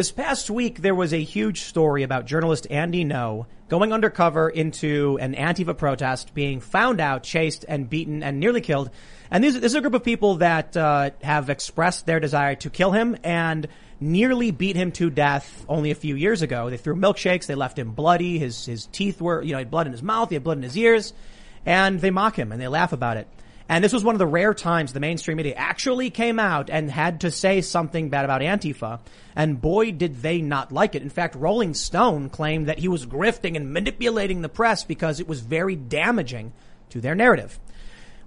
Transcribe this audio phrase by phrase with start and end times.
[0.00, 5.18] This past week, there was a huge story about journalist Andy Ngo going undercover into
[5.20, 8.88] an Antifa protest, being found out, chased, and beaten, and nearly killed.
[9.30, 12.70] And this, this is a group of people that uh, have expressed their desire to
[12.70, 13.68] kill him and
[14.00, 16.70] nearly beat him to death only a few years ago.
[16.70, 19.70] They threw milkshakes, they left him bloody, his his teeth were, you know, he had
[19.70, 21.12] blood in his mouth, he had blood in his ears,
[21.66, 23.28] and they mock him and they laugh about it.
[23.70, 26.90] And this was one of the rare times the mainstream media actually came out and
[26.90, 28.98] had to say something bad about Antifa.
[29.36, 31.02] And boy, did they not like it.
[31.02, 35.28] In fact, Rolling Stone claimed that he was grifting and manipulating the press because it
[35.28, 36.52] was very damaging
[36.88, 37.60] to their narrative.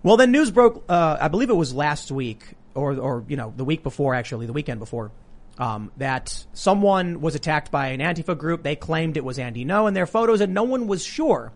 [0.02, 3.54] Well, then news broke, uh, I believe it was last week or, or, you know,
[3.54, 5.12] the week before actually, the weekend before.
[5.58, 8.64] Um, that someone was attacked by an Antifa group.
[8.64, 11.52] They claimed it was Andy Ngo in their photos and no one was sure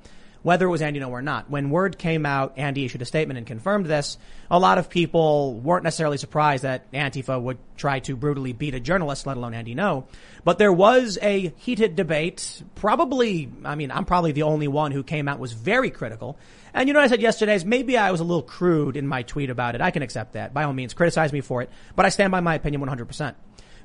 [0.48, 1.50] whether it was Andy Ngo or not.
[1.50, 4.18] When word came out, Andy issued a statement and confirmed this.
[4.50, 8.80] A lot of people weren't necessarily surprised that Antifa would try to brutally beat a
[8.80, 10.06] journalist, let alone Andy Ngo.
[10.46, 12.64] But there was a heated debate.
[12.76, 16.38] Probably, I mean, I'm probably the only one who came out was very critical.
[16.73, 19.06] And you know what I said yesterday is maybe I was a little crude in
[19.06, 19.81] my tweet about it.
[19.81, 20.53] I can accept that.
[20.53, 21.70] By all means, criticize me for it.
[21.94, 23.36] But I stand by my opinion 100%.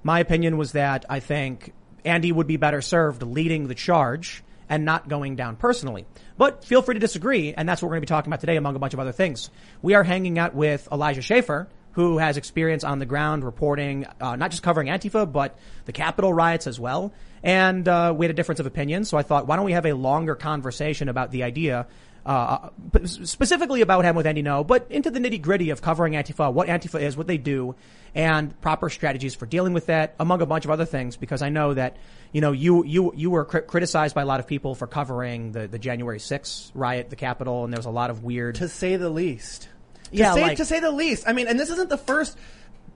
[0.05, 1.73] My opinion was that I think
[2.05, 6.07] Andy would be better served leading the charge and not going down personally.
[6.43, 8.57] But feel free to disagree, and that's what we're going to be talking about today,
[8.57, 9.49] among a bunch of other things.
[9.81, 14.35] We are hanging out with Elijah Schaffer, who has experience on the ground reporting, uh,
[14.35, 17.13] not just covering Antifa, but the Capitol riots as well.
[17.45, 19.87] And uh, we had a difference of opinion, so I thought, why don't we have
[19.87, 21.87] a longer conversation about the idea
[22.25, 22.69] uh,
[23.05, 26.69] specifically about him with Andy Ngo, but into the nitty gritty of covering Antifa, what
[26.69, 27.75] Antifa is, what they do,
[28.15, 31.49] and proper strategies for dealing with that, among a bunch of other things, because I
[31.49, 31.97] know that,
[32.33, 35.53] you know, you, you, you were cri- criticized by a lot of people for covering
[35.53, 38.57] the, the January 6th riot, the Capitol, and there was a lot of weird.
[38.57, 39.63] To say the least.
[39.63, 39.69] To
[40.13, 41.25] Yeah, say, like- to say the least.
[41.27, 42.37] I mean, and this isn't the first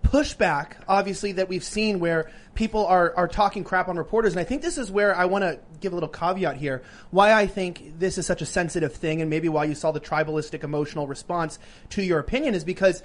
[0.07, 4.33] pushback, obviously, that we've seen where people are, are talking crap on reporters.
[4.33, 6.83] And I think this is where I want to give a little caveat here.
[7.11, 10.01] Why I think this is such a sensitive thing and maybe why you saw the
[10.01, 11.59] tribalistic emotional response
[11.91, 13.03] to your opinion is because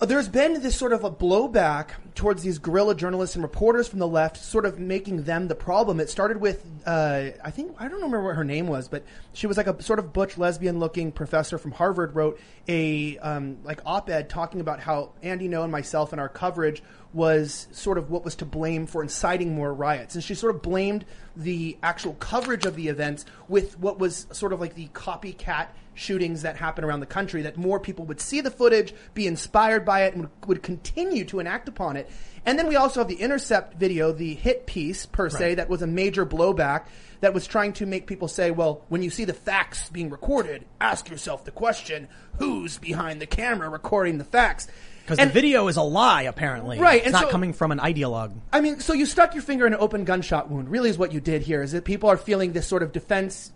[0.00, 4.08] there's been this sort of a blowback towards these guerrilla journalists and reporters from the
[4.08, 6.00] left, sort of making them the problem.
[6.00, 9.46] It started with, uh, I think, I don't remember what her name was, but she
[9.46, 13.80] was like a sort of butch lesbian looking professor from Harvard wrote a, um, like
[13.86, 16.82] op-ed talking about how Andy Ngo and myself and our coverage
[17.12, 20.14] was sort of what was to blame for inciting more riots.
[20.14, 21.04] And she sort of blamed
[21.36, 26.42] the actual coverage of the events with what was sort of like the copycat shootings
[26.42, 30.04] that happen around the country, that more people would see the footage, be inspired by
[30.04, 32.08] it, and would, continue to enact upon it.
[32.46, 35.56] And then we also have the Intercept video, the hit piece per se, Right.
[35.58, 36.86] that was a major blowback
[37.20, 40.64] that was trying to make people say, well, when you see the facts being recorded,
[40.80, 42.08] ask yourself the question,
[42.38, 44.66] who's behind the camera recording the facts?
[45.04, 46.78] Because the video is a lie, apparently.
[46.78, 48.32] Right, It's and not so- coming from an ideologue.
[48.52, 50.68] I mean, so you stuck your finger in an open gunshot wound.
[50.68, 51.62] Really, is what you did here.
[51.62, 53.52] Is that people are feeling this sort of defense,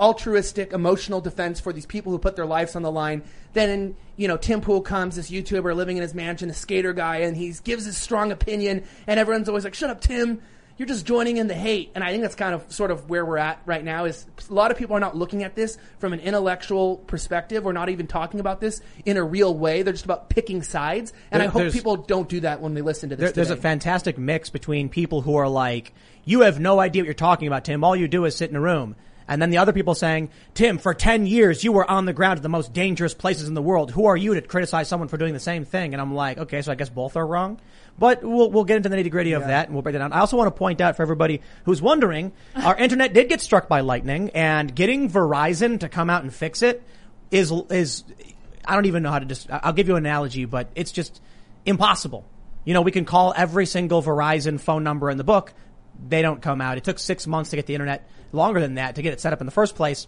[0.00, 3.22] altruistic, emotional defense for these people who put their lives on the line.
[3.52, 7.18] Then, you know, Tim Pool comes, this YouTuber living in his mansion, a skater guy,
[7.18, 10.40] and he gives his strong opinion, and everyone's always like, "Shut up, Tim."
[10.76, 13.26] You're just joining in the hate, and I think that's kind of sort of where
[13.26, 14.04] we're at right now.
[14.04, 17.72] Is a lot of people are not looking at this from an intellectual perspective, or
[17.72, 19.82] not even talking about this in a real way.
[19.82, 22.82] They're just about picking sides, and There- I hope people don't do that when they
[22.82, 23.32] listen to this.
[23.32, 25.92] There, there's a fantastic mix between people who are like,
[26.24, 27.82] you have no idea what you're talking about, Tim.
[27.82, 28.94] All you do is sit in a room.
[29.28, 32.38] And then the other people saying, Tim, for 10 years, you were on the ground
[32.38, 33.90] at the most dangerous places in the world.
[33.90, 35.92] Who are you to criticize someone for doing the same thing?
[35.92, 37.60] And I'm like, okay, so I guess both are wrong.
[37.98, 40.12] But we'll, we'll get into the nitty gritty of that and we'll break it down.
[40.12, 43.68] I also want to point out for everybody who's wondering, our internet did get struck
[43.68, 46.82] by lightning and getting Verizon to come out and fix it
[47.30, 48.04] is, is,
[48.64, 51.20] I don't even know how to just, I'll give you an analogy, but it's just
[51.66, 52.24] impossible.
[52.64, 55.52] You know, we can call every single Verizon phone number in the book.
[56.06, 56.78] They don't come out.
[56.78, 59.32] It took six months to get the internet, longer than that to get it set
[59.32, 60.06] up in the first place.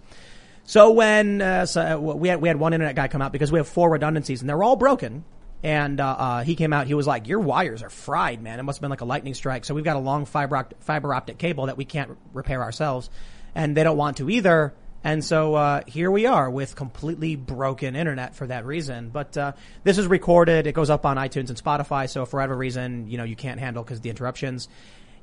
[0.64, 3.50] So when uh, so uh, we had we had one internet guy come out because
[3.50, 5.24] we have four redundancies and they're all broken.
[5.62, 6.86] And uh, uh, he came out.
[6.86, 8.58] He was like, "Your wires are fried, man.
[8.58, 10.74] It must have been like a lightning strike." So we've got a long fiber opt-
[10.80, 13.10] fiber optic cable that we can't repair ourselves,
[13.54, 14.72] and they don't want to either.
[15.02, 19.08] And so uh, here we are with completely broken internet for that reason.
[19.08, 19.52] But uh,
[19.82, 20.66] this is recorded.
[20.66, 22.08] It goes up on iTunes and Spotify.
[22.08, 24.68] So for whatever reason, you know, you can't handle because the interruptions.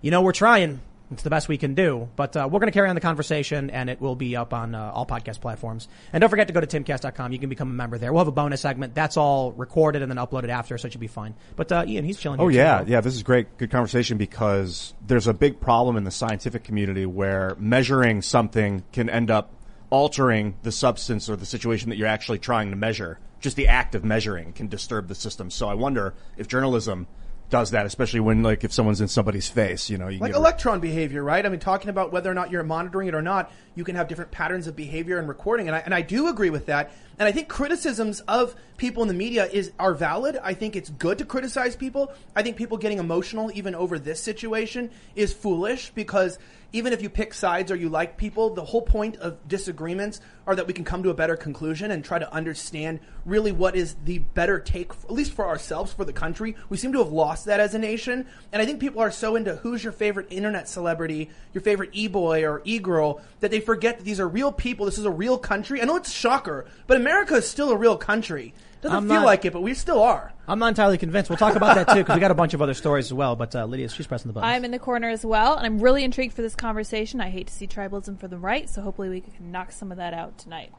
[0.02, 0.82] You know, we're trying.
[1.10, 2.10] It's the best we can do.
[2.18, 4.76] But uh, we're going to carry on the conversation, and it will be up on
[4.76, 5.88] uh, all podcast platforms.
[6.12, 7.32] And don't forget to go to timcast.com.
[7.32, 8.12] You can become a member there.
[8.12, 8.94] We'll have a bonus segment.
[8.94, 11.34] That's all recorded and then uploaded after, so it should be fine.
[11.56, 12.42] But uh, Ian, he's chilling.
[12.42, 12.92] Oh yeah, too.
[12.92, 13.02] yeah.
[13.02, 17.56] This is great, good conversation because there's a big problem in the scientific community where
[17.58, 19.52] measuring something can end up
[19.90, 23.20] altering the substance or the situation that you're actually trying to measure.
[23.40, 25.50] Just the act of measuring can disturb the system.
[25.50, 27.08] So I wonder if journalism
[27.50, 30.38] does that, especially when like if someone's in somebody's face, you know, you like get-
[30.38, 31.46] electron behavior, right?
[31.46, 34.08] I mean, talking about whether or not you're monitoring it or not, you can have
[34.08, 36.92] different patterns of behavior and recording, and I, and I do agree with that.
[37.20, 40.38] And I think criticisms of people in the media is are valid.
[40.44, 42.12] I think it's good to criticize people.
[42.36, 46.38] I think people getting emotional even over this situation is foolish because
[46.74, 50.56] even if you pick sides or you like people, the whole point of disagreements are
[50.56, 53.96] that we can come to a better conclusion and try to understand really what is
[54.06, 56.56] the better take, at least for ourselves, for the country.
[56.69, 58.25] We seem to have lost that as a nation.
[58.52, 62.44] And I think people are so into who's your favorite internet celebrity, your favorite e-boy
[62.46, 64.86] or e-girl, that they forget that these are real people.
[64.86, 65.81] This is a real country.
[65.81, 68.54] I know it's a shocker, but America is still a real country.
[68.82, 70.34] Doesn't I'm feel not- like it, but we still are.
[70.48, 71.30] I'm not entirely convinced.
[71.30, 73.36] We'll talk about that too because we got a bunch of other stories as well.
[73.36, 74.48] But uh, Lydia, she's pressing the button.
[74.50, 77.20] I'm in the corner as well, and I'm really intrigued for this conversation.
[77.20, 79.98] I hate to see tribalism for the right, so hopefully we can knock some of
[79.98, 80.72] that out tonight.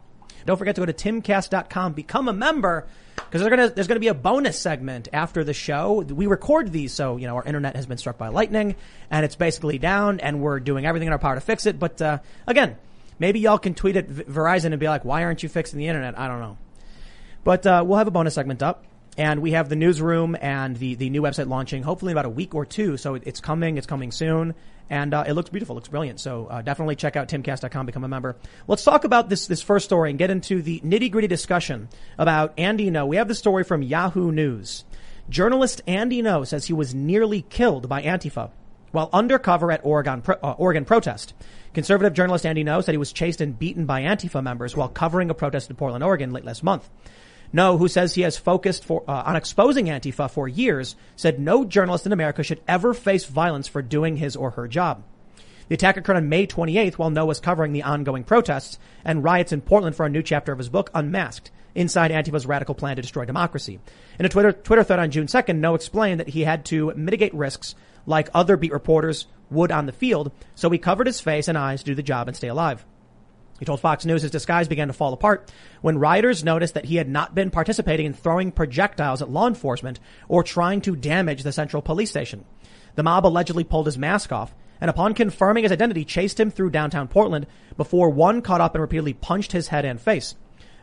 [0.47, 2.87] Don't forget to go to timcast.com, become a member,
[3.17, 6.00] because gonna, there's going to be a bonus segment after the show.
[6.00, 8.77] We record these, so, you know, our internet has been struck by lightning,
[9.11, 11.79] and it's basically down, and we're doing everything in our power to fix it.
[11.79, 12.77] But, uh, again,
[13.19, 15.89] maybe y'all can tweet at V- Verizon and be like, why aren't you fixing the
[15.89, 16.17] internet?
[16.19, 16.56] I don't know.
[17.44, 18.85] But, uh, we'll have a bonus segment up.
[19.17, 22.31] And we have the newsroom and the, the new website launching hopefully in about a
[22.31, 22.96] week or two.
[22.96, 23.76] So it's coming.
[23.76, 24.55] It's coming soon.
[24.90, 25.75] And uh, it looks beautiful.
[25.75, 26.20] It looks brilliant.
[26.20, 28.37] So uh, definitely check out timcast.com, become a member.
[28.69, 32.55] Let's talk about this, this first story and get into the nitty gritty discussion about
[32.56, 33.08] Andy Ngo.
[33.08, 34.85] We have the story from Yahoo News.
[35.29, 38.50] Journalist Andy Ngo says he was nearly killed by Antifa
[38.93, 41.35] while undercover at Oregon, pro- uh, Oregon protest.
[41.75, 45.29] Conservative journalist Andy Ngo said he was chased and beaten by Antifa members while covering
[45.29, 46.88] a protest in Portland, Oregon late last month.
[47.55, 51.65] Ngo, who says he has focused for, uh, on exposing Antifa for years, said no
[51.65, 55.03] journalist in America should ever face violence for doing his or her job.
[55.69, 59.53] The attack occurred on May 28th while Ngo was covering the ongoing protests and riots
[59.53, 63.03] in Portland for a new chapter of his book, Unmasked, Inside Antifa's Radical Plan to
[63.03, 63.79] Destroy Democracy.
[64.19, 67.35] In a Twitter, Twitter thread on June 2nd, Ngo explained that he had to mitigate
[67.35, 67.75] risks
[68.06, 71.81] like other beat reporters would on the field, so he covered his face and eyes
[71.81, 72.85] to do the job and stay alive.
[73.58, 75.50] He told Fox News his disguise began to fall apart
[75.81, 79.99] when rioters noticed that he had not been participating in throwing projectiles at law enforcement
[80.28, 82.44] or trying to damage the central police station.
[82.94, 86.70] The mob allegedly pulled his mask off and upon confirming his identity chased him through
[86.70, 87.46] downtown Portland
[87.76, 90.37] before one caught up and repeatedly punched his head and face.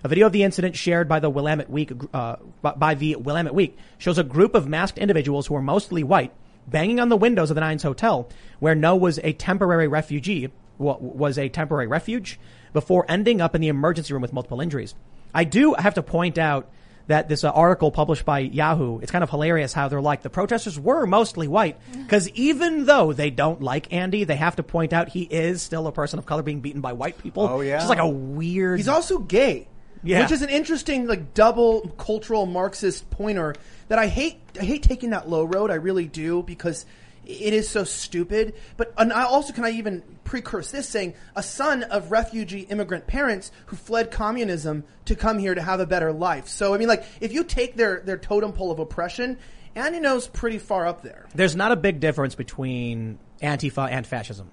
[0.03, 3.77] A video of the incident shared by the Willamette Week, uh, by the Willamette Week
[3.97, 6.31] shows a group of masked individuals who are mostly white
[6.67, 8.29] banging on the windows of the Nines Hotel
[8.59, 12.39] where Ngo was a temporary refugee, was a temporary refuge
[12.75, 14.93] before ending up in the emergency room with multiple injuries.
[15.33, 16.69] I do have to point out
[17.07, 20.29] that this uh, article published by Yahoo, it's kind of hilarious how they're like, the
[20.29, 21.77] protesters were mostly white.
[22.05, 25.87] Because even though they don't like Andy, they have to point out he is still
[25.87, 27.47] a person of color being beaten by white people.
[27.47, 27.75] Oh, yeah?
[27.75, 28.77] It's just like a weird.
[28.77, 29.67] He's also gay.
[30.03, 30.21] Yeah.
[30.21, 33.55] Which is an interesting, like, double cultural Marxist pointer
[33.87, 34.37] that I hate.
[34.59, 35.71] I hate taking that low road.
[35.71, 36.85] I really do because
[37.25, 38.55] it is so stupid.
[38.77, 43.07] But and I also can I even precurse this saying a son of refugee immigrant
[43.07, 46.47] parents who fled communism to come here to have a better life.
[46.47, 49.37] So I mean, like, if you take their their totem pole of oppression,
[49.75, 51.27] Andy Ngo's pretty far up there.
[51.35, 54.51] there's not a big difference between Antifa and fascism.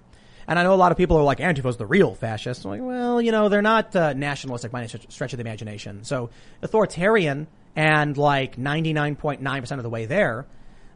[0.48, 2.64] And I know a lot of people are like, Antifa's the real fascist.
[2.64, 6.02] I'm like, well, you know, they're not uh, nationalistic by any stretch of the imagination.
[6.04, 6.30] So
[6.62, 7.46] authoritarian
[7.76, 10.46] and like 99.9% of the way there,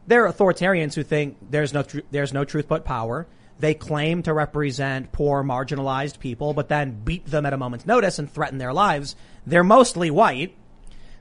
[0.07, 3.27] they're authoritarians who think there's no, tru- there's no truth but power.
[3.59, 8.19] They claim to represent poor, marginalized people, but then beat them at a moment's notice
[8.19, 9.15] and threaten their lives.
[9.45, 10.55] They're mostly white.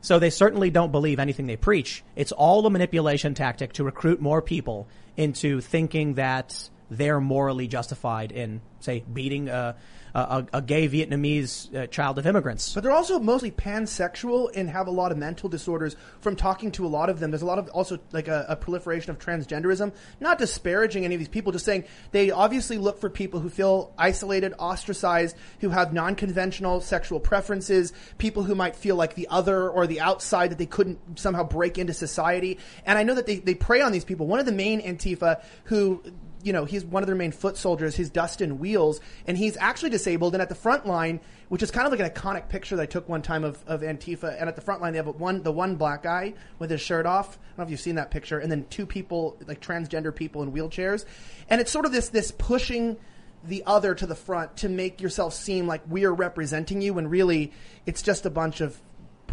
[0.02, 2.05] So they certainly don't believe anything they preach.
[2.14, 8.31] It's all a manipulation tactic to recruit more people into thinking that they're morally justified
[8.31, 9.75] in, say, beating a,
[10.16, 12.73] a, a gay Vietnamese uh, child of immigrants.
[12.75, 15.96] But they're also mostly pansexual and have a lot of mental disorders.
[16.20, 18.56] From talking to a lot of them, there's a lot of also like a, a
[18.56, 19.92] proliferation of transgenderism.
[20.20, 23.92] Not disparaging any of these people, just saying they obviously look for people who feel
[23.99, 29.87] isolated, ostracized, who have non-conventional sexual preferences, people who might feel like the other or
[29.87, 32.58] the outside that they couldn't somehow break into society.
[32.87, 34.26] And I know that they, they prey on these people.
[34.26, 36.02] One of the main Antifa who
[36.47, 37.97] you know, he's one of their main foot soldiers.
[37.97, 40.35] He's Dustin Wheels, and he's actually disabled.
[40.35, 42.87] And at the front line, which is kind of like an iconic picture that I
[42.87, 45.50] took one time of, of Antifa, and at the front line they have one the
[45.50, 47.37] one black guy with his shirt off.
[47.37, 50.45] I don't know if you've seen that picture, and then two people like transgender people
[50.45, 51.05] in wheelchairs,
[51.50, 52.97] and it's sort of this this pushing
[53.43, 57.09] the other to the front to make yourself seem like we are representing you, when
[57.09, 57.53] really
[57.87, 58.81] it's just a bunch of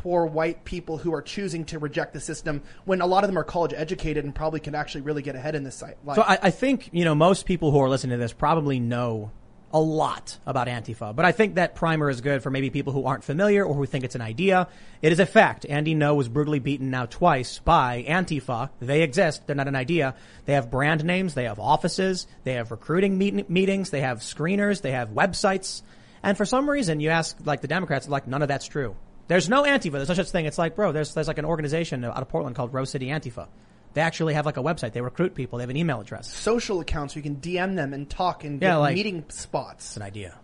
[0.04, 3.40] poor white people who are choosing to reject the system when a lot of them
[3.40, 5.96] are college educated and probably can actually really get ahead in this site.
[6.14, 9.32] So I, I think, you know, most people who are listening to this probably know
[9.72, 13.06] a lot about Antifa, but I think that primer is good for maybe people who
[13.06, 14.68] aren't familiar or who think it's an idea.
[15.02, 15.66] It is a fact.
[15.68, 18.72] Andy Ngo was brutally beaten now twice by Antifa.
[18.82, 19.48] They exist.
[19.48, 20.16] They're not an idea.
[20.44, 21.34] They have brand names.
[21.34, 22.28] They have offices.
[22.44, 23.90] They have recruiting meet- meetings.
[23.90, 24.82] They have screeners.
[24.82, 25.82] They have websites.
[26.22, 28.98] And for some reason, you ask like the Democrats, like none of that's true.
[29.28, 29.94] There's no Antifa.
[29.94, 30.46] There's no such thing.
[30.46, 33.48] It's like, bro, there's, there's like an organization out of Portland called Rose City Antifa.
[33.94, 34.92] They actually have like a website.
[34.94, 35.58] They recruit people.
[35.60, 36.28] They have an email address.
[36.32, 39.86] Social accounts where you can DM them and talk and Yeah, get like- meeting spots.
[39.86, 40.36] It's an idea.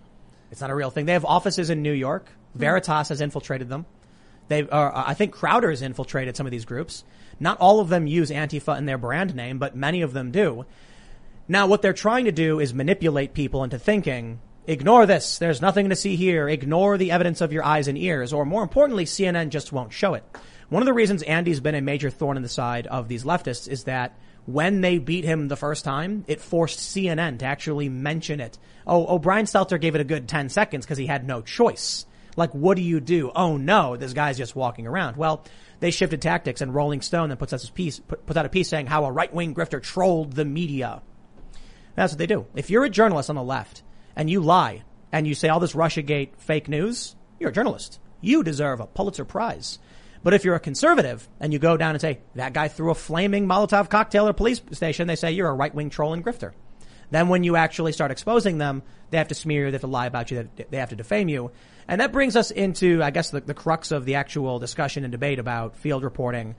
[0.51, 1.05] It's not a real thing.
[1.05, 2.29] They have offices in New York.
[2.53, 2.59] Hmm.
[2.59, 3.85] Veritas has infiltrated them.
[4.47, 7.03] They are, uh, uh, I think Crowder has infiltrated some of these groups.
[7.39, 10.65] Not all of them use Antifa in their brand name, but many of them do.
[11.47, 15.37] Now, what they're trying to do is manipulate people into thinking, ignore this.
[15.39, 16.47] There's nothing to see here.
[16.47, 18.31] Ignore the evidence of your eyes and ears.
[18.31, 20.23] Or more importantly, CNN just won't show it.
[20.69, 23.67] One of the reasons Andy's been a major thorn in the side of these leftists
[23.67, 28.39] is that when they beat him the first time, it forced CNN to actually mention
[28.39, 28.57] it.
[28.85, 32.05] Oh, oh, Brian Stelter gave it a good 10 seconds because he had no choice.
[32.35, 33.31] Like, what do you do?
[33.35, 35.17] Oh no, this guy's just walking around.
[35.17, 35.43] Well,
[35.79, 38.69] they shifted tactics and Rolling Stone then puts out piece, put, puts out a piece
[38.69, 41.01] saying how a right-wing grifter trolled the media.
[41.95, 42.45] That's what they do.
[42.55, 43.83] If you're a journalist on the left
[44.19, 44.83] and you lie
[45.13, 48.01] and you say all this Russiagate fake news, you're a journalist.
[48.19, 49.79] You deserve a Pulitzer Prize.
[50.23, 52.95] But if you're a conservative and you go down and say, that guy threw a
[52.95, 56.51] flaming Molotov cocktail at a police station, they say you're a right-wing troll and grifter.
[57.11, 59.87] Then when you actually start exposing them, they have to smear you, they have to
[59.87, 61.51] lie about you, they have to defame you.
[61.87, 65.13] And that brings us into, I guess, the, the crux of the actual discussion and
[65.13, 66.55] debate about field reporting,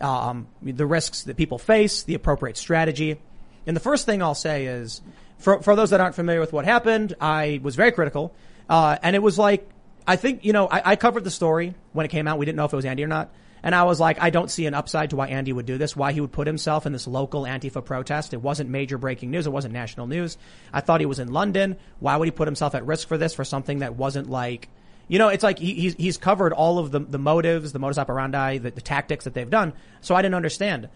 [0.00, 3.20] um, the risks that people face, the appropriate strategy.
[3.66, 5.02] And the first thing I'll say is,
[5.42, 8.34] for, for those that aren't familiar with what happened, I was very critical.
[8.68, 9.68] Uh, and it was like,
[10.06, 12.38] I think, you know, I, I covered the story when it came out.
[12.38, 13.30] We didn't know if it was Andy or not.
[13.64, 15.94] And I was like, I don't see an upside to why Andy would do this,
[15.94, 18.34] why he would put himself in this local Antifa protest.
[18.34, 19.46] It wasn't major breaking news.
[19.46, 20.36] It wasn't national news.
[20.72, 21.76] I thought he was in London.
[22.00, 24.68] Why would he put himself at risk for this, for something that wasn't like,
[25.06, 27.98] you know, it's like he, he's, he's covered all of the, the motives, the modus
[27.98, 29.74] operandi, the, the tactics that they've done.
[30.00, 30.88] So I didn't understand.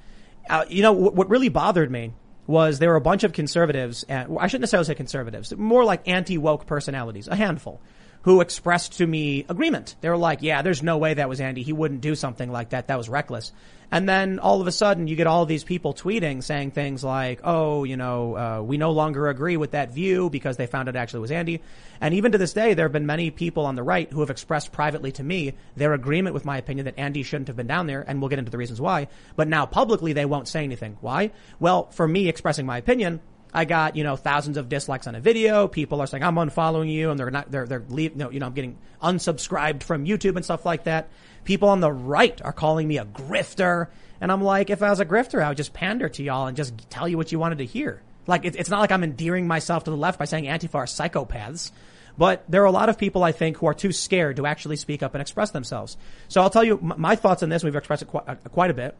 [0.50, 2.14] Uh, you know, what, what really bothered me
[2.46, 5.84] was there were a bunch of conservatives, and, well, I shouldn't necessarily say conservatives, more
[5.84, 7.80] like anti-woke personalities, a handful,
[8.22, 9.96] who expressed to me agreement.
[10.00, 11.62] They were like, yeah, there's no way that was Andy.
[11.62, 12.88] He wouldn't do something like that.
[12.88, 13.52] That was reckless.
[13.90, 17.40] And then all of a sudden you get all these people tweeting saying things like,
[17.44, 20.96] oh, you know, uh, we no longer agree with that view because they found it
[20.96, 21.62] actually was Andy.
[22.00, 24.30] And even to this day, there have been many people on the right who have
[24.30, 27.86] expressed privately to me their agreement with my opinion that Andy shouldn't have been down
[27.86, 28.04] there.
[28.06, 29.08] And we'll get into the reasons why.
[29.36, 30.98] But now publicly they won't say anything.
[31.00, 31.30] Why?
[31.60, 33.20] Well, for me expressing my opinion,
[33.54, 35.66] I got, you know, thousands of dislikes on a video.
[35.68, 38.46] People are saying, I'm unfollowing you and they're not, they're, they're leave, no, you know,
[38.46, 41.08] I'm getting unsubscribed from YouTube and stuff like that.
[41.46, 43.88] People on the right are calling me a grifter.
[44.20, 46.56] And I'm like, if I was a grifter, I would just pander to y'all and
[46.56, 48.02] just tell you what you wanted to hear.
[48.26, 51.70] Like, it's not like I'm endearing myself to the left by saying Antifa are psychopaths.
[52.18, 54.76] But there are a lot of people, I think, who are too scared to actually
[54.76, 55.96] speak up and express themselves.
[56.28, 57.62] So I'll tell you my thoughts on this.
[57.62, 58.96] We've expressed it quite, uh, quite a bit.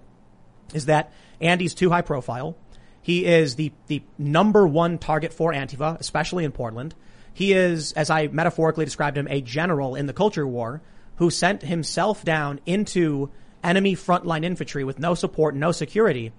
[0.73, 2.57] Is that Andy's too high profile.
[3.03, 6.95] He is the, the number one target for Antifa, especially in Portland.
[7.33, 10.83] He is, as I metaphorically described him, a general in the culture war
[11.17, 13.31] who sent himself down into
[13.63, 16.33] enemy frontline infantry with no support, no security,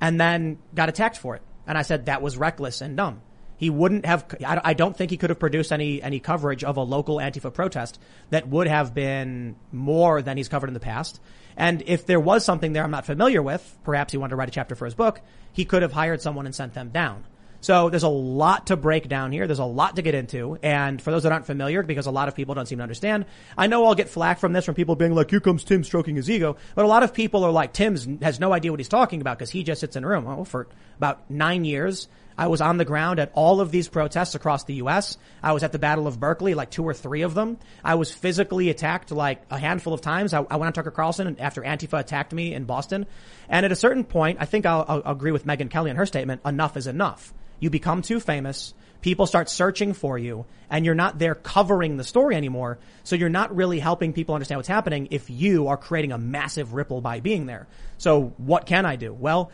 [0.00, 1.42] and then got attacked for it.
[1.66, 3.22] And I said that was reckless and dumb.
[3.56, 6.82] He wouldn't have, I don't think he could have produced any, any coverage of a
[6.82, 11.20] local Antifa protest that would have been more than he's covered in the past.
[11.58, 14.48] And if there was something there I'm not familiar with, perhaps he wanted to write
[14.48, 15.20] a chapter for his book,
[15.52, 17.24] he could have hired someone and sent them down.
[17.60, 19.46] So there's a lot to break down here.
[19.46, 20.58] There's a lot to get into.
[20.62, 23.26] And for those that aren't familiar, because a lot of people don't seem to understand,
[23.56, 26.16] I know I'll get flack from this from people being like, here comes Tim stroking
[26.16, 26.56] his ego.
[26.74, 29.38] But a lot of people are like, Tim's has no idea what he's talking about
[29.38, 30.24] because he just sits in a room.
[30.24, 32.08] Well, for about nine years,
[32.40, 35.18] I was on the ground at all of these protests across the U.S.
[35.42, 37.58] I was at the Battle of Berkeley, like two or three of them.
[37.84, 40.32] I was physically attacked like a handful of times.
[40.32, 43.04] I, I went on Tucker Carlson after Antifa attacked me in Boston.
[43.50, 46.06] And at a certain point, I think I'll, I'll agree with Megyn Kelly on her
[46.06, 47.34] statement, enough is enough.
[47.60, 48.74] You become too famous.
[49.00, 52.78] People start searching for you and you're not there covering the story anymore.
[53.04, 56.74] So you're not really helping people understand what's happening if you are creating a massive
[56.74, 57.66] ripple by being there.
[57.98, 59.12] So what can I do?
[59.12, 59.52] Well,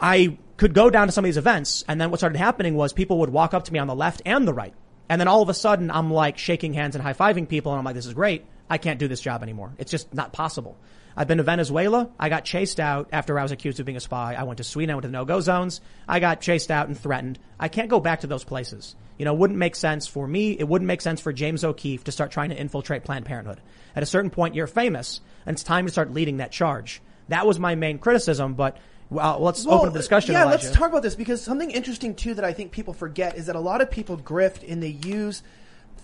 [0.00, 2.92] I could go down to some of these events and then what started happening was
[2.92, 4.74] people would walk up to me on the left and the right.
[5.08, 7.84] And then all of a sudden I'm like shaking hands and high-fiving people and I'm
[7.84, 8.44] like, this is great.
[8.68, 9.72] I can't do this job anymore.
[9.78, 10.76] It's just not possible.
[11.18, 12.10] I've been to Venezuela.
[12.16, 14.34] I got chased out after I was accused of being a spy.
[14.34, 14.92] I went to Sweden.
[14.92, 15.80] I went to the no-go zones.
[16.06, 17.40] I got chased out and threatened.
[17.58, 18.94] I can't go back to those places.
[19.18, 20.52] You know, it wouldn't make sense for me.
[20.52, 23.60] It wouldn't make sense for James O'Keefe to start trying to infiltrate Planned Parenthood.
[23.96, 27.02] At a certain point, you're famous and it's time to start leading that charge.
[27.26, 28.76] That was my main criticism, but
[29.10, 30.34] Well, let's Well, open the discussion.
[30.34, 30.66] Yeah, Elijah.
[30.66, 33.56] let's talk about this because something interesting too that I think people forget is that
[33.56, 35.42] a lot of people grift and they use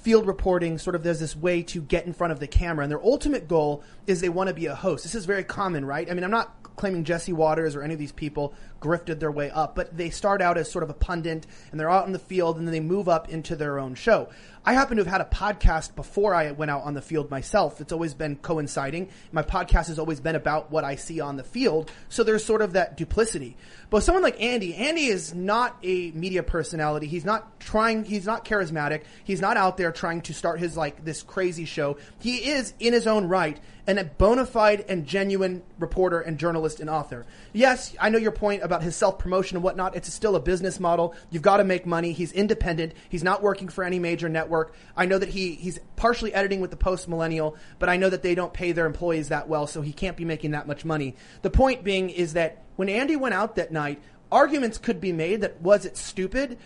[0.05, 2.93] field reporting sort of there's this way to get in front of the camera and
[2.93, 5.03] their ultimate goal is they want to be a host.
[5.03, 6.09] This is very common, right?
[6.11, 8.53] I mean, I'm not claiming Jesse Watters or any of these people
[8.85, 11.91] grifted their way up, but they start out as sort of a pundit and they're
[11.91, 14.29] out in the field and then they move up into their own show.
[14.67, 17.83] I happen to have had a podcast before I went out on the field myself.
[17.83, 19.11] It's always been coinciding.
[19.31, 21.91] My podcast has always been about what I see on the field.
[22.09, 23.59] So there's sort of that duplicity.
[23.91, 27.07] But someone like Andy, Andy is not a media personality.
[27.09, 29.03] He's not trying, he's not charismatic.
[29.23, 31.99] He's not out there trying to start his like this crazy show.
[32.19, 36.81] He is in his own right and a bona fide and genuine reporter and journalist
[36.81, 37.27] and author.
[37.53, 39.97] Yes, I know your point about his self promotion and whatnot.
[39.97, 41.15] It's still a business model.
[41.31, 42.13] You've got to make money.
[42.13, 42.93] He's independent.
[43.09, 44.75] He's not working for any major network.
[44.97, 48.23] I know that he, he's partially editing with the Post Millennial, but I know that
[48.23, 51.17] they don't pay their employees that well, so he can't be making that much money.
[51.43, 55.41] The point being is that when Andy went out that night, arguments could be made
[55.43, 56.59] that was it stupid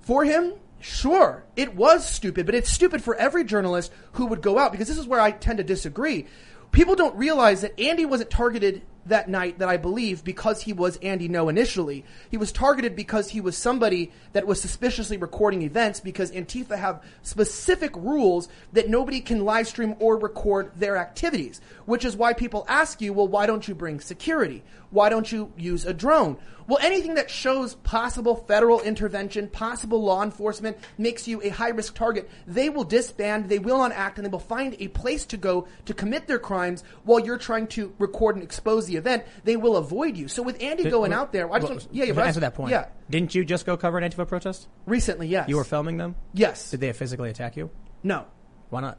[0.00, 0.54] for him?
[0.80, 4.88] Sure, it was stupid, but it's stupid for every journalist who would go out because
[4.88, 6.26] this is where I tend to disagree.
[6.72, 10.96] People don't realize that Andy wasn't targeted that night that I believe because he was
[10.96, 12.04] Andy Ngo initially.
[12.30, 17.02] He was targeted because he was somebody that was suspiciously recording events because Antifa have
[17.22, 22.64] specific rules that nobody can live stream or record their activities, which is why people
[22.68, 24.62] ask you, well, why don't you bring security?
[24.90, 26.36] Why don't you use a drone?
[26.70, 31.96] Well, anything that shows possible federal intervention, possible law enforcement, makes you a high risk
[31.96, 35.36] target, they will disband, they will not act, and they will find a place to
[35.36, 39.24] go to commit their crimes while you're trying to record and expose the event.
[39.42, 40.28] They will avoid you.
[40.28, 42.26] So with Andy going out there, I just Well, want, yeah, yeah, to but I-
[42.28, 42.70] answer that point.
[42.70, 44.68] Yeah, Didn't you just go cover an Antifa protest?
[44.86, 45.48] recently, yes.
[45.48, 46.14] You were filming them.
[46.34, 46.70] yes.
[46.70, 47.70] Did they physically attack you?
[48.04, 48.26] No.
[48.68, 48.96] Why not?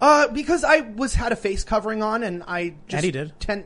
[0.00, 3.32] Uh, because I was had a face covering on, and I just Andy did.
[3.40, 3.64] Ten,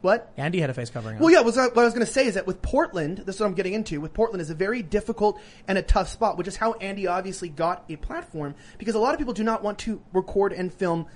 [0.00, 0.32] what?
[0.36, 1.22] Andy had a face covering on.
[1.22, 1.40] Well, yeah.
[1.40, 3.54] Was what I was going to say is that with Portland, this is what I'm
[3.54, 4.00] getting into.
[4.00, 7.48] With Portland, is a very difficult and a tough spot, which is how Andy obviously
[7.48, 11.06] got a platform because a lot of people do not want to record and film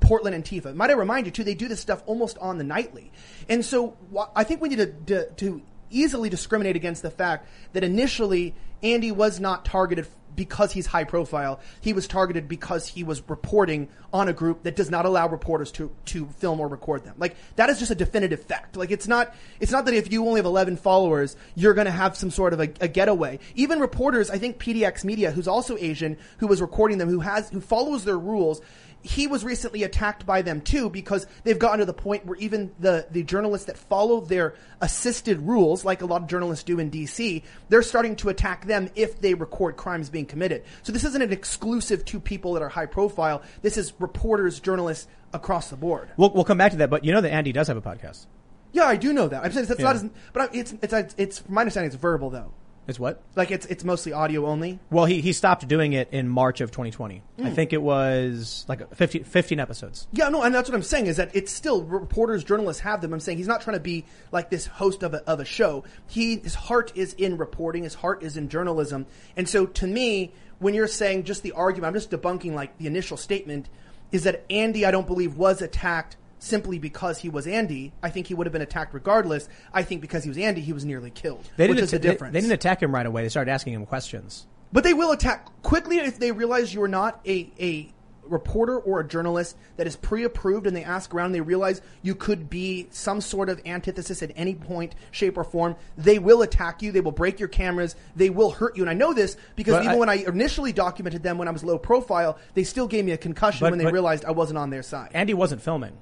[0.00, 0.74] Portland Antifa.
[0.74, 1.42] Might I remind you too?
[1.42, 3.12] They do this stuff almost on the nightly,
[3.48, 3.96] and so
[4.34, 9.10] I think we need to, to to easily discriminate against the fact that initially Andy
[9.10, 10.06] was not targeted
[10.36, 11.60] because he's high profile.
[11.80, 15.72] He was targeted because he was reporting on a group that does not allow reporters
[15.72, 17.14] to to film or record them.
[17.18, 18.76] Like that is just a definitive fact.
[18.76, 21.90] Like it's not it's not that if you only have 11 followers, you're going to
[21.90, 23.38] have some sort of a, a getaway.
[23.54, 27.48] Even reporters, I think PDX Media, who's also Asian, who was recording them, who has
[27.50, 28.60] who follows their rules
[29.06, 32.74] he was recently attacked by them too because they've gotten to the point where even
[32.80, 36.90] the, the journalists that follow their assisted rules, like a lot of journalists do in
[36.90, 40.64] DC, they're starting to attack them if they record crimes being committed.
[40.82, 43.42] So this isn't an exclusive to people that are high profile.
[43.62, 46.08] This is reporters, journalists across the board.
[46.16, 48.26] We'll, we'll come back to that, but you know that Andy does have a podcast.
[48.72, 49.44] Yeah, I do know that.
[49.44, 49.86] I'm saying that's Yeah.
[49.86, 52.52] not as, but it's, it's, it's, it's, from my understanding, it's verbal though.
[52.88, 53.20] It's what?
[53.34, 54.78] Like it's, it's mostly audio only.
[54.90, 57.22] Well, he, he stopped doing it in March of 2020.
[57.38, 57.46] Hmm.
[57.46, 60.06] I think it was like 50, 15 episodes.
[60.12, 63.12] Yeah, no, and that's what I'm saying is that it's still reporters, journalists have them.
[63.12, 65.84] I'm saying he's not trying to be like this host of a, of a show.
[66.06, 70.32] He his heart is in reporting, his heart is in journalism, and so to me,
[70.58, 73.68] when you're saying just the argument, I'm just debunking like the initial statement
[74.12, 77.92] is that Andy, I don't believe, was attacked simply because he was Andy.
[78.02, 79.48] I think he would have been attacked regardless.
[79.72, 81.96] I think because he was Andy, he was nearly killed, They which didn't, is the
[81.96, 82.32] atta- they- difference.
[82.32, 83.22] They, didn't attack him right away.
[83.22, 84.46] They started asking him questions.
[84.72, 87.92] But they will attack quickly if they realize you are not a, a
[88.24, 92.16] reporter or a journalist that is pre-approved and they ask around and they realize you
[92.16, 95.76] could be some sort of antithesis at any point, shape or form.
[95.96, 96.90] They will attack you.
[96.90, 97.94] They will break your cameras.
[98.16, 98.82] They will hurt you.
[98.82, 101.52] And I know this because But even I- when I initially documented them when I
[101.52, 104.58] was low profile, they still gave me a concussion But- when they realized I wasn't
[104.58, 105.10] on their side.
[105.14, 105.92] Andy wasn't filming.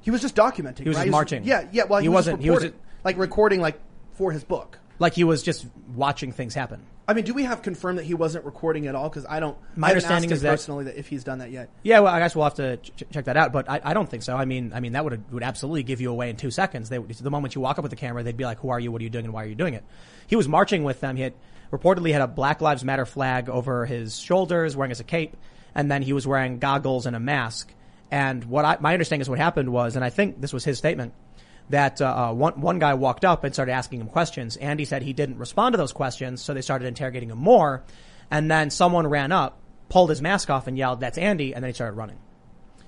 [0.00, 0.80] He was just documenting.
[0.82, 1.04] He was right?
[1.04, 1.44] just marching.
[1.44, 1.84] Yeah, yeah.
[1.84, 3.80] Well, he, He was wasn't- he was reporting, like recording like
[4.12, 4.78] for his book.
[4.98, 6.82] Like he was just watching things happen.
[7.06, 9.08] I mean, do we have confirmed that he wasn't recording at all?
[9.08, 9.56] Because I don't.
[9.76, 11.70] My I understanding is that- personally that if he's done that yet.
[11.82, 14.10] Yeah, well, I guess we'll have to ch- check that out, but I, I don't
[14.10, 14.36] think so.
[14.36, 16.88] I mean, I mean that would would absolutely give you away in two seconds.
[16.90, 18.92] They, the moment you walk up with the camera, they'd be like, "Who are you?
[18.92, 19.24] What are you doing?
[19.24, 19.84] And why are you doing it?"
[20.26, 21.16] He was marching with them.
[21.16, 21.32] He had
[21.72, 25.34] reportedly had a Black Lives Matter flag over his shoulders, wearing as a cape,
[25.74, 27.72] and then he was wearing goggles and a mask.
[28.10, 30.78] And what I, my understanding is what happened was, and I think this was his
[30.78, 31.12] statement,
[31.70, 34.56] that uh, uh, one one guy walked up and started asking him questions.
[34.56, 37.84] Andy said he didn't respond to those questions, so they started interrogating him more.
[38.30, 41.68] And then someone ran up, pulled his mask off, and yelled, "That's Andy!" And then
[41.68, 42.18] he started running.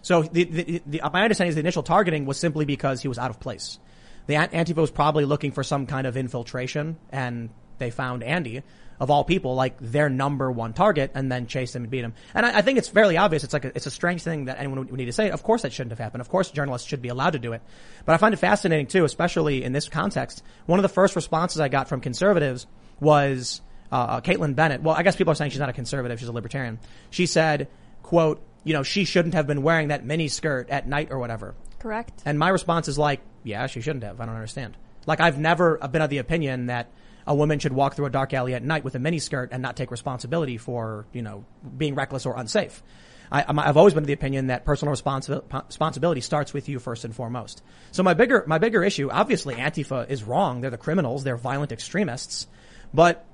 [0.02, 3.18] So the, the, the, my understanding is the initial targeting was simply because he was
[3.18, 3.78] out of place.
[4.26, 8.62] The Ant- Antifa was probably looking for some kind of infiltration, and they found Andy
[9.01, 12.13] of all people, like their number one target and then chase them and beat them.
[12.35, 13.43] And I, I think it's fairly obvious.
[13.43, 15.31] It's like, a, it's a strange thing that anyone would need to say.
[15.31, 16.21] Of course that shouldn't have happened.
[16.21, 17.63] Of course journalists should be allowed to do it.
[18.05, 20.43] But I find it fascinating too, especially in this context.
[20.67, 22.67] One of the first responses I got from conservatives
[23.01, 24.83] was, uh, Kaitlin Bennett.
[24.83, 26.21] Well, I guess people are saying she's not a conservative.
[26.21, 26.79] She's a libertarian.
[27.09, 27.69] She said,
[28.03, 31.55] quote, you know, she shouldn't have been wearing that mini skirt at night or whatever.
[31.79, 32.23] Correct.
[32.27, 34.21] And my response is like, yeah, she shouldn't have.
[34.21, 34.77] I don't understand.
[35.07, 36.91] Like I've never been of the opinion that
[37.31, 39.77] a woman should walk through a dark alley at night with a miniskirt and not
[39.77, 41.45] take responsibility for, you know,
[41.79, 42.83] being reckless or unsafe.
[43.31, 47.05] I, have always been of the opinion that personal responsi- responsibility starts with you first
[47.05, 47.62] and foremost.
[47.93, 50.61] So my bigger, my bigger issue, obviously Antifa is wrong.
[50.61, 51.23] They're the criminals.
[51.23, 52.49] They're violent extremists.
[52.93, 53.25] But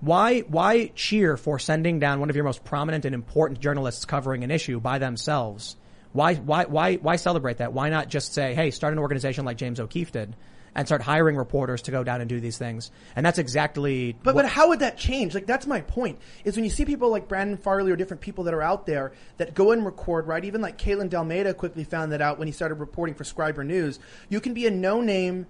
[0.00, 4.44] why, why cheer for sending down one of your most prominent and important journalists covering
[4.44, 5.76] an issue by themselves?
[6.12, 7.74] Why, why, why, why celebrate that?
[7.74, 10.34] Why not just say, hey, start an organization like James O'Keefe did
[10.74, 12.90] and start hiring reporters to go down and do these things.
[13.14, 14.16] And that's exactly.
[14.22, 15.34] But what, but how would that change?
[15.34, 16.18] Like that's my point.
[16.44, 19.12] Is when you see people like Brandon Farley or different people that are out there
[19.38, 20.44] that go and record, right?
[20.44, 23.98] Even like Kalen Dalmeda quickly found that out when he started reporting for Scriber News.
[24.28, 25.46] You can be a no name,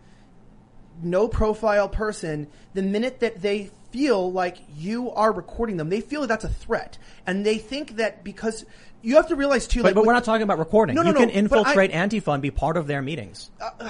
[1.03, 5.89] no profile person the minute that they feel like you are recording them.
[5.89, 8.65] They feel that that's a threat, and they think that because
[9.03, 9.81] you have to realize too.
[9.81, 10.97] But, like, but we're not talking about recording.
[10.97, 13.51] No, no, you no, can but I- infiltrate Antifa and be part of their meetings.
[13.61, 13.89] Uh,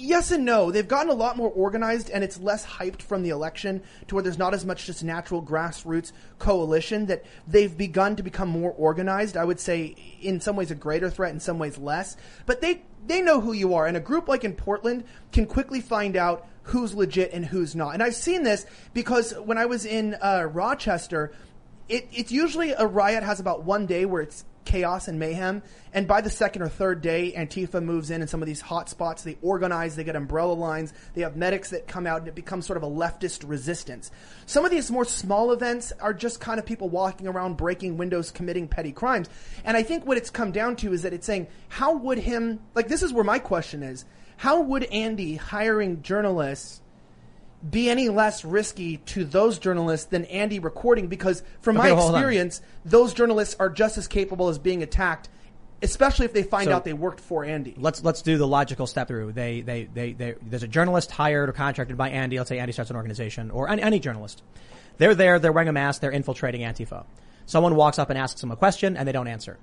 [0.00, 0.70] yes and no.
[0.70, 4.22] They've gotten a lot more organized and it's less hyped from the election to where
[4.22, 9.36] there's not as much just natural grassroots coalition that they've begun to become more organized.
[9.36, 12.16] I would say in some ways a greater threat, in some ways less.
[12.46, 13.86] But they, they know who you are.
[13.86, 17.94] And a group like in Portland can quickly find out who's legit and who's not.
[17.94, 21.32] And I've seen this because when I was in uh, Rochester,
[21.88, 25.62] it, it's usually a riot has about one day where it's chaos and mayhem.
[25.92, 28.88] And by the second or third day, Antifa moves in in some of these hot
[28.88, 29.22] spots.
[29.22, 32.66] They organize, they get umbrella lines, they have medics that come out, and it becomes
[32.66, 34.10] sort of a leftist resistance.
[34.46, 38.30] Some of these more small events are just kind of people walking around, breaking windows,
[38.30, 39.28] committing petty crimes.
[39.64, 42.60] And I think what it's come down to is that it's saying, how would him,
[42.74, 44.04] like, this is where my question is,
[44.36, 46.80] how would Andy hiring journalists
[47.68, 52.14] be any less risky to those journalists than Andy recording because from Okay, my hold
[52.14, 52.20] on.
[52.20, 55.28] experience, those journalists are just as capable as being attacked,
[55.82, 57.74] especially if they find So- out they worked for Andy.
[57.76, 59.32] Let's let's do the logical step through.
[59.32, 62.38] They they they, they there's a journalist hired or contracted by Andy.
[62.38, 64.42] Let's say Andy starts an organization or any, any journalist.
[64.96, 65.38] They're there.
[65.38, 66.00] They're wearing a mask.
[66.00, 67.04] They're infiltrating Antifa.
[67.46, 69.58] Someone walks up and asks them a question and they don't answer.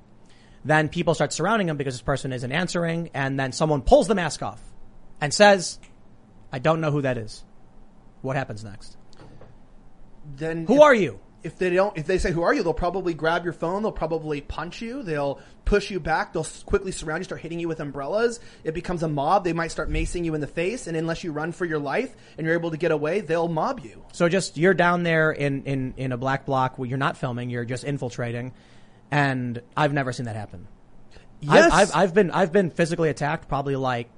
[0.65, 4.15] Then people start surrounding them because this person isn't answering, and then someone pulls the
[4.15, 4.61] mask off
[5.21, 5.79] and says,
[6.51, 7.43] "I don't know who that is."
[8.21, 8.97] What happens next?
[10.35, 11.19] Then Who if- are you?
[11.43, 13.83] If they don't, if they say who are you, they'll probably grab your phone.
[13.83, 15.03] They'll probably punch you.
[15.03, 16.33] They'll push you back.
[16.33, 18.39] They'll quickly surround you, start hitting you with umbrellas.
[18.65, 19.45] It becomes a mob.
[19.45, 22.13] They might start macing you in the face, and unless you run for your life
[22.37, 24.03] and you're able to get away, they'll mob you.
[24.11, 27.49] So just you're down there in, in, in a black bloc where you're not filming,
[27.49, 28.51] you're just infiltrating,
[29.11, 30.67] and I've never seen that happen.
[31.39, 31.71] Yes.
[31.71, 34.09] I've, I've, I've been I've been physically attacked probably like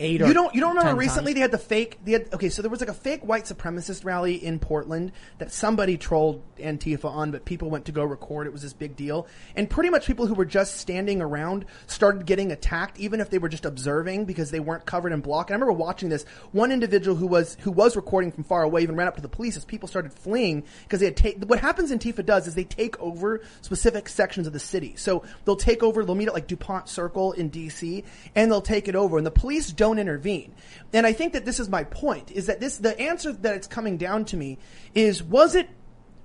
[0.00, 1.34] eight You don't you don't remember recently times.
[1.36, 4.04] they had the fake they had okay so there was like a fake white supremacist
[4.04, 8.46] rally in Portland that somebody trolled Antifa on but people went to go record.
[8.46, 9.26] It was this big deal.
[9.54, 13.38] And pretty much people who were just standing around started getting attacked even if they
[13.38, 15.50] were just observing because they weren't covered in block.
[15.50, 16.24] And I remember watching this.
[16.52, 19.28] One individual who was who was recording from far away even ran up to the
[19.28, 22.64] police as people started fleeing because they had take what happens Antifa does is they
[22.64, 24.94] take over specific sections of the city.
[24.96, 28.88] So they'll take over they'll meet at like DuPont Circle in DC and they'll take
[28.88, 29.16] it over.
[29.18, 30.54] And the police don't intervene.
[30.92, 33.66] And I think that this is my point is that this the answer that it's
[33.66, 34.58] coming down to me
[34.94, 35.68] is was it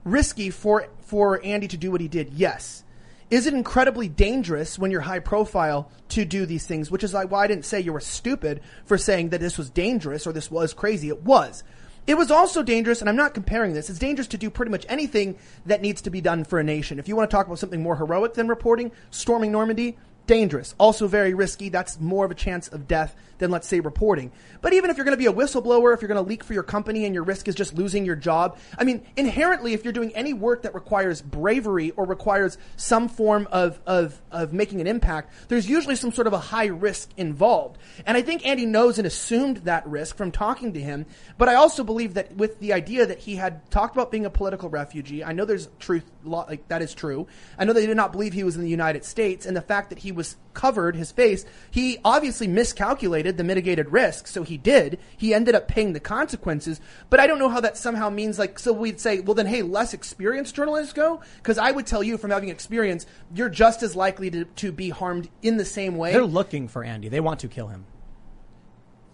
[0.04, 2.34] risky for for Andy to do what he did?
[2.34, 2.84] Yes.
[3.32, 6.92] Is it incredibly dangerous when you're high profile to do these things?
[6.92, 9.72] Which is like why I didn't say you were stupid for saying that this was
[9.72, 11.10] dangerous or this was crazy.
[11.10, 11.64] It was.
[12.08, 13.90] It was also dangerous, and I'm not comparing this.
[13.90, 17.00] It's dangerous to do pretty much anything that needs to be done for a nation.
[17.00, 19.98] If you want to talk about something more heroic than reporting, storming Normandy,
[20.28, 20.76] dangerous.
[20.80, 21.70] Also very risky.
[21.70, 24.32] That's more of a chance of death than, let's say, reporting.
[24.62, 26.54] But even if you're going to be a whistleblower, if you're going to leak for
[26.54, 29.94] your company and your risk is just losing your job, I mean, inherently, if you're
[29.94, 34.88] doing any work that requires bravery or requires some form of, of, of making an
[34.88, 37.78] impact, there's usually some sort of a high risk involved.
[38.06, 41.06] And I think Andy knows and assumed that risk from talking to him.
[41.38, 44.30] But I also believe that with the idea that he had talked about being a
[44.30, 47.28] political refugee, I know there's truth, like that is true.
[47.58, 49.90] I know they did not believe he was in the United States, and the fact
[49.90, 55.00] that he was covered his face, he obviously miscalculated the mitigated risk, so he did.
[55.16, 58.58] He ended up paying the consequences, but I don't know how that somehow means like,
[58.58, 61.22] so we'd say, well then hey, less experienced journalists go?
[61.44, 64.90] Cause I would tell you from having experience, you're just as likely to, to be
[64.90, 66.12] harmed in the same way.
[66.14, 67.10] They're looking for Andy.
[67.10, 67.86] They want to kill him.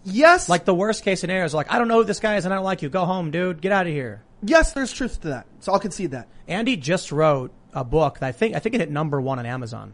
[0.03, 2.45] Yes, Like the worst case scenario is like, I don't know who this guy is
[2.45, 2.89] and I don't like you.
[2.89, 3.61] Go home, dude.
[3.61, 4.23] Get out of here.
[4.43, 5.45] yes, there's truth to that.
[5.59, 6.27] So I'll concede that.
[6.47, 9.45] Andy just wrote a book that I think I think it hit number one on
[9.45, 9.93] Amazon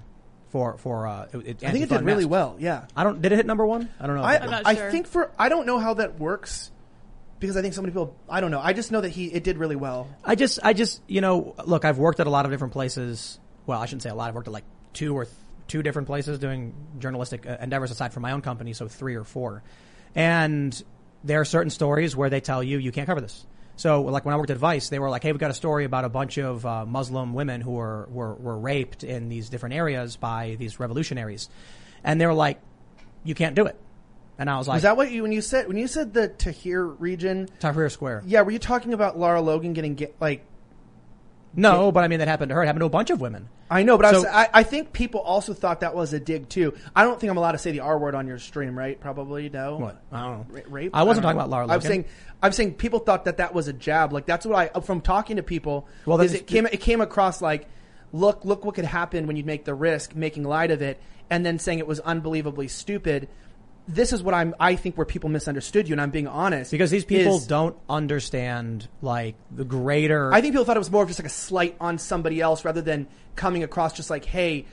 [0.49, 1.27] for for uh.
[1.33, 2.55] It, I think it did really well.
[2.57, 2.85] Yeah.
[2.95, 3.21] I don't.
[3.21, 3.89] Did it hit number one?
[3.99, 4.23] I don't know.
[4.23, 4.91] I, I'm not I sure.
[4.91, 6.71] think for I don't know how that works
[7.39, 8.61] because I think so many people I don't know.
[8.61, 10.07] I just know that he it did really well.
[10.23, 13.39] I just, I just, you know, look, I've worked at a lot of different places.
[13.67, 14.29] Well, I shouldn't say a lot.
[14.29, 15.35] I've worked at like two or th-
[15.67, 19.25] two different places doing journalistic uh, endeavors aside from my own company, so three or
[19.25, 19.61] four.
[20.17, 20.83] And
[21.23, 23.45] there are certain stories where they tell you you can't cover this.
[23.75, 25.85] So, like when I worked at Vice, they were like, "Hey, we've got a story
[25.85, 29.75] about a bunch of uh, Muslim women who were, were were raped in these different
[29.75, 31.49] areas by these revolutionaries,"
[32.03, 32.59] and they were like,
[33.23, 33.79] "You can't do it."
[34.39, 36.29] And I was like, Is that what you when you said when you said the
[36.29, 37.49] Tahrir region?
[37.59, 40.43] Tahrir Square?" Yeah, were you talking about Lara Logan getting get, like
[41.55, 42.63] No, but I mean that happened to her.
[42.63, 43.49] It happened to a bunch of women.
[43.69, 46.19] I know, but I, was, So- I I think people also thought that was a
[46.19, 46.73] dig too.
[46.95, 48.99] I don't think I'm allowed to say the R word on your stream, right?
[48.99, 49.77] Probably no.
[49.77, 50.01] What?
[50.11, 50.45] I don't know.
[50.55, 50.91] Ra- rape?
[50.95, 51.81] I wasn't talking about Lara I'm Logan.
[51.87, 52.05] saying
[52.43, 54.13] I'm saying people thought that that was a jab.
[54.13, 55.87] Like that's what I from talking to people.
[56.05, 57.67] Well, Well, is it came it came across like,
[58.13, 61.45] look look what could happen when you make the risk, making light of it, and
[61.45, 63.27] then saying it was unbelievably stupid.
[63.87, 64.53] This is what I'm.
[64.59, 67.77] I think where people misunderstood you, and I'm being honest Because these people is- don't
[67.89, 70.33] understand like the greater.
[70.33, 72.65] I think people thought it was more of just like a slight on somebody else
[72.65, 74.65] rather than coming across just like, "Hey,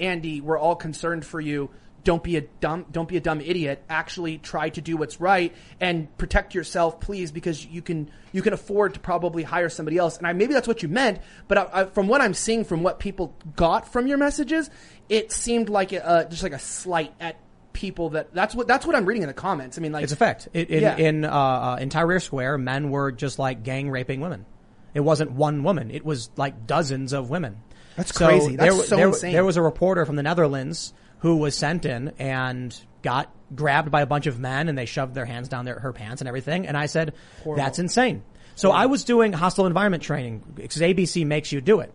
[0.00, 1.68] Andy, we're all concerned for you.
[2.04, 3.82] Don't be a dumb, don't be a dumb idiot.
[3.88, 8.52] Actually, try to do what's right and protect yourself, please, because you can you can
[8.52, 11.68] afford to probably hire somebody else." And I, maybe that's what you meant, but I,
[11.72, 14.70] I, from what I'm seeing, from what people got from your messages,
[15.08, 17.36] it seemed like a, uh, just like a slight at
[17.74, 19.76] people that that's what that's what I'm reading in the comments.
[19.76, 20.48] I mean, like it's a fact.
[20.54, 20.96] It, in Yeah.
[20.96, 24.46] in uh, uh, in Tahrir Square, men were just like gang raping women.
[24.94, 25.90] It wasn't one woman.
[25.90, 27.58] It was like dozens of women.
[27.96, 28.56] That's So crazy.
[28.56, 29.32] That's there, so there, insane.
[29.34, 34.02] There was a reporter from the Netherlands who was sent in and got grabbed by
[34.02, 36.66] a bunch of men and they shoved their hands down their, her pants and everything.
[36.66, 37.14] And I said,
[37.56, 38.22] that's insane.
[38.56, 41.92] So I was doing hostile environment training because ABC makes you do it.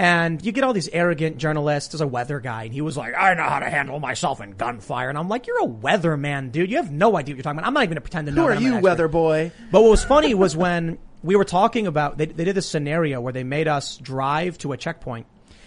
[0.00, 1.92] And you get all these arrogant journalists.
[1.92, 4.52] as a weather guy, and he was like, "I know how to handle myself in
[4.52, 6.70] gunfire." And I'm like, "You're a weatherman, dude.
[6.70, 7.66] You have no idea what you're talking about.
[7.66, 9.52] I'm not even gonna pretend to know." who are you, weather boy?
[9.70, 13.20] But what was funny was when we were talking about they, they did this scenario
[13.20, 15.26] where they made us drive to a checkpoint,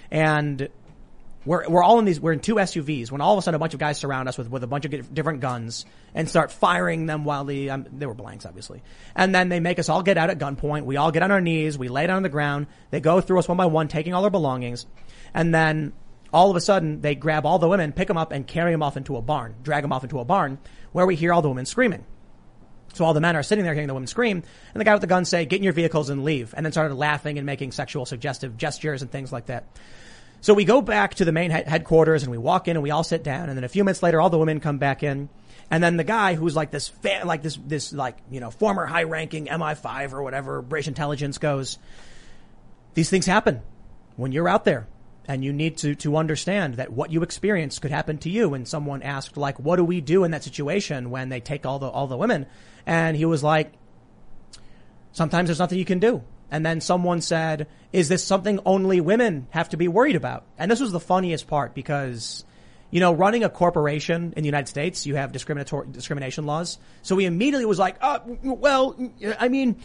[0.09, 0.67] and
[1.45, 3.59] we're we're all in these we're in two SUVs when all of a sudden a
[3.59, 7.05] bunch of guys surround us with with a bunch of different guns and start firing
[7.05, 8.81] them while the um, they were blanks obviously,
[9.15, 10.85] and then they make us all get out at gunpoint.
[10.85, 11.77] We all get on our knees.
[11.77, 12.67] We lay down on the ground.
[12.91, 14.85] They go through us one by one, taking all our belongings,
[15.33, 15.93] and then
[16.31, 18.81] all of a sudden they grab all the women, pick them up, and carry them
[18.81, 20.57] off into a barn, drag them off into a barn
[20.91, 22.05] where we hear all the women screaming.
[22.93, 25.01] So all the men are sitting there hearing the women scream, and the guy with
[25.01, 27.71] the gun say, "Get in your vehicles and leave," and then started laughing and making
[27.71, 29.65] sexual suggestive gestures and things like that.
[30.43, 32.91] So we go back to the main he- headquarters and we walk in and we
[32.91, 35.29] all sit down, and then a few minutes later, all the women come back in,
[35.71, 38.85] and then the guy who's like this, fa- like this, this like you know former
[38.85, 41.79] high-ranking MI5 or whatever British intelligence goes,
[42.93, 43.61] these things happen
[44.17, 44.85] when you're out there.
[45.25, 48.53] And you need to, to understand that what you experience could happen to you.
[48.53, 51.79] And someone asked, like, what do we do in that situation when they take all
[51.79, 52.45] the, all the women?
[52.85, 53.71] And he was like,
[55.13, 56.21] sometimes there's nothing you can do.
[56.53, 60.45] And then someone said, is this something only women have to be worried about?
[60.59, 62.45] And this was the funniest part because,
[62.91, 66.77] you know, running a corporation in the United States, you have discriminatory, discrimination laws.
[67.01, 68.95] So he immediately was like, uh, well,
[69.39, 69.77] I mean,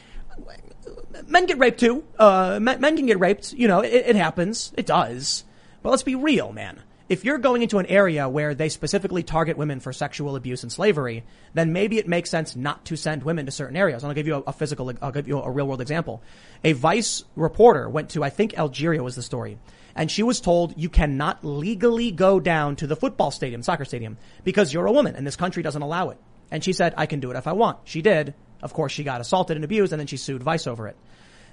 [1.27, 2.05] men get raped too.
[2.19, 3.55] Uh, men, men can get raped.
[3.55, 4.75] You know, it, it happens.
[4.77, 5.45] It does.
[5.83, 6.83] But let's be real, man.
[7.09, 10.71] If you're going into an area where they specifically target women for sexual abuse and
[10.71, 14.03] slavery, then maybe it makes sense not to send women to certain areas.
[14.03, 16.23] And I'll give you a, a physical, I'll give you a real world example.
[16.65, 19.57] A Vice reporter went to, I think Algeria was the story,
[19.97, 24.19] and she was told you cannot legally go down to the football stadium, soccer stadium,
[24.45, 26.19] because you're a woman and this country doesn't allow it.
[26.51, 27.79] And she said, I can do it if I want.
[27.85, 28.35] She did.
[28.63, 30.97] Of course, she got assaulted and abused and then she sued Vice over it.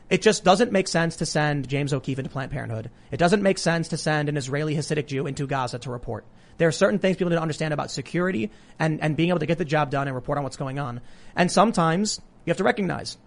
[0.09, 2.91] It just doesn't make sense to send James O'Keefe into Planned Parenthood.
[3.11, 6.25] It doesn't make sense to send an Israeli Hasidic Jew into Gaza to report.
[6.57, 9.45] There are certain things people need to understand about security and, and being able to
[9.45, 11.01] get the job done and report on what's going on.
[11.35, 13.17] And sometimes you have to recognize.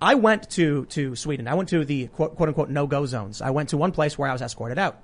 [0.00, 1.48] I went to, to Sweden.
[1.48, 3.40] I went to the quote, quote unquote no-go zones.
[3.42, 5.00] I went to one place where I was escorted out.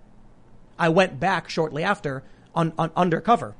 [0.78, 2.22] I went back shortly after
[2.54, 3.54] on, on undercover.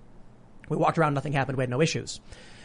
[0.68, 2.20] We walked around, nothing happened, we had no issues.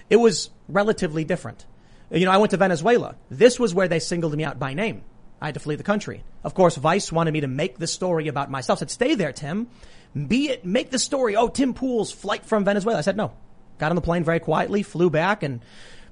[0.10, 1.66] It was relatively different.
[2.12, 3.16] You know, I went to Venezuela.
[3.30, 5.04] This was where they singled me out by name.
[5.42, 6.24] I had to flee the country.
[6.44, 8.78] Of course, Vice wanted me to make the story about myself.
[8.78, 9.68] I Said, stay there, Tim.
[10.28, 11.36] Be it, make the story.
[11.36, 13.00] Oh, Tim Pool's flight from Venezuela.
[13.00, 13.32] I said, no.
[13.80, 15.62] Got on the plane very quietly, flew back and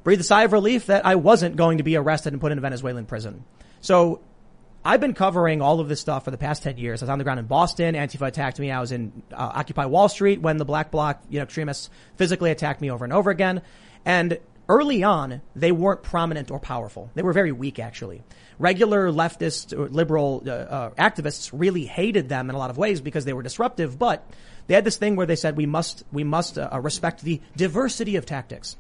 [0.04, 2.58] breathed a sigh of relief that I wasn't going to be arrested and put in
[2.58, 3.44] a Venezuelan prison.
[3.82, 4.22] So
[4.84, 7.04] I've been covering all of this stuff for the past 10 years.
[7.04, 7.96] I was on the ground in Boston.
[7.96, 8.72] Antifa attacked me.
[8.72, 12.50] I was in uh, Occupy Wall Street when the Black Bloc, you know, extremists physically
[12.52, 13.62] attacked me over and over again.
[14.06, 17.10] And early on, they weren't prominent or powerful.
[17.16, 18.22] They were very weak, actually.
[18.60, 23.02] Regular leftist, or liberal uh, uh, activists really hated them in a lot of ways
[23.02, 23.98] because they were disruptive.
[23.98, 24.26] But
[24.68, 28.16] they had this thing where they said we must we must uh, respect the diversity
[28.16, 28.78] of tactics.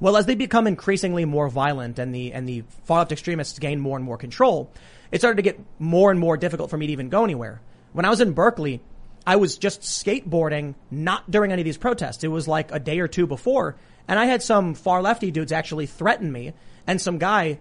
[0.00, 3.80] Well, as they become increasingly more violent and the and the far left extremists gain
[3.80, 4.72] more and more control,
[5.12, 7.60] it started to get more and more difficult for me to even go anywhere.
[7.92, 8.80] When I was in Berkeley,
[9.26, 12.24] I was just skateboarding, not during any of these protests.
[12.24, 13.76] It was like a day or two before,
[14.08, 16.54] and I had some far lefty dudes actually threaten me.
[16.86, 17.58] And some guy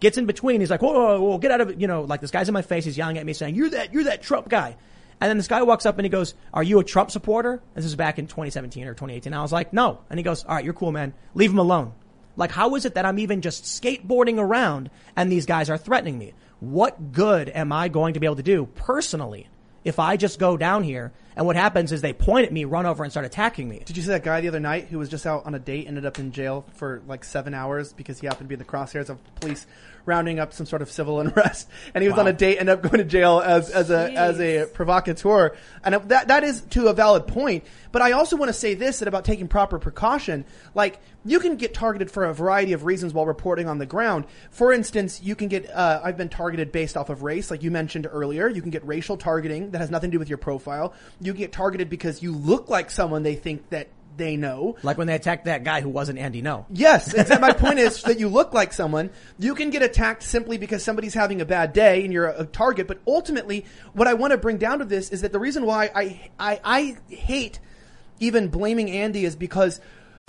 [0.00, 0.60] gets in between.
[0.60, 1.78] He's like, whoa, whoa, whoa, get out of it.
[1.78, 2.86] You know, like this guy's in my face.
[2.86, 4.74] He's yelling at me saying, you're that, you're that Trump guy.
[5.20, 7.62] And then this guy walks up and he goes, are you a Trump supporter?
[7.74, 9.34] This is back in 2017 or 2018.
[9.34, 10.00] I was like, no.
[10.08, 11.12] And he goes, all right, you're cool, man.
[11.34, 11.92] Leave him alone.
[12.36, 16.16] Like, how is it that I'm even just skateboarding around and these guys are threatening
[16.16, 16.32] me?
[16.60, 19.46] What good am I going to be able to do personally
[19.84, 22.86] if I just go down here and what happens is they point at me, run
[22.86, 23.82] over, and start attacking me.
[23.84, 25.86] Did you see that guy the other night who was just out on a date,
[25.86, 28.64] ended up in jail for like seven hours because he happened to be in the
[28.64, 29.66] crosshairs of police
[30.06, 32.24] rounding up some sort of civil unrest, and he was Wow.
[32.24, 35.94] on a date, ended up going to jail as as a as a provocateur, and
[36.08, 37.64] that that is to a valid point.
[37.92, 41.56] But I also want to say this that about taking proper precaution, like you can
[41.56, 44.24] get targeted for a variety of reasons while reporting on the ground.
[44.50, 47.70] For instance, you can get uh, I've been targeted based off of race, like you
[47.70, 48.48] mentioned earlier.
[48.48, 50.94] You can get racial targeting that has nothing to do with your profile.
[51.20, 54.76] You can get targeted because you look like someone they think that they know.
[54.82, 56.66] Like when they attacked that guy who wasn't Andy Ngo.
[56.70, 59.10] Yes, my point is that you look like someone.
[59.38, 62.46] You can get attacked simply because somebody's having a bad day and you're a, a
[62.46, 62.86] target.
[62.86, 65.90] But ultimately, what I want to bring down to this is that the reason why
[65.94, 67.60] I I, I hate
[68.18, 69.80] even blaming Andy is because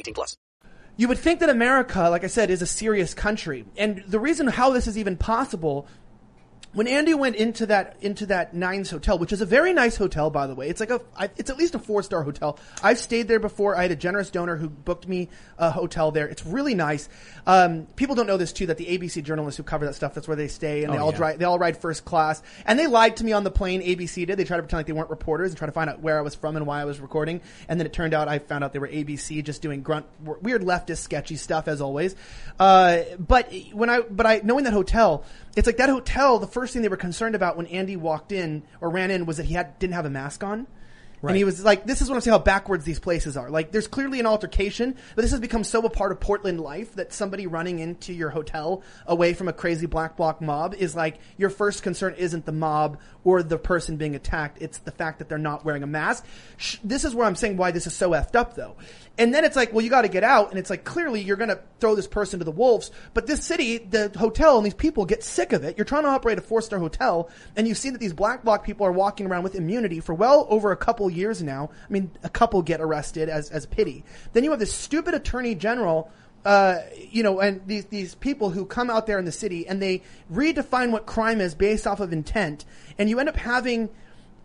[0.00, 0.36] 18 plus.
[0.96, 3.64] you would think that America, like I said, is a serious country.
[3.76, 5.86] And the reason how this is even possible,
[6.72, 10.30] when Andy went into that into that Nines hotel, which is a very nice hotel,
[10.30, 12.58] by the way, it's like a I, it's at least a four star hotel.
[12.82, 13.76] I've stayed there before.
[13.76, 15.28] I had a generous donor who booked me
[15.58, 16.28] a hotel there.
[16.28, 17.08] It's really nice.
[17.46, 20.28] Um, people don't know this too that the ABC journalists who cover that stuff that's
[20.28, 21.16] where they stay and they Oh, all yeah.
[21.16, 22.40] drive they all ride first class.
[22.64, 23.82] And they lied to me on the plane.
[23.82, 24.36] ABC did.
[24.36, 26.22] They tried to pretend like they weren't reporters and try to find out where I
[26.22, 27.40] was from and why I was recording.
[27.68, 30.62] And then it turned out I found out they were ABC just doing grunt weird
[30.62, 32.14] leftist sketchy stuff as always.
[32.60, 35.24] Uh, but when I but I knowing that hotel,
[35.56, 36.38] it's like that hotel.
[36.38, 39.36] The first thing they were concerned about when Andy walked in or ran in was
[39.38, 40.66] that he had didn't have a mask on.
[41.22, 43.50] And he was like, this is what I'm saying how backwards these places are.
[43.50, 46.94] Like, there's clearly an altercation, but this has become so a part of Portland life
[46.94, 51.18] that somebody running into your hotel away from a crazy black bloc mob is like,
[51.36, 54.62] your first concern isn't the mob or the person being attacked.
[54.62, 56.24] It's the fact that they're not wearing a mask.
[56.56, 58.76] Sh- This is where I'm saying why this is so effed up though.
[59.20, 60.48] And then it's like, well, you got to get out.
[60.48, 62.90] And it's like, clearly you're going to throw this person to the wolves.
[63.12, 65.76] But this city, the hotel and these people get sick of it.
[65.76, 68.64] You're trying to operate a four star hotel and you see that these black bloc
[68.64, 71.68] people are walking around with immunity for well over a couple years now.
[71.86, 74.04] I mean, a couple get arrested as, as pity.
[74.32, 76.10] Then you have this stupid attorney general
[76.42, 76.78] uh,
[77.10, 80.00] you know, and these these people who come out there in the city and they
[80.32, 82.64] redefine what crime is based off of intent,
[82.96, 83.90] and you end up having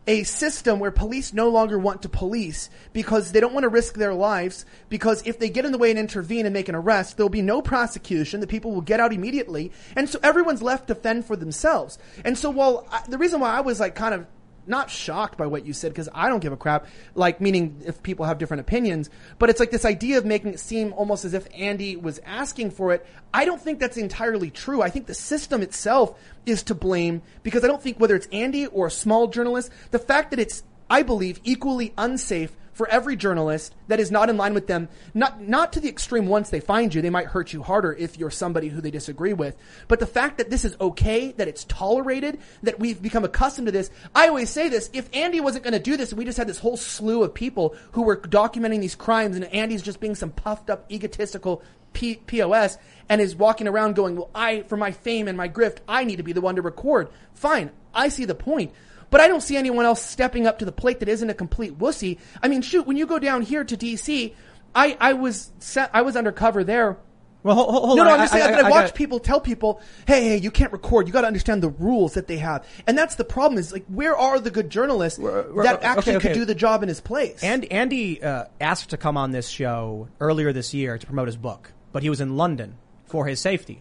[0.07, 3.95] a system where police no longer want to police because they don't want to risk
[3.95, 7.17] their lives because if they get in the way and intervene and make an arrest,
[7.17, 8.39] there'll be no prosecution.
[8.39, 9.71] The people will get out immediately.
[9.95, 11.97] And so everyone's left to fend for themselves.
[12.23, 14.27] And so while I, the reason why I was like kind of
[14.67, 16.87] not shocked by what you said because I don't give a crap.
[17.13, 20.59] Like, meaning if people have different opinions, but it's like this idea of making it
[20.59, 23.05] seem almost as if Andy was asking for it.
[23.33, 24.81] I don't think that's entirely true.
[24.81, 28.67] I think the system itself is to blame because I don't think whether it's Andy
[28.67, 33.73] or a small journalist, the fact that it's, I believe, equally unsafe for every journalist
[33.87, 36.93] that is not in line with them, not not to the extreme once they find
[36.93, 39.57] you, they might hurt you harder if you're somebody who they disagree with.
[39.87, 43.71] But the fact that this is okay, that it's tolerated, that we've become accustomed to
[43.71, 46.47] this, I always say this, if Andy wasn't going to do this, we just had
[46.47, 50.31] this whole slew of people who were documenting these crimes and Andy's just being some
[50.31, 55.27] puffed up egotistical P- POS and is walking around going, well, I, for my fame
[55.27, 57.09] and my grift, I need to be the one to record.
[57.33, 57.71] Fine.
[57.93, 58.73] I see the point.
[59.09, 61.77] But I don't see anyone else stepping up to the plate that isn't a complete
[61.77, 62.17] wussy.
[62.43, 64.33] I mean, shoot, when you go down here to DC,
[64.73, 66.97] I, I was set, I was undercover there.
[67.43, 68.07] Well, hold, hold no, on.
[68.07, 70.49] no, I'm just saying I- that I, I watch people tell people, "Hey, hey, you
[70.49, 71.05] can't record.
[71.05, 73.59] You got to understand the rules that they have." And that's the problem.
[73.59, 76.29] Is like, where are the good journalists We're- that okay, actually okay.
[76.29, 77.43] could do the job in his place?
[77.43, 81.37] And Andy uh, asked to come on this show earlier this year to promote his
[81.37, 81.71] book.
[81.91, 83.79] but he was in London for his safety.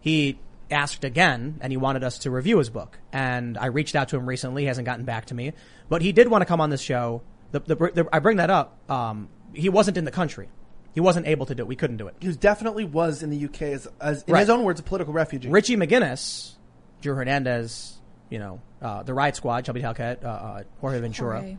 [0.00, 0.38] He
[0.72, 2.98] asked again and he wanted us to review his book.
[3.12, 4.62] And I reached out to him recently.
[4.62, 5.52] He hasn't gotten back to me,
[5.88, 7.22] but he did want to come on this show.
[7.52, 8.78] The, the, the, I bring that up.
[8.90, 10.48] Um, he wasn't in the country.
[10.94, 11.66] He wasn't able to do it.
[11.66, 12.16] We couldn't do it.
[12.20, 14.40] He definitely was in the UK as, as in Right.
[14.40, 15.48] his own words, a political refugee.
[15.48, 16.52] Richie McGinnis,
[17.00, 17.98] Drew Hernandez,
[18.30, 21.38] you know, uh, the Riot Squad, Chubby Hellcat, uh, uh, Jorge Ventura.
[21.40, 21.56] Jorge.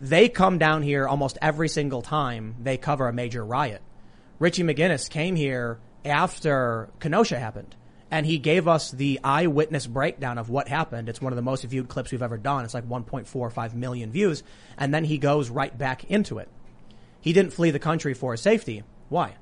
[0.00, 3.82] They come down here almost every single time they cover a major riot.
[4.40, 7.76] Richie McGinnis came here after Kenosha happened.
[8.12, 11.08] And he gave us the eyewitness breakdown of what happened.
[11.08, 12.62] It's one of the most viewed clips we've ever done.
[12.62, 14.42] It's like 1.45 million views.
[14.76, 16.48] And then he goes right back into it.
[17.22, 18.84] He didn't flee the country for his safety.
[19.08, 19.36] Why?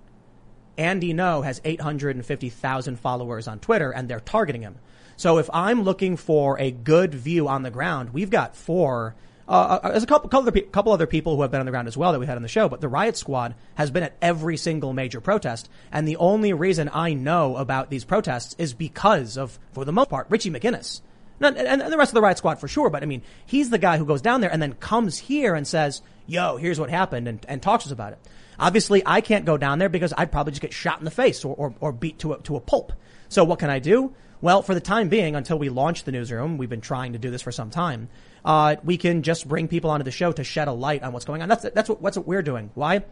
[0.79, 4.79] Andy Ngo has 850,000 followers on Twitter and they're targeting him.
[5.17, 9.17] So if I'm looking for a good view on the ground, we've got four,
[9.51, 11.67] uh, uh, there's a couple, couple, other, pe- couple other people who have been on
[11.67, 13.91] the ground as well that we had on the show, but the Riot Squad has
[13.91, 15.69] been at every single major protest.
[15.91, 20.09] And the only reason I know about these protests is because of, for the most
[20.09, 21.01] part, Richie McGinnis.
[21.41, 23.71] And, and and the rest of the Riot Squad for sure, but I mean, he's
[23.71, 26.91] the guy who goes down there and then comes here and says, yo, here's what
[26.91, 28.19] happened and, and talks us about it.
[28.59, 31.45] Obviously, I can't go down there because I'd probably just get shot in the face
[31.45, 32.93] or, or, or beat to a, to a pulp.
[33.31, 34.15] So what can I do?
[34.43, 37.31] Well, for the time being, until we launch the newsroom, we've been trying to do
[37.31, 38.09] this for some time.
[38.45, 41.25] Uh, we can just bring people onto the show to shed a light on what's
[41.25, 41.49] going on.
[41.49, 42.71] That's that's what what we're doing.
[42.75, 43.05] Why?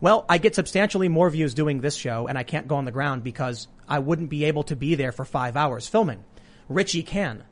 [0.00, 2.92] Well, I get substantially more views doing this show, and I can't go on the
[2.92, 6.24] ground because I wouldn't be able to be there for five hours filming.
[6.68, 7.42] Richie can.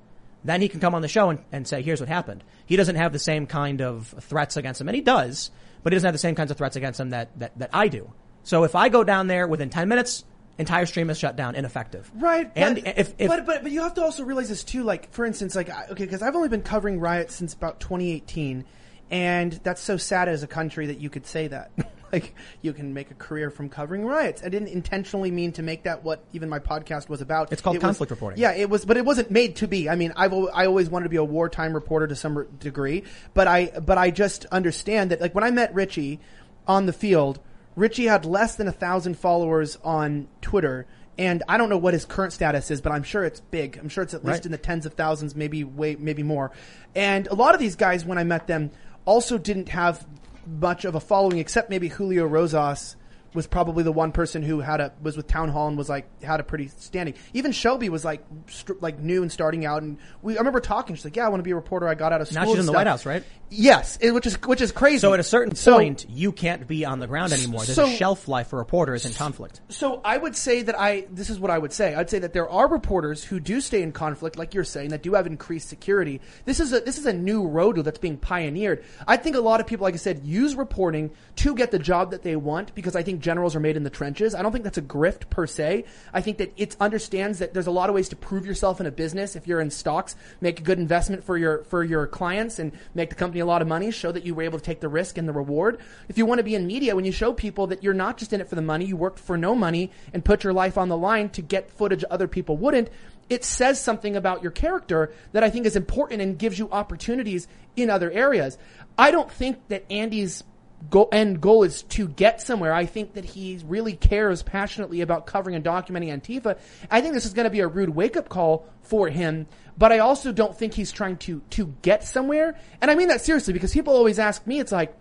[0.44, 2.44] Then he can come on the show and, and say, here's what happened.
[2.64, 5.50] He doesn't have the same kind of threats against him, and he does,
[5.82, 7.88] but he doesn't have the same kinds of threats against him that, that, that I
[7.88, 8.12] do.
[8.44, 10.24] So if I go down there within 10 minutes,
[10.58, 12.10] entire stream is shut down, ineffective.
[12.14, 14.82] Right, And but, if, if but but but you have to also realize this too.
[14.82, 18.64] Like for instance, like okay, because I've only been covering riots since about 2018,
[19.10, 21.70] and that's so sad as a country that you could say that.
[22.12, 24.42] like you can make a career from covering riots.
[24.44, 27.52] I didn't intentionally mean to make that what even my podcast was about.
[27.52, 28.38] It's called It was- conflict reporting.
[28.40, 29.88] Yeah, it was, but it wasn't made to be.
[29.88, 33.02] I mean, I've I always wanted to be a wartime reporter to some degree,
[33.34, 36.20] but I but I just understand that like when I met Richie
[36.66, 37.40] on the field,
[37.76, 40.86] Richie had less than a thousand followers on Twitter.
[41.18, 43.78] And I don't know what his current status is, but I'm sure it's big.
[43.78, 44.46] I'm sure it's at least Right.
[44.46, 46.50] in the tens of thousands, maybe way, maybe more.
[46.94, 48.70] And a lot of these guys, when I met them,
[49.06, 50.06] also didn't have
[50.46, 52.96] much of a following, except maybe Julio Rosas
[53.36, 56.22] was probably the one person who had a was with Town Hall and was like
[56.22, 57.14] had a pretty standing.
[57.34, 60.96] Even Shelby was like st- like new and starting out, and we I remember talking.
[60.96, 61.86] She's like, "Yeah, I want to be a reporter.
[61.86, 62.72] I got out of school." now she's in the.
[62.72, 63.22] White House, right?
[63.48, 64.98] Yes, it- which is which is crazy.
[64.98, 67.60] So at a certain So- point, you can't be on the ground anymore.
[67.64, 69.60] There's so- a shelf life for reporters in conflict.
[69.68, 71.94] So I would say that I this is what I would say.
[71.94, 75.02] I'd say that there are reporters who do stay in conflict, like you're saying, that
[75.02, 76.20] do have increased security.
[76.44, 78.82] This is a this is a new road that's being pioneered.
[79.06, 82.10] I think a lot of people, like I said, use reporting to get the job
[82.12, 84.36] that they want because I think generals are made in the trenches.
[84.36, 85.84] I don't think that's a grift per se.
[86.14, 88.86] I think that it understands that there's a lot of ways to prove yourself in
[88.86, 89.34] a business.
[89.34, 93.10] If you're in stocks, make a good investment for your for your clients and make
[93.10, 93.90] the company a lot of money.
[93.90, 95.80] Show that you were able to take the risk and the reward.
[96.08, 98.32] If you want to be in media, when you show people that you're not just
[98.32, 100.88] in it for the money, you worked for no money and put your life on
[100.88, 102.90] the line to get footage other people wouldn't.
[103.28, 107.48] It says something about your character that I think is important and gives you opportunities
[107.74, 108.56] in other areas.
[108.96, 110.44] I don't think that Andy's
[110.90, 112.72] go- end goal is to get somewhere.
[112.72, 116.58] I think that he really cares passionately about covering and documenting Antifa.
[116.90, 119.92] I think this is going to be a rude wake up call for him, but
[119.92, 122.58] I also don't think he's trying to to get somewhere.
[122.80, 124.94] And I mean that seriously because people always ask me, it's like,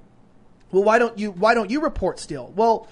[0.72, 2.52] well, why don't you why don't you report still?
[2.56, 2.88] Well,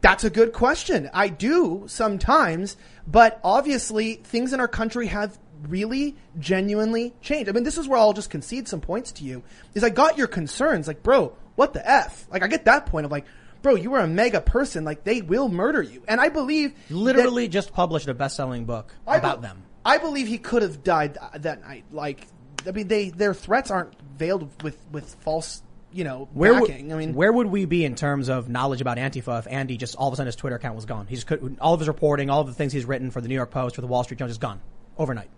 [0.00, 1.10] that's a good question.
[1.12, 2.76] I do sometimes,
[3.06, 7.48] but obviously things in our country have really genuinely changed.
[7.48, 9.42] I mean, this is where I'll just concede some points to you.
[9.74, 12.26] Is I got your concerns, like, bro, what the f?
[12.30, 13.24] Like, I get that point of like,
[13.62, 16.94] bro, you were a mega person, like they will murder you, and I believe that-
[16.94, 19.62] Literally just published a best-selling book I about be- them.
[19.84, 21.84] I believe he could have died th- that night.
[21.90, 22.26] Like,
[22.66, 26.92] I mean, they their threats aren't veiled with with false, you know, Where would, backing.
[26.92, 29.96] I mean, where would we be in terms of knowledge about Antifa if Andy just
[29.96, 31.06] all of a sudden his Twitter account was gone?
[31.08, 33.34] He's could, all of his reporting, all of the things he's written for the New
[33.34, 34.60] York Post, for the Wall Street Journal, is gone
[34.96, 35.30] overnight.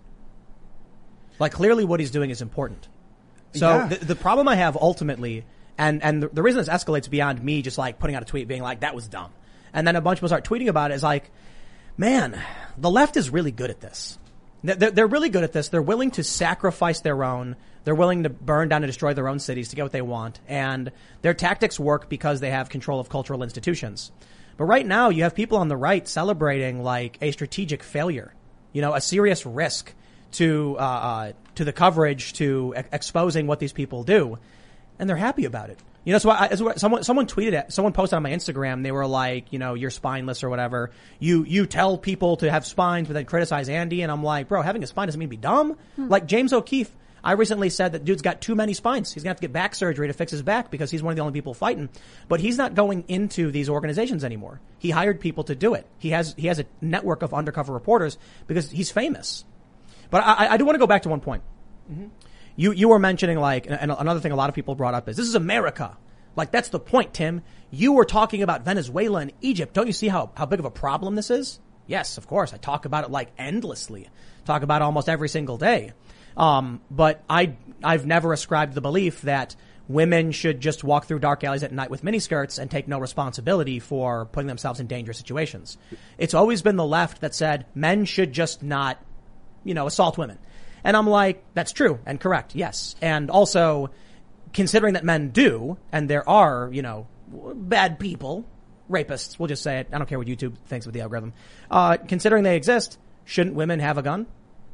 [1.39, 2.89] Like clearly, what he's doing is important.
[3.55, 3.87] So Yeah.
[3.89, 5.45] the, the problem I have ultimately,
[5.81, 8.47] and and the, the reason this escalates beyond me just like putting out a tweet
[8.47, 9.33] being like that was dumb,
[9.73, 11.31] and then a bunch of people start tweeting about it is like,
[11.97, 12.41] man,
[12.79, 14.19] the left is really good at this.
[14.63, 15.69] They're- really good at this.
[15.69, 17.57] They're willing to sacrifice their own.
[17.85, 20.39] They're willing to burn down and destroy their own cities to get what they want.
[20.47, 24.13] And their tactics work because they have control of cultural institutions.
[24.59, 28.35] But right now, you have people on the right celebrating like a strategic failure,
[28.75, 29.95] you know, a serious risk
[30.33, 34.39] to, uh, uh, to the coverage, to e- exposing what these people do.
[35.01, 35.79] And they're happy about it.
[36.05, 37.73] You know, so I, so someone someone tweeted it.
[37.73, 38.83] Someone posted on my Instagram.
[38.83, 40.91] They were like, you know, you're spineless or whatever.
[41.19, 44.03] You you tell people to have spines, but then criticize Andy.
[44.03, 45.77] And I'm like, bro, having a spine doesn't mean to be dumb.
[45.97, 46.09] Hmm.
[46.09, 46.91] Like James O'Keefe,
[47.23, 49.13] I recently said that dude's got too many spines.
[49.13, 51.17] He's gonna have to get back surgery to fix his back because he's one of
[51.17, 51.91] the only people fighting.
[52.29, 54.61] But he's not going into these organizations anymore.
[54.79, 55.87] He hired people to do it.
[55.99, 59.45] He has he has a network of undercover reporters because he's famous.
[60.09, 61.43] But I, I do want to go back to one point.
[61.91, 62.07] Mm-hmm.
[62.61, 65.17] You you were mentioning like, and another thing a lot of people brought up is
[65.17, 65.97] this is America.
[66.37, 67.41] Like that's the point, Tim.
[67.71, 69.73] You were talking about Venezuela and Egypt.
[69.73, 71.59] Don't you see how how big of a problem this is?
[71.87, 72.53] Yes, of course.
[72.53, 74.11] I talk about it like endlessly.
[74.45, 75.95] Talk about almost every single day.
[76.37, 79.57] Um, but I I've never ascribed the belief that
[79.89, 83.79] women should just walk through dark alleys at night with miniskirts and take no responsibility
[83.79, 85.79] for putting themselves in dangerous situations.
[86.19, 89.03] It's always been the left that said men should just not
[89.65, 90.39] you know, assault women.
[90.85, 92.97] And I'm like, that's true and correct, yes.
[93.03, 93.91] And also,
[94.53, 98.45] considering that men do, and there are, you know, bad people,
[98.91, 99.89] rapists, we'll just say it.
[99.93, 101.33] I don't care what YouTube thinks with the algorithm.
[101.71, 104.27] Uh, considering they exist, shouldn't women have a gun?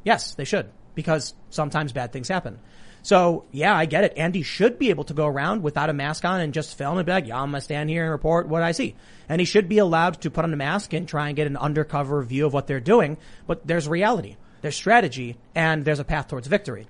[0.03, 2.59] Yes, they should, because sometimes bad things happen.
[3.03, 4.17] So, yeah, I get it.
[4.17, 7.05] Andy should be able to go around without a mask on and just film and
[7.05, 8.95] be like, yeah, I'm gonna stand here and report what I see.
[9.29, 11.55] And he should be allowed to put on a mask and try and get an
[11.55, 13.17] undercover view of what they're doing.
[13.45, 16.87] But there's reality, there's strategy, and there's a path towards victory.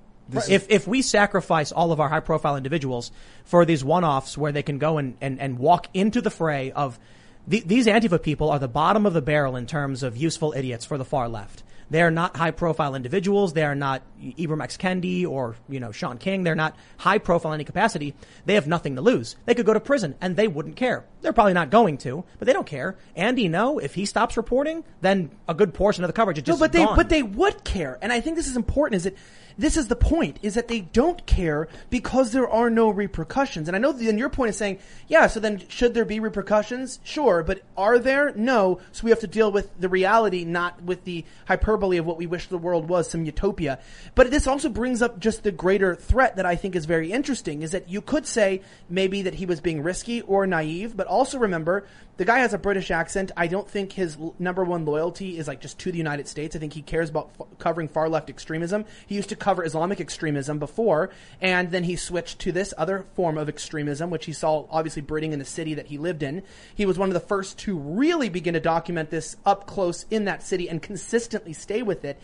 [0.50, 3.12] If, if we sacrifice all of our high profile individuals
[3.46, 7.00] for these one-offs where they can go and, and, and walk into the fray of
[7.48, 10.86] the, these Antifa people are the bottom of the barrel in terms of useful idiots
[10.86, 11.64] for the far left.
[11.90, 13.54] They are not high profile individuals.
[13.54, 14.76] They are not Ibram X.
[14.78, 16.44] Kendi or, you know, Shaun King.
[16.44, 18.14] They're not high profile in any capacity.
[18.46, 19.36] They have nothing to lose.
[19.46, 21.06] They could go to prison and they wouldn't care.
[21.22, 22.98] They're probably not going to, but they don't care.
[23.16, 26.52] Andy, no, if he stops reporting, then a good portion of the coverage is No,
[26.54, 26.96] just but they gone.
[26.96, 28.98] but they would care, and I think this is important.
[28.98, 29.16] Is that
[29.58, 30.38] this is the point?
[30.42, 33.68] Is that they don't care because there are no repercussions.
[33.68, 35.28] And I know then your point is saying, yeah.
[35.28, 37.00] So then, should there be repercussions?
[37.04, 38.34] Sure, but are there?
[38.36, 38.80] No.
[38.92, 42.28] So we have to deal with the reality, not with the hyperbole of what we
[42.28, 43.80] wish the world was, some utopia.
[44.16, 47.62] But this also brings up just the greater threat that I think is very interesting.
[47.62, 51.38] Is that you could say maybe that he was being risky or naive, but also
[51.40, 51.86] remember
[52.18, 53.32] the guy has a British accent.
[53.38, 56.56] I don't think his number one loyalty is like just to the United States.
[56.56, 58.86] I think he cares about f- covering far left extremism.
[59.06, 63.38] He used to cover Islamic extremism before, and then he switched to this other form
[63.38, 66.44] of extremism, which he saw obviously breeding in the city that he lived in.
[66.74, 70.26] He was one of the first to really begin to document this up close in
[70.26, 72.20] that city and consistently stay with it.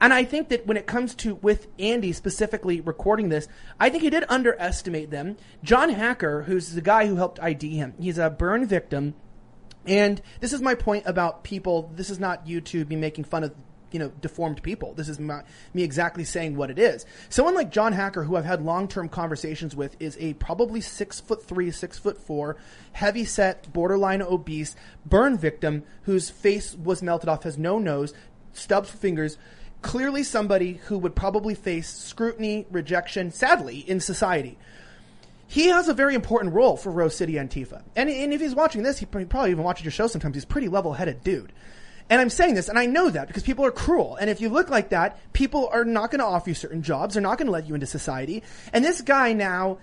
[0.00, 3.48] And I think that when it comes to with Andy specifically recording this,
[3.80, 5.38] I think he did underestimate them.
[5.62, 9.14] John Hacker, who's the guy who helped ID him, he's a burn victim.
[9.86, 11.90] And this is my point about people.
[11.94, 13.54] This is not you to be making fun of,
[13.92, 14.94] you know, deformed people.
[14.94, 17.06] This is my, me exactly saying what it is.
[17.28, 21.44] Someone like John Hacker, who I've had long-term conversations with, is a probably six foot
[21.44, 22.56] three, six foot four,
[22.92, 24.74] heavy set, borderline obese,
[25.04, 28.12] burn victim whose face was melted off, has no nose,
[28.52, 29.38] stubs fingers.
[29.82, 34.58] Clearly somebody who would probably face scrutiny, rejection, sadly, in society
[35.46, 37.82] he has a very important role for Rose City Antifa.
[37.94, 40.34] And, and if he's watching this, he probably even watches your show sometimes.
[40.34, 41.52] He's a pretty level headed dude.
[42.08, 44.16] And I'm saying this, and I know that because people are cruel.
[44.16, 47.14] And if you look like that, people are not going to offer you certain jobs.
[47.14, 48.42] They're not going to let you into society.
[48.72, 49.78] And this guy now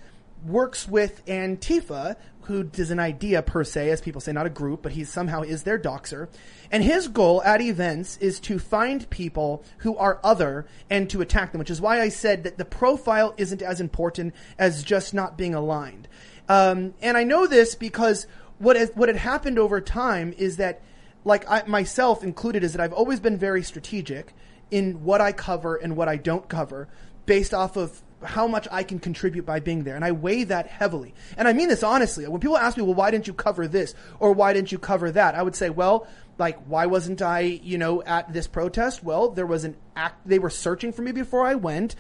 [0.46, 2.16] works with Antifa,
[2.46, 5.42] who is an idea per se, as people say, not a group, but he somehow
[5.42, 6.28] is their doxer.
[6.72, 11.52] And his goal at events is to find people who are other and to attack
[11.52, 15.38] them, which is why I said that the profile isn't as important as just not
[15.38, 16.08] being aligned.
[16.50, 18.28] Um, and I know this because
[18.58, 20.82] what has, what had happened over time is that,
[21.26, 24.34] like I, myself included, is that I've always been very strategic
[24.72, 26.88] in what I cover and what I don't cover
[27.26, 29.96] based off of how much I can contribute by being there.
[29.96, 31.14] And I weigh that heavily.
[31.38, 32.28] And I mean this honestly.
[32.28, 33.96] When people ask me, well, why didn't you cover this?
[34.20, 35.36] Or why didn't you cover that?
[35.36, 36.08] I would say, well,
[36.38, 39.04] like, why wasn't I, you know, at this protest?
[39.04, 41.96] Well, there was an act, they were searching for me before I went.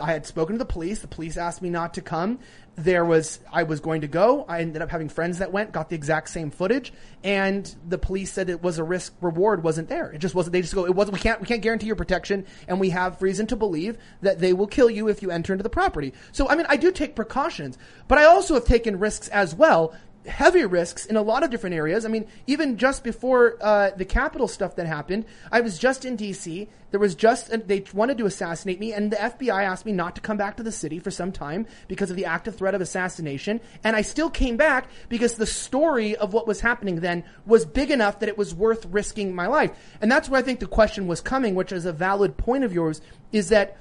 [0.00, 0.98] I had spoken to the police.
[0.98, 2.38] The police asked me not to come.
[2.76, 4.46] There was, I was going to go.
[4.48, 6.92] I ended up having friends that went, got the exact same footage,
[7.22, 10.10] and the police said it was a risk reward wasn't there.
[10.12, 12.46] It just wasn't, they just go, it wasn't, we can't, we can't guarantee your protection,
[12.68, 15.62] and we have reason to believe that they will kill you if you enter into
[15.62, 16.14] the property.
[16.32, 17.76] So, I mean, I do take precautions,
[18.08, 19.94] but I also have taken risks as well
[20.30, 22.04] heavy risks in a lot of different areas.
[22.04, 26.16] I mean, even just before uh, the Capitol stuff that happened, I was just in
[26.16, 26.68] D.C.
[26.90, 30.20] There was just they wanted to assassinate me, and the FBI asked me not to
[30.20, 33.60] come back to the city for some time because of the active threat of assassination.
[33.84, 37.90] And I still came back because the story of what was happening then was big
[37.90, 39.70] enough that it was worth risking my life.
[40.00, 42.72] And that's where I think the question was coming, which is a valid point of
[42.72, 43.00] yours,
[43.32, 43.76] is that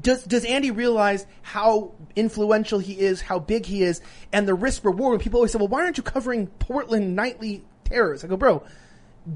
[0.00, 4.00] does does Andy realize how influential he is, how big he is,
[4.32, 5.12] and the risk reward?
[5.12, 8.62] When people always say, "Well, why aren't you covering Portland nightly terrors?" I go, "Bro,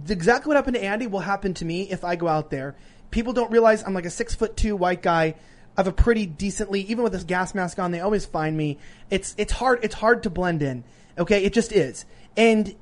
[0.09, 2.77] exactly what happened to Andy will happen to me if I go out there.
[3.11, 5.35] People don't realize I'm like a six foot two white guy.
[5.77, 8.79] I have a pretty decently, even with this gas mask on, they always find me.
[9.09, 10.85] It's it's hard it's hard to blend in.
[11.19, 12.05] Okay, it just is.
[12.37, 12.75] And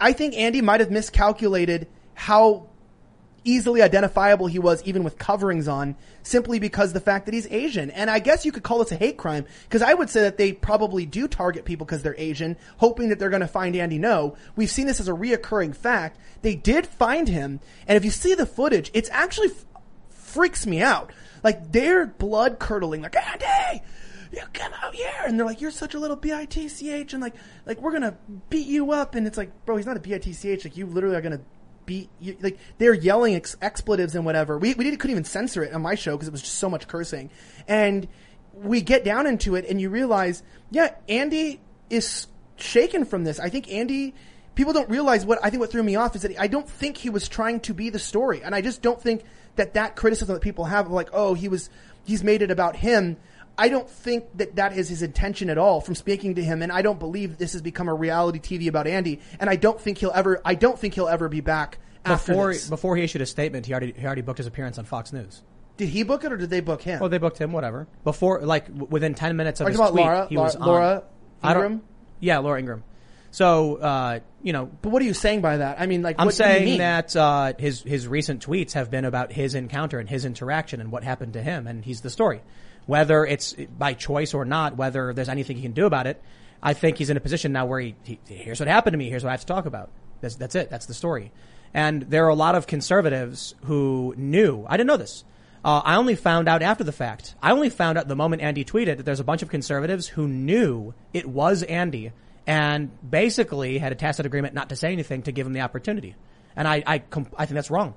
[0.00, 2.68] I think Andy might have miscalculated how
[3.44, 7.90] easily identifiable he was even with coverings on simply because the fact that he's Asian.
[7.90, 10.38] And I guess you could call this a hate crime because I would say that
[10.38, 13.98] they probably do target people because they're Asian, hoping that they're going to find Andy
[13.98, 14.36] Ngo.
[14.56, 16.18] We've seen this as a reoccurring fact.
[16.42, 17.60] They did find him.
[17.86, 19.64] And if you see the footage, it's actually f-
[20.08, 21.12] freaks me out.
[21.42, 23.84] Like they're blood curdling, like Andy,
[24.32, 27.34] you come out here, and they're like, you're such a little bitch, and like,
[27.66, 28.16] like we're gonna
[28.50, 31.20] beat you up, and it's like, bro, he's not a bitch, like you literally are
[31.20, 31.40] gonna
[31.86, 34.58] beat you, like they're yelling ex- expletives and whatever.
[34.58, 36.68] We we didn't, couldn't even censor it on my show because it was just so
[36.68, 37.30] much cursing,
[37.68, 38.08] and
[38.52, 41.60] we get down into it, and you realize, yeah, Andy
[41.90, 42.26] is
[42.56, 43.38] shaken from this.
[43.40, 44.14] I think Andy.
[44.54, 46.96] People don't realize what I think what threw me off is that I don't think
[46.96, 49.24] he was trying to be the story, and I just don't think
[49.56, 51.70] that that criticism that people have, like, oh, he was,
[52.04, 53.16] he's made it about him.
[53.56, 56.72] I don't think that that is his intention at all from speaking to him, and
[56.72, 59.20] I don't believe this has become a reality TV about Andy.
[59.38, 60.40] And I don't think he'll ever.
[60.44, 62.68] I don't think he'll ever be back after Before this.
[62.68, 65.42] before he issued a statement, he already he already booked his appearance on Fox News.
[65.76, 67.00] Did he book it or did they book him?
[67.00, 67.86] Well, they booked him, whatever.
[68.04, 70.26] Before, like w- within ten minutes of Are his tweet, Laura?
[70.28, 70.66] he Laura- was on.
[70.68, 71.02] Laura
[71.44, 71.82] Ingraham?
[72.20, 72.84] Yeah, Laura Ingraham.
[73.30, 75.80] So, uh, you know, but what are you saying by that?
[75.80, 76.78] I mean, like, I'm what, what do you saying mean?
[76.78, 80.92] that uh, his his recent tweets have been about his encounter and his interaction and
[80.92, 82.42] what happened to him, and he's the story.
[82.86, 86.22] Whether it's by choice or not, whether there's anything he can do about it,
[86.62, 89.10] I think he's in a position now where he, he here's what happened to me.
[89.10, 89.90] Here's what I have to talk about.
[90.20, 90.70] That's that's it.
[90.70, 91.32] That's the story.
[91.72, 94.64] And there are a lot of conservatives who knew.
[94.68, 95.24] I didn't know this.
[95.64, 97.34] Uh, I only found out after the fact.
[97.42, 100.28] I only found out the moment Andy tweeted that there's a bunch of conservatives who
[100.28, 102.12] knew it was Andy
[102.46, 106.14] and basically had a tacit agreement not to say anything to give him the opportunity.
[106.54, 107.02] And I, I,
[107.36, 107.94] I think that's wrong.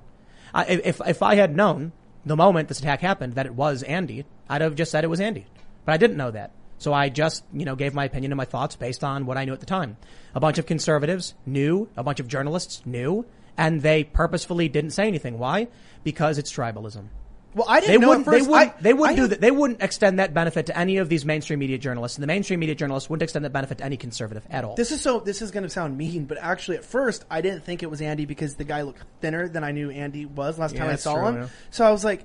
[0.54, 1.92] I, if, if I had known
[2.24, 5.20] the moment this attack happened that it was Andy, I'd have just said it was
[5.20, 5.46] Andy.
[5.84, 6.52] But I didn't know that.
[6.78, 9.44] So I just, you know, gave my opinion and my thoughts based on what I
[9.44, 9.96] knew at the time.
[10.34, 13.24] A bunch of conservatives knew, a bunch of journalists knew,
[13.56, 15.38] and they purposefully didn't say anything.
[15.38, 15.66] Why?
[16.04, 17.08] Because it's tribalism.
[17.54, 18.44] well, I didn't They know wouldn't, at first.
[18.44, 19.40] they wouldn't, I- they wouldn't I do that.
[19.40, 22.60] They wouldn't extend that benefit to any of these mainstream media journalists, and the mainstream
[22.60, 24.76] media journalists wouldn't extend that benefit to any conservative at all.
[24.76, 25.18] This is so.
[25.18, 28.00] This is going to sound mean, but actually, at first, I didn't think it was
[28.00, 30.96] Andy because the guy looked thinner than I knew Andy was last Yeah, time I
[30.96, 31.34] saw true, him.
[31.36, 31.48] yeah.
[31.72, 32.24] So I was like,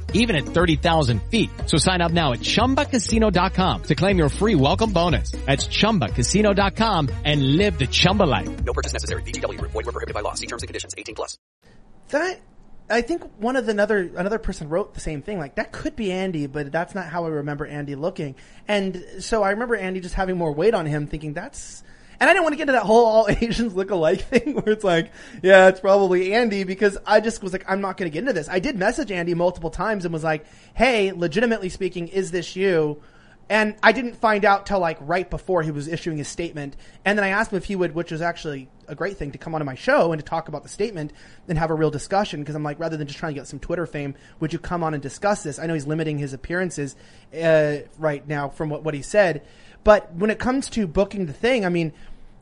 [0.13, 1.49] even at 30,000 feet.
[1.65, 5.31] So sign up now at ChumbaCasino.com to claim your free welcome bonus.
[5.31, 8.63] That's ChumbaCasino.com and live the Chumba life.
[8.63, 9.23] No purchase necessary.
[9.23, 9.71] VGW Group.
[9.71, 10.35] Void were prohibited by law.
[10.35, 10.95] See terms and conditions.
[10.97, 11.37] 18 plus.
[12.09, 12.39] that
[12.91, 15.39] I think one of the another another person wrote the same thing.
[15.39, 18.35] Like that could be Andy, but that's not how I remember Andy looking.
[18.67, 21.83] And so I remember Andy just having more weight on him, thinking that's.
[22.21, 24.69] And I didn't want to get into that whole all Asians look alike thing where
[24.71, 25.11] it's like,
[25.41, 28.33] yeah, it's probably Andy because I just was like, I'm not going to get into
[28.33, 28.47] this.
[28.47, 30.45] I did message Andy multiple times and was like,
[30.75, 33.01] hey, legitimately speaking, is this you?
[33.49, 36.77] And I didn't find out till like right before he was issuing his statement.
[37.03, 39.39] And then I asked him if he would, which was actually a great thing to
[39.39, 41.11] come onto my show and to talk about the statement
[41.49, 42.41] and have a real discussion.
[42.41, 44.83] Because I'm like, rather than just trying to get some Twitter fame, would you come
[44.83, 45.57] on and discuss this?
[45.57, 46.95] I know he's limiting his appearances
[47.35, 49.41] uh, right now from what, what he said.
[49.83, 51.93] But when it comes to booking the thing, I mean,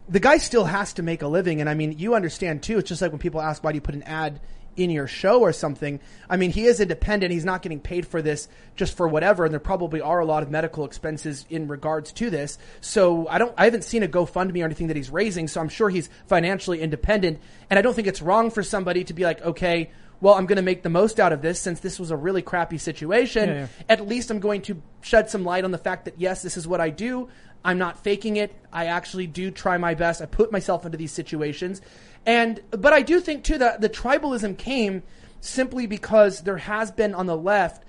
[0.09, 1.61] the guy still has to make a living.
[1.61, 2.79] And I mean, you understand too.
[2.79, 4.41] It's just like when people ask, why do you put an ad
[4.75, 5.99] in your show or something?
[6.29, 7.31] I mean, he is independent.
[7.31, 9.45] He's not getting paid for this just for whatever.
[9.45, 12.57] And there probably are a lot of medical expenses in regards to this.
[12.81, 15.47] So I don't, I haven't seen a GoFundMe or anything that he's raising.
[15.47, 17.39] So I'm sure he's financially independent.
[17.69, 19.91] And I don't think it's wrong for somebody to be like, okay,
[20.21, 22.41] well, I'm going to make the most out of this since this was a really
[22.41, 23.49] crappy situation.
[23.49, 23.67] Yeah, yeah.
[23.87, 26.67] At least I'm going to shed some light on the fact that yes, this is
[26.67, 27.29] what I do.
[27.63, 28.53] I'm not faking it.
[28.71, 30.21] I actually do try my best.
[30.21, 31.81] I put myself into these situations.
[32.25, 35.03] And, but I do think too that the tribalism came
[35.41, 37.83] simply because there has been on the left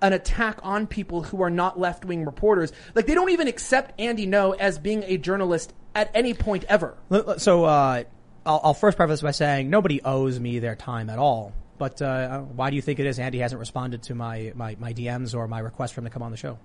[0.00, 2.72] an attack on people who are not left wing reporters.
[2.94, 6.96] Like they don't even accept Andy Ngo as being a journalist at any point ever.
[7.38, 8.02] So uh,
[8.44, 11.52] I'll, I'll first preface by saying nobody owes me their time at all.
[11.78, 14.92] But uh, why do you think it is Andy hasn't responded to my, my, my
[14.92, 16.58] DMs or my request for him to come on the show?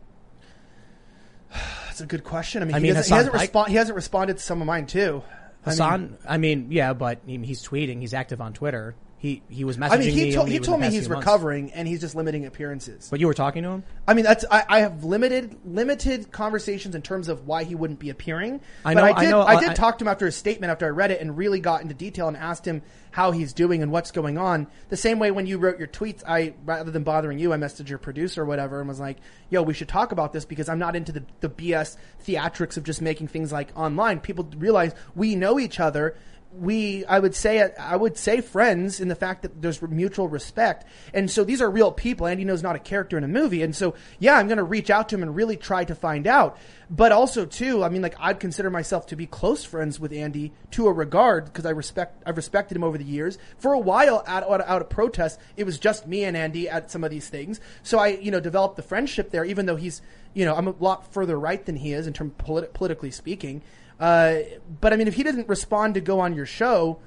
[1.98, 2.62] That's a good question.
[2.62, 5.24] I mean, I he, he, hasn't he hasn't responded to some of mine too.
[5.66, 8.94] I mean, Hassan, I mean, yeah, but he's tweeting, he's active on Twitter.
[9.20, 10.26] He he was messaging I mean, me.
[10.26, 11.26] he, told he told me he's few months.
[11.26, 13.08] recovering and he's just limiting appearances.
[13.10, 13.84] But you were talking to him.
[14.08, 18.00] I mean, that's I, I have limited limited conversations in terms of why he wouldn't
[18.00, 18.62] be appearing.
[18.86, 20.36] I but know- I I did know- I did I- talk to him after his
[20.36, 23.54] statement after I read it and really got into detail and asked him how he's
[23.54, 24.68] doing and what's going on.
[24.90, 27.90] The same way when you wrote your tweets, I rather than bothering you, I messaged
[27.90, 29.18] your producer or whatever and was like,
[29.50, 32.84] "Yo, we should talk about this because I'm not into the the BS theatrics of
[32.84, 34.20] just making things like online.
[34.20, 36.16] People realize we know each other."
[36.60, 40.86] We I would say I would say friends in the fact that there's mutual respect,
[41.14, 42.28] and so these are real people.
[42.28, 44.90] Andy knows not a character in a movie, and so yeah, I'm going to reach
[44.90, 46.58] out to him and really try to find out.
[46.90, 50.54] But also too, I mean, like I'd consider myself to be close friends with Andy
[50.72, 53.38] to a regard because I respect I've respected him over the years.
[53.58, 56.90] For a while, out out, out of protest, it was just me and Andy at
[56.90, 57.60] some of these things.
[57.84, 60.02] So I you know developed the friendship there, even though he's
[60.34, 63.62] you know I'm a lot further right than he is in terms polit- politically speaking.
[64.00, 64.36] Uh,
[64.82, 67.00] but I mean, if he doesn't respond to go on your show,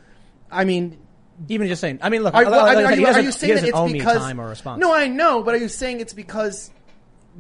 [0.51, 0.99] I mean,
[1.49, 2.01] Even just saying.
[2.03, 2.34] I mean, look.
[2.34, 4.41] are, well, I mean, are you, are you saying that it's owe me because time
[4.41, 4.80] or response?
[4.80, 6.70] No, I know, but are you saying it's because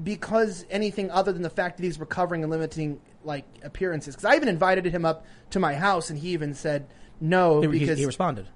[0.02, 4.14] because anything other than the fact that he's recovering and limiting like appearances?
[4.14, 6.86] Because I even invited him up to my house, and he even said
[7.20, 8.46] no He- he, because he responded.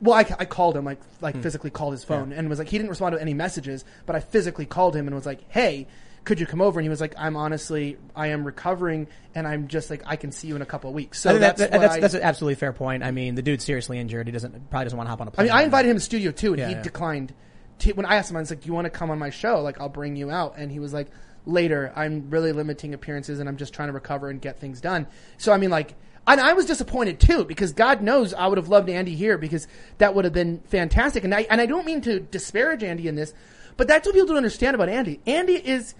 [0.00, 1.40] well, I, I called him, like, like Hmm.
[1.42, 4.20] physically called his phone and was like, he didn't respond to any messages, but I
[4.20, 5.88] physically called him and was like, hey,
[6.24, 6.78] could you come over?
[6.78, 10.30] And he was like, I'm honestly, I am recovering and I'm just like, I can
[10.32, 11.20] see you in a couple of weeks.
[11.20, 13.02] So that- that's, that- what that's I, that's an absolutely fair point.
[13.02, 14.26] I mean, the dude's seriously injured.
[14.26, 15.48] He doesn't probably doesn't want to hop on a plane.
[15.48, 16.82] I mean, I invited him to the studio too and Yeah, he yeah.
[16.82, 17.32] declined.
[17.80, 19.30] To, when I asked him, I was like, do you want to come on my
[19.30, 19.60] show?
[19.60, 20.54] Like, I'll bring you out.
[20.58, 21.06] And he was like,
[21.46, 25.06] later, I'm really limiting appearances and I'm just trying to recover and get things done.
[25.38, 25.94] So, I mean, like,
[26.26, 29.66] and I was disappointed too because God knows I would have loved Andy here because
[29.96, 31.24] that would have been fantastic.
[31.24, 33.32] And I and I don't mean to disparage Andy in this,
[33.78, 35.20] but that's what people don't understand about Andy.
[35.26, 35.94] Andy is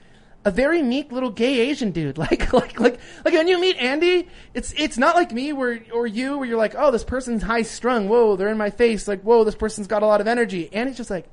[0.48, 2.16] a very meek little gay Asian dude.
[2.28, 6.06] Like like like like when you meet Andy, it's it's not like me where or
[6.06, 8.08] you where you're like, oh, this person's high strung.
[8.08, 9.06] Whoa, they're in my face.
[9.06, 10.72] Like whoa, this person's got a lot of energy.
[10.72, 11.26] Andy's just like,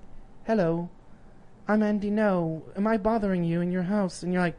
[0.45, 0.89] hello,
[1.67, 2.09] I'm Andy.
[2.09, 4.21] No, am I bothering you in your house?
[4.21, 4.57] And you're like,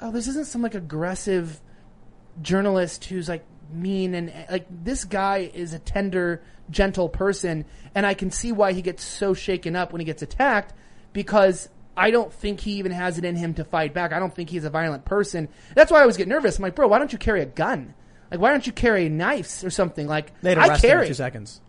[0.00, 1.60] oh, this isn't some like aggressive
[2.40, 8.14] journalist who's like mean and like this guy is a tender, gentle person, and I
[8.14, 10.74] can see why he gets so shaken up when he gets attacked
[11.12, 14.12] because I don't think he even has it in him to fight back.
[14.12, 15.48] I don't think he's a violent person.
[15.74, 16.58] That's why I always get nervous.
[16.58, 17.94] I'm like, bro, why don't you carry a gun?
[18.30, 20.06] Like, why don't you carry knives or something?
[20.06, 21.06] Like, They'd I arrest him in carry.
[21.08, 21.60] two seconds.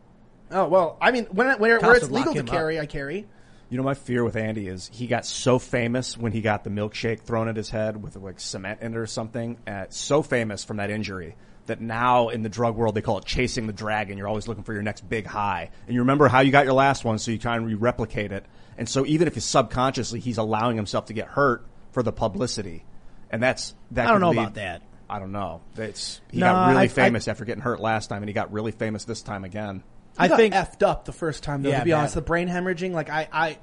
[0.52, 2.52] Oh well, I mean, when, when where it's would lock legal to him up.
[2.54, 3.28] carry, I carry.
[3.70, 6.70] You know, my fear with Andy is he got so famous when he got the
[6.70, 9.58] milkshake thrown at his head with like cement in it or something.
[9.66, 13.26] Uh, so famous from that injury that now in the drug world they call it
[13.26, 14.18] chasing the dragon.
[14.18, 16.74] You're always looking for your next big high, and you remember how you got your
[16.74, 18.46] last one, so you try and re- replicate it.
[18.78, 22.84] And so even if it's subconsciously, he's allowing himself to get hurt for the publicity,
[23.30, 24.08] and that's that.
[24.08, 24.82] I don't know lead- about that.
[25.10, 25.62] I don't know.
[25.78, 28.34] It's he No, got really I- I- famous after getting hurt last time, and he
[28.34, 29.84] got really famous this time again.
[30.18, 31.70] I I got think effed up the first time though.
[31.70, 31.98] Yeah, to be bad.
[32.00, 32.92] honest, the brain hemorrhaging.
[32.94, 33.58] Like I, I,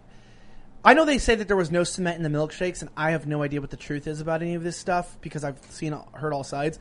[0.85, 3.27] I know they say that there was no cement in the milkshakes, and I have
[3.27, 6.33] no idea what the truth is about any of this stuff because I've seen, heard
[6.33, 6.79] all sides.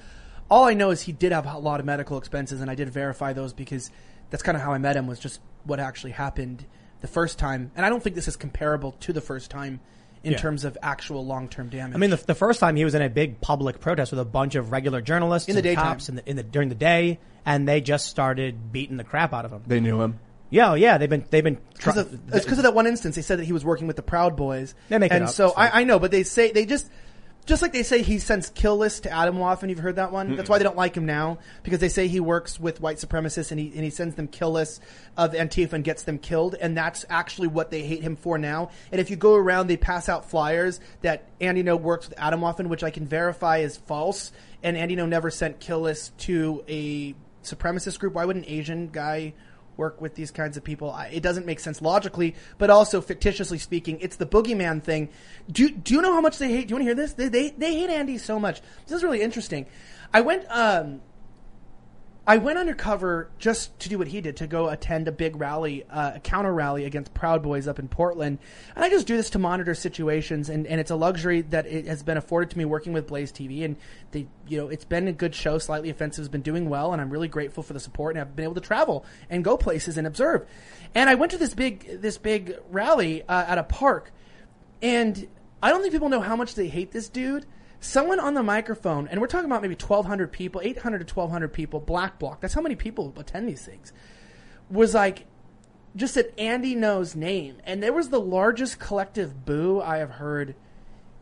[0.49, 2.89] All I know is he did have a lot of medical expenses, and I did
[2.89, 3.91] verify those because
[4.29, 5.07] that's kind of how I met him.
[5.07, 6.65] Was just what actually happened
[7.01, 9.79] the first time, and I don't think this is comparable to the first time
[10.23, 10.37] in Yeah.
[10.39, 11.95] terms of actual long term damage.
[11.95, 14.25] I mean, the, the first time he was in a big public protest with a
[14.25, 17.19] bunch of regular journalists In the and cops in the, in the during the day,
[17.45, 19.63] and they just started beating the crap out of him.
[19.67, 20.19] They knew him.
[20.51, 21.59] Yeah, oh, yeah, they've been they've been.
[21.73, 23.15] Because try- of, it's because of that one instance.
[23.15, 24.73] They said that he was working with the Proud Boys.
[24.89, 25.29] They make it and up.
[25.29, 25.57] so It's.
[25.57, 26.89] I, I know, but they say they just
[27.49, 29.69] just like they say he sends kill lists to Atomwaffen.
[29.69, 30.35] You've heard that one.
[30.35, 33.51] That's why they don't like him now because they say he works with white supremacists
[33.51, 34.79] and he and he sends them kill lists
[35.17, 36.55] of Antifa and gets them killed.
[36.55, 38.69] And that's actually what they hate him for now.
[38.91, 42.67] And if you go around, they pass out flyers that Andy Ngo works with Atomwaffen,
[42.67, 44.31] which I can verify is false.
[44.61, 48.13] And Andy Ngo never sent kill lists to a supremacist group.
[48.13, 49.33] Why would an Asian guy?
[49.79, 50.91] Work with these kinds of people.
[50.91, 55.09] I, it doesn't make sense logically, but also fictitiously speaking, it's the boogeyman thing.
[55.51, 56.67] Do do you know how much they hate?
[56.67, 57.13] Do you want to hear this?
[57.13, 58.61] They they, they hate Andy so much.
[58.85, 59.65] This is really interesting.
[60.13, 61.01] I went um
[62.29, 65.83] I went undercover just to do what he did to go attend a big rally,
[65.89, 68.37] uh, a counter rally against Proud Boys up in Portland.
[68.75, 71.87] And I just do this to monitor situations, and, and it's a luxury that it
[71.87, 73.65] has been afforded to me working with Blaze TV.
[73.65, 73.77] And
[74.11, 75.57] they, you know, it's been a good show.
[75.57, 78.15] Slightly Offensive has been doing well, and I'm really grateful for the support.
[78.15, 80.45] And I've been able to travel and go places and observe.
[80.93, 84.11] And I went to this big this big rally uh, at a park,
[84.83, 85.27] and
[85.63, 87.47] I don't think people know how much they hate this dude.
[87.81, 91.79] Someone on the microphone, and we're talking about maybe 1,200 people, 800 to 1,200 people,
[91.79, 92.41] black bloc.
[92.41, 93.93] That's how many people attend these things.
[94.69, 95.25] Was like,
[95.95, 100.55] just said Andy Ngo's name, and there was the largest collective boo I have heard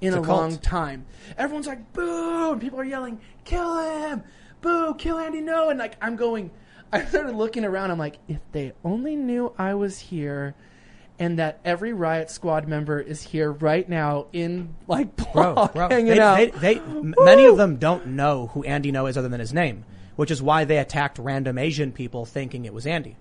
[0.01, 1.05] in a, a long time.
[1.37, 4.23] Everyone's like boo, and people are yelling, "Kill him!
[4.61, 4.95] Boo!
[4.95, 5.41] Kill Andy!
[5.41, 6.51] No!" And like I'm going,
[6.91, 7.91] I started looking around.
[7.91, 10.55] I'm like, if they only knew I was here.
[11.19, 15.89] And that every riot squad member is here right now in like bro, block bro.
[15.89, 16.37] hanging They, out.
[16.37, 19.83] they, they, many of them don't know who Andy Ngo is other than his name,
[20.15, 23.15] which is why they attacked random Asian people thinking it was Andy.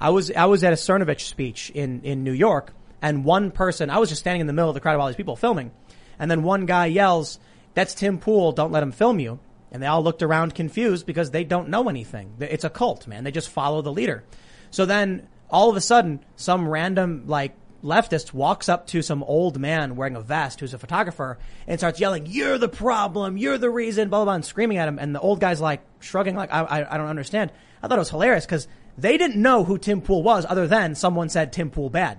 [0.00, 3.90] I was I was at a Cernovich speech in in New York, and one person
[3.90, 5.72] I was just standing in the middle of the crowd of all these people filming,
[6.20, 7.40] and then one guy yells,
[7.74, 8.52] "That's Tim Pool!
[8.52, 9.40] Don't let him film you!"
[9.72, 12.34] And they all looked around confused because they don't know anything.
[12.40, 13.24] It's a cult, man.
[13.24, 14.22] They just follow the leader.
[14.70, 19.58] So then all of a sudden, some random like leftist walks up to some old
[19.58, 23.36] man wearing a vest who's a photographer and starts yelling, "You're the problem!
[23.36, 24.98] You're the reason!" Blah blah, blah and screaming at him.
[24.98, 28.00] And the old guy's like shrugging, like, "I I, I don't understand." I thought it
[28.00, 31.70] was hilarious because they didn't know who Tim Pool was, other than someone said Tim
[31.70, 32.18] Pool bad.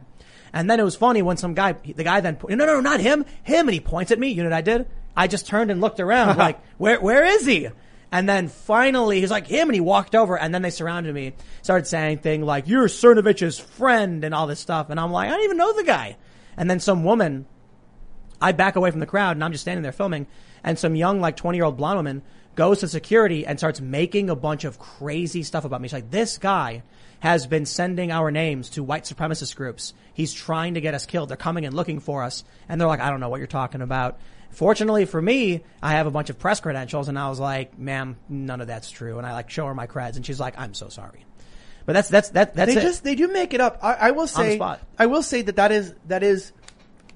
[0.52, 3.00] And then it was funny when some guy, the guy then, no, no, no, not
[3.00, 4.30] him, him, and he points at me.
[4.30, 4.88] You know what I did?
[5.16, 7.70] I just turned and looked around, like, where, where is he?
[8.14, 11.34] And then finally, he's like him, and he walked over, and then they surrounded me,
[11.64, 15.32] started saying things like, "You're Cernovich's friend," and all this stuff, and I'm like, I
[15.32, 16.18] don't even know the guy.
[16.56, 17.48] And then some woman,
[18.40, 20.28] I back away from the crowd, and I'm just standing there filming,
[20.64, 22.22] and some young, like 20 year old blonde woman
[22.54, 25.88] goes to security and starts making a bunch of crazy stuff about me.
[25.88, 26.84] She's like, "This guy."
[27.20, 29.94] Has been sending our names to white supremacist groups.
[30.14, 31.30] He's trying to get us killed.
[31.30, 32.44] They're coming and looking for us.
[32.68, 34.20] And they're like, I don't know what you're talking about.
[34.54, 38.18] Fortunately for me, I have a bunch of press credentials and I was like, ma'am,
[38.30, 39.18] none of that's true.
[39.18, 41.26] And I like show her my creds and she's like, I'm so sorry.
[41.86, 42.84] But that's, that's, that, that's they it.
[42.84, 43.80] just they do make it up.
[43.84, 44.60] I, I will say.
[44.98, 46.54] I will say that that is that is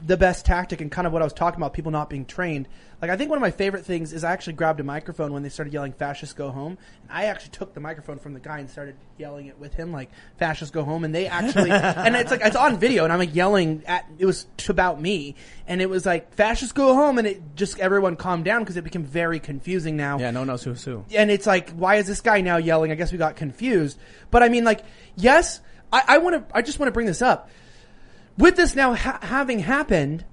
[0.06, 1.74] the best tactic and kind of what I was talking about.
[1.74, 2.68] People not being trained.
[3.02, 5.44] Like I think one of my favorite things is I actually grabbed a microphone when
[5.44, 8.60] they started yelling "fascists go home," and I actually took the microphone from the guy
[8.60, 12.32] and started yelling it with him like "fascists go home," and they actually and it's
[12.32, 15.36] like it's on video and I'm like yelling at it was t- about me
[15.68, 18.84] and it was like "fascists go home," and it just everyone calmed down because it
[18.84, 21.06] became very confusing now yeah, no one knows who's who.
[21.16, 22.92] and it's like, why is this guy now yelling?
[22.92, 24.00] I guess we got confused.
[24.32, 24.84] But I mean, like,
[25.16, 26.56] yes, I, I want to.
[26.56, 27.50] I just want to bring this up.
[28.38, 30.24] With this now ha- having happened,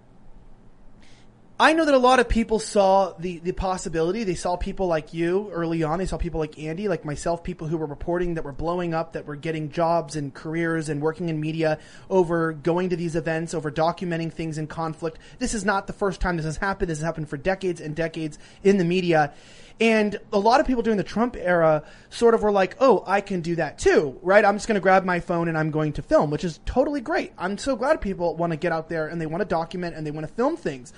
[1.59, 4.25] I know that a lot of people saw the the possibility.
[4.25, 6.01] They saw people like you early on.
[6.01, 9.13] They saw people like Andy, like myself, people who were reporting that were blowing up,
[9.13, 11.79] that were getting jobs and careers and working in media
[12.11, 15.21] over going to these events, over documenting things in conflict.
[15.39, 16.91] This is not the first time this has happened.
[16.91, 19.33] This has happened for decades and decades in the media.
[19.81, 23.21] And a lot of people during the Trump era sort of were like, oh, I
[23.21, 24.45] can do that too, right?
[24.45, 27.01] I'm just going to grab my phone and I'm going to film, which is totally
[27.01, 27.33] great.
[27.39, 30.05] I'm so glad people want to get out there and they want to document and
[30.05, 30.93] they want to film things.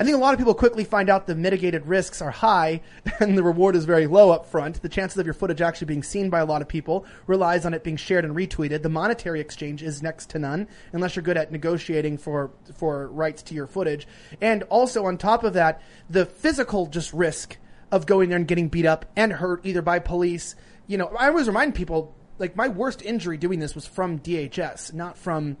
[0.00, 2.82] I think a lot of people quickly find out the mitigated risks are high
[3.20, 4.80] and the reward is very low up front.
[4.80, 7.74] The chances of your footage actually being seen by a lot of people relies on
[7.74, 8.82] it being shared and retweeted.
[8.82, 13.42] The monetary exchange is next to none unless you're good at negotiating for, for rights
[13.44, 14.06] to your footage.
[14.40, 17.56] And also on top of that, the physical just risk
[17.90, 20.54] of going there and getting beat up and hurt either by police.
[20.86, 24.94] You know, I always remind people, like my worst injury doing this was from DHS,
[24.94, 25.56] not from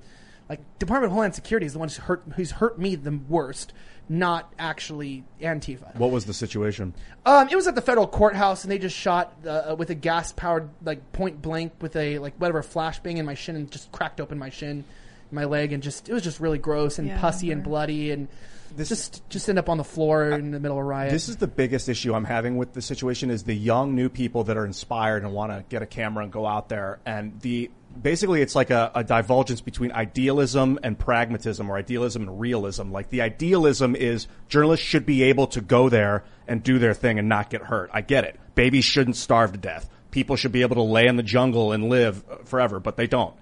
[0.48, 3.72] like Department of Homeland Security is the one who's hurt who's hurt me the worst,
[4.08, 5.94] not actually Antifa.
[5.96, 6.94] What was the situation?
[7.26, 10.32] Um, it was at the federal courthouse, and they just shot uh, with a gas
[10.32, 14.20] powered like point blank with a like whatever flashbang in my shin and just cracked
[14.20, 14.84] open my shin,
[15.30, 18.28] my leg, and just it was just really gross and Yeah, pussy and bloody and
[18.76, 21.10] This- just just end up on the floor in the middle of a riot.
[21.10, 24.44] This is the biggest issue I'm having with the situation is the young new people
[24.44, 27.70] that are inspired and want to get a camera and go out there and the
[28.00, 32.90] basically it's like a, a divulgence between idealism and pragmatism or idealism and realism.
[32.92, 37.18] Like the idealism is journalists should be able to go there and do their thing
[37.18, 37.90] and not get hurt.
[37.92, 38.38] I get it.
[38.54, 39.88] Babies shouldn't starve to death.
[40.10, 43.06] People should be able to lay in the jungle and live uh, forever, but they
[43.06, 43.34] don't.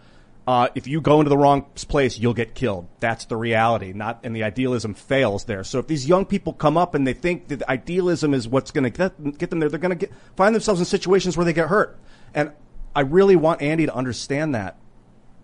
[0.47, 2.87] Uh, if you go into the wrong place, you'll get killed.
[3.01, 3.93] That's the reality.
[3.93, 5.65] Not, and the idealism fails there.
[5.65, 8.85] So if these young people come up and they think that idealism is what's going
[8.85, 11.53] to get, get them there, they're going to get, find themselves in situations where they
[11.53, 11.99] get hurt.
[12.33, 12.53] And
[12.97, 14.77] I really want Andy to understand that.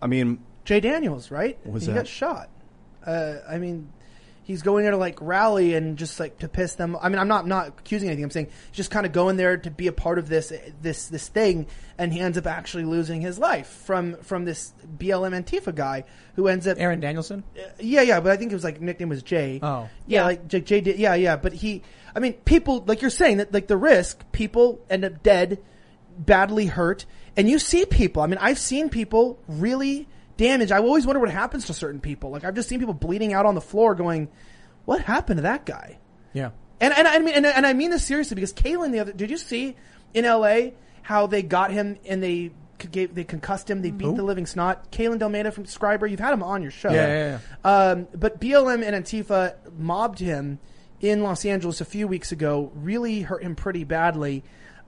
[0.00, 1.58] I mean, Jay Daniels, right?
[1.66, 1.98] was he that?
[1.98, 2.48] got shot.
[3.04, 3.92] Uh, I mean,
[4.44, 6.96] he's going there to like rally and just like to piss them.
[7.00, 8.24] I mean, I'm not not accusing anything.
[8.24, 11.08] I'm saying he's just kind of going there to be a part of this this
[11.08, 11.66] this thing,
[11.98, 16.04] and he ends up actually losing his life from from this BLM Antifa guy
[16.36, 17.44] who ends up Aaron Danielson?
[17.78, 19.60] yeah, yeah, but I think it was like nickname was Jay.
[19.62, 19.88] Oh.
[20.06, 20.24] yeah, Yeah.
[20.24, 20.98] like Jay, Jay did.
[20.98, 21.82] Yeah, yeah, but he.
[22.16, 25.58] I mean, people like you're saying that like the risk, people end up dead,
[26.18, 27.04] badly hurt,
[27.36, 28.22] and you see people.
[28.22, 30.72] I mean, I've seen people really damaged.
[30.72, 32.30] I always wonder what happens to certain people.
[32.30, 34.28] Like I've just seen people bleeding out on the floor, going,
[34.84, 35.98] "What happened to that guy?"
[36.32, 36.50] Yeah.
[36.80, 39.30] And and I mean and, and I mean this seriously because Kalen the other did
[39.30, 39.76] you see
[40.14, 40.74] in L.A.
[41.02, 42.50] how they got him and they
[42.90, 46.32] gave they concussed him they beat the living snot Kalen D'Almeida from Scriber you've had
[46.32, 50.58] him on your show Yeah, yeah, Um, but BLM and Antifa mobbed him
[51.00, 54.42] in Los Angeles a few weeks ago really hurt him pretty badly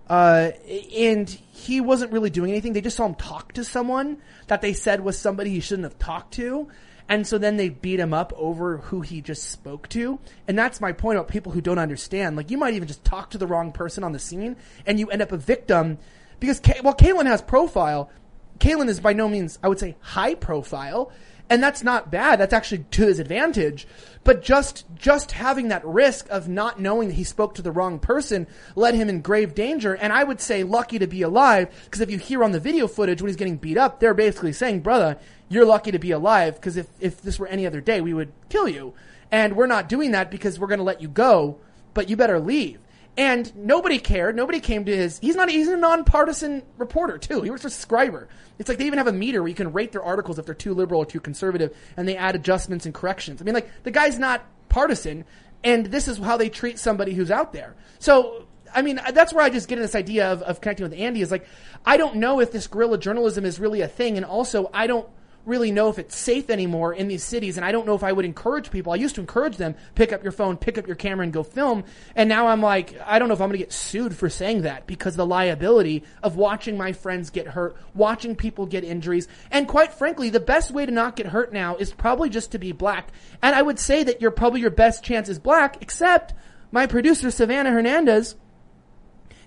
[0.08, 0.50] Uh,
[0.96, 2.72] and he wasn't really doing anything.
[2.72, 5.98] They just saw him talk to someone that they said was somebody he shouldn't have
[5.98, 6.68] talked to.
[7.08, 10.18] And so then they beat him up over who he just spoke to.
[10.48, 12.36] And that's my point about people who don't understand.
[12.36, 15.10] Like you might even just talk to the wrong person on the scene and you
[15.10, 15.98] end up a victim
[16.40, 18.10] because, Ka- well, Kalen has profile.
[18.58, 21.12] Kalen is by no means, I would say, high profile.
[21.50, 22.40] And that's not bad.
[22.40, 23.86] That's actually to his advantage.
[24.24, 27.98] But just, just having that risk of not knowing that he spoke to the wrong
[27.98, 29.94] person led him in grave danger.
[29.94, 32.88] And I would say lucky to be alive because if you hear on the video
[32.88, 35.18] footage when he's getting beat up, they're basically saying, brother,
[35.50, 38.32] you're lucky to be alive because if, if this were any other day, we would
[38.48, 38.94] kill you.
[39.30, 41.58] And we're not doing that because we're going to let you go,
[41.92, 42.78] but you better leave.
[43.16, 44.34] And nobody cared.
[44.34, 45.18] Nobody came to his.
[45.20, 45.48] He's not.
[45.48, 47.42] He's a nonpartisan reporter too.
[47.42, 48.26] He works for Scriber.
[48.58, 50.54] It's like they even have a meter where you can rate their articles if they're
[50.54, 53.40] too liberal or too conservative, and they add adjustments and corrections.
[53.40, 55.24] I mean, like the guy's not partisan,
[55.62, 57.74] and this is how they treat somebody who's out there.
[57.98, 58.46] So.
[58.76, 61.30] I mean, that's where I just get this idea of, of connecting with Andy is
[61.30, 61.46] like,
[61.86, 65.08] I don't know if this guerrilla journalism is really a thing, and also I don't
[65.46, 68.12] really know if it's safe anymore in these cities and I don't know if I
[68.12, 68.92] would encourage people.
[68.92, 71.42] I used to encourage them, pick up your phone, pick up your camera and go
[71.42, 71.84] film.
[72.14, 74.62] And now I'm like, I don't know if I'm going to get sued for saying
[74.62, 79.28] that because the liability of watching my friends get hurt, watching people get injuries.
[79.50, 82.58] And quite frankly, the best way to not get hurt now is probably just to
[82.58, 83.10] be black.
[83.42, 86.34] And I would say that you're probably your best chance is black, except
[86.72, 88.36] my producer, Savannah Hernandez,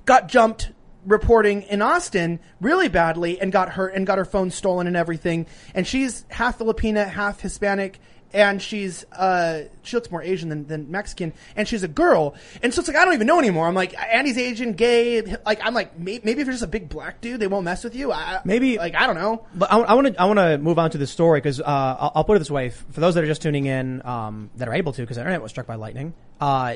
[0.05, 0.71] got jumped
[1.05, 5.45] reporting in Austin really badly and got hurt and got her phone stolen and everything.
[5.73, 7.99] And she's half Filipina, half Hispanic.
[8.33, 11.31] And she's, uh, she looks more Asian than, than Mexican.
[11.55, 12.35] And she's a girl.
[12.61, 13.65] And so it's like, I don't even know anymore.
[13.67, 15.21] I'm like, Andy's Asian, gay.
[15.45, 17.85] Like, I'm like, may- maybe if you're just a big black dude, they won't mess
[17.85, 18.11] with you.
[18.11, 19.47] I, Maybe- Like, I don't know.
[19.55, 22.11] But I want to I want to move on to the story because uh, I'll,
[22.15, 24.73] I'll put it this way: for those that are just tuning in, um, that are
[24.73, 26.75] able to, because the internet was struck by lightning, uh,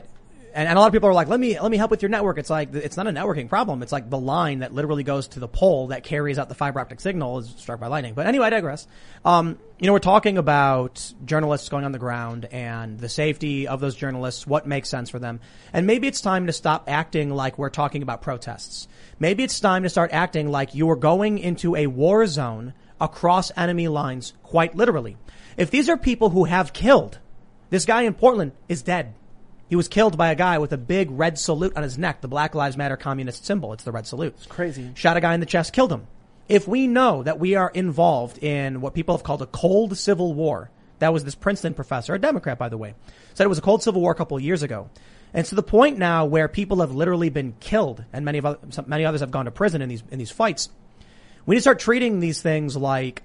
[0.53, 2.09] and, and a lot of people are like, "Let me let me help with your
[2.09, 5.27] network." It's like it's not a networking problem; it's like the line that literally goes
[5.29, 8.13] to the pole that carries out the fiber optic signal is struck by lightning.
[8.13, 8.87] But anyway, I digress.
[9.23, 13.79] Um, you know, we're talking about journalists going on the ground and the safety of
[13.79, 15.39] those journalists, what makes sense for them,
[15.73, 18.87] and maybe it's time to stop acting like we're talking about protests.
[19.19, 23.51] Maybe it's time to start acting like you are going into a war zone across
[23.57, 25.17] enemy lines, quite literally.
[25.57, 27.19] If these are people who have killed,
[27.69, 29.13] this guy in Portland is dead.
[29.71, 32.27] He was killed by a guy with a big red salute on his neck, the
[32.27, 33.71] Black Lives Matter communist symbol.
[33.71, 34.33] It's the red salute.
[34.35, 34.91] It's crazy.
[34.95, 36.07] Shot a guy in the chest, killed him.
[36.49, 40.33] If we know that we are involved in what people have called a cold civil
[40.33, 40.69] war,
[40.99, 42.95] that was this Princeton professor, a Democrat by the way,
[43.33, 44.89] said it was a cold civil war a couple of years ago.
[45.33, 48.59] And to the point now where people have literally been killed and many of other,
[48.87, 50.67] many others have gone to prison in these, in these fights.
[51.45, 53.23] We need to start treating these things like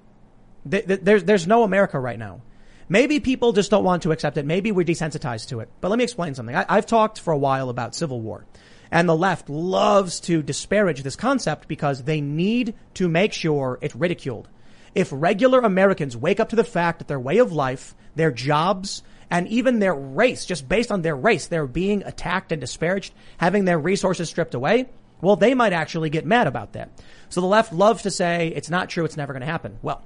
[0.71, 2.43] th- th- there's, there's no America right now.
[2.89, 4.47] Maybe people just don't want to accept it.
[4.47, 5.69] Maybe we're desensitized to it.
[5.81, 6.55] But let me explain something.
[6.55, 8.45] I, I've talked for a while about civil war.
[8.91, 13.97] And the left loves to disparage this concept because they need to make sure it's
[13.97, 14.49] ridiculed.
[14.95, 19.03] If regular Americans wake up to the fact that their way of life, their jobs,
[19.31, 23.65] and even their race, just based on their race, they're being attacked and disparaged, having
[23.65, 24.89] their resources stripped away,
[25.21, 26.91] well, they might actually get mad about that.
[27.29, 29.79] So the left loves to say it's not true, it's never going to happen.
[29.83, 30.05] Well,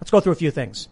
[0.00, 0.88] let's go through a few things.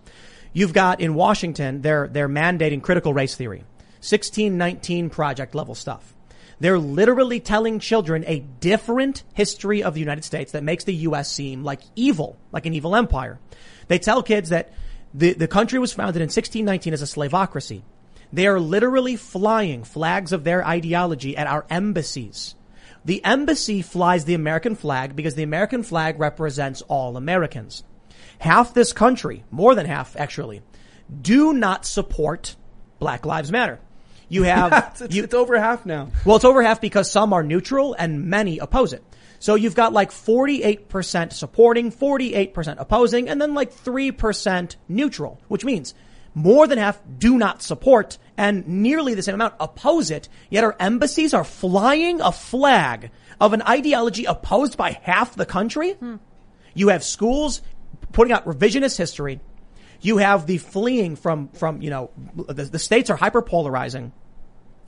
[0.52, 3.64] You've got in Washington, they're, they're mandating critical race theory,
[4.00, 6.14] 1619 project level stuff.
[6.58, 11.30] They're literally telling children a different history of the United States that makes the U.S.
[11.30, 13.38] seem like evil, like an evil empire.
[13.88, 14.72] They tell kids that
[15.14, 17.82] the, the country was founded in 1619 as a slavocracy.
[18.32, 22.54] They are literally flying flags of their ideology at our embassies.
[23.04, 27.82] The embassy flies the American flag because the American flag represents all Americans.
[28.40, 30.62] Half this country, more than half actually,
[31.20, 32.56] do not support
[32.98, 33.78] Black Lives Matter.
[34.30, 36.08] You have, it's, you, it's over half now.
[36.24, 39.04] well, it's over half because some are neutral and many oppose it.
[39.40, 45.94] So you've got like 48% supporting, 48% opposing, and then like 3% neutral, which means
[46.34, 50.30] more than half do not support and nearly the same amount oppose it.
[50.48, 55.92] Yet our embassies are flying a flag of an ideology opposed by half the country.
[55.92, 56.16] Hmm.
[56.72, 57.62] You have schools
[58.12, 59.40] putting out revisionist history.
[60.00, 64.12] You have the fleeing from, from, you know, the, the states are hyperpolarizing.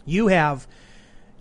[0.04, 0.66] You have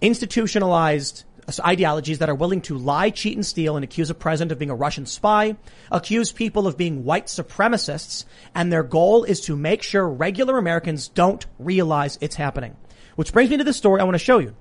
[0.01, 1.23] institutionalized
[1.59, 4.69] ideologies that are willing to lie, cheat, and steal and accuse a president of being
[4.69, 5.57] a Russian spy,
[5.91, 8.25] accuse people of being white supremacists,
[8.55, 12.75] and their goal is to make sure regular Americans don't realize it's happening.
[13.15, 14.55] Which brings me to the story I want to show you.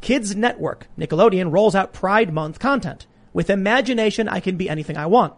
[0.00, 3.06] Kids Network, Nickelodeon, rolls out Pride Month content.
[3.32, 5.34] With imagination, I can be anything I want.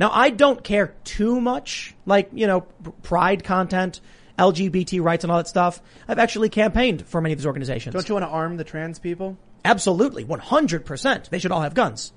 [0.00, 2.62] Now, I don't care too much, like, you know,
[3.02, 4.00] pride content,
[4.38, 5.82] LGBT rights and all that stuff.
[6.08, 7.92] I've actually campaigned for many of these organizations.
[7.92, 9.36] Don't you want to arm the trans people?
[9.62, 11.28] Absolutely, 100%.
[11.28, 12.14] They should all have guns.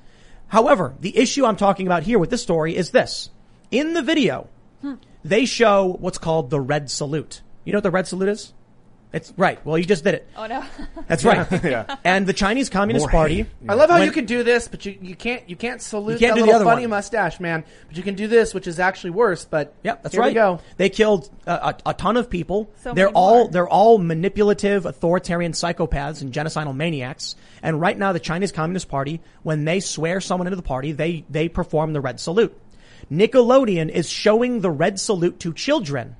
[0.48, 3.30] However, the issue I'm talking about here with this story is this.
[3.70, 4.48] In the video,
[4.80, 4.94] hmm.
[5.26, 7.42] they show what's called the red salute.
[7.66, 8.54] You know what the red salute is?
[9.14, 9.64] It's right.
[9.64, 10.28] Well, you just did it.
[10.36, 10.64] Oh no.
[11.08, 11.48] That's right.
[11.64, 11.98] yeah.
[12.04, 13.36] And the Chinese Communist More Party.
[13.36, 13.48] hate.
[13.70, 16.14] I love how When- you can do this, but you, you can't you can't salute
[16.14, 16.90] You can't that do the little other funny one.
[16.90, 17.64] mustache, man.
[17.88, 19.46] But you can do this, which is actually worse.
[19.46, 20.30] But Yep, that's here right.
[20.30, 20.60] We go.
[20.78, 22.72] They killed a, a, a ton of people.
[22.82, 23.50] So they're many all more.
[23.50, 27.36] they're all manipulative, authoritarian psychopaths and genocidal maniacs.
[27.62, 31.24] And right now, the Chinese Communist Party, when they swear someone into the party, they
[31.30, 32.60] they perform the red salute.
[33.12, 36.16] Nickelodeon is showing the red salute to children.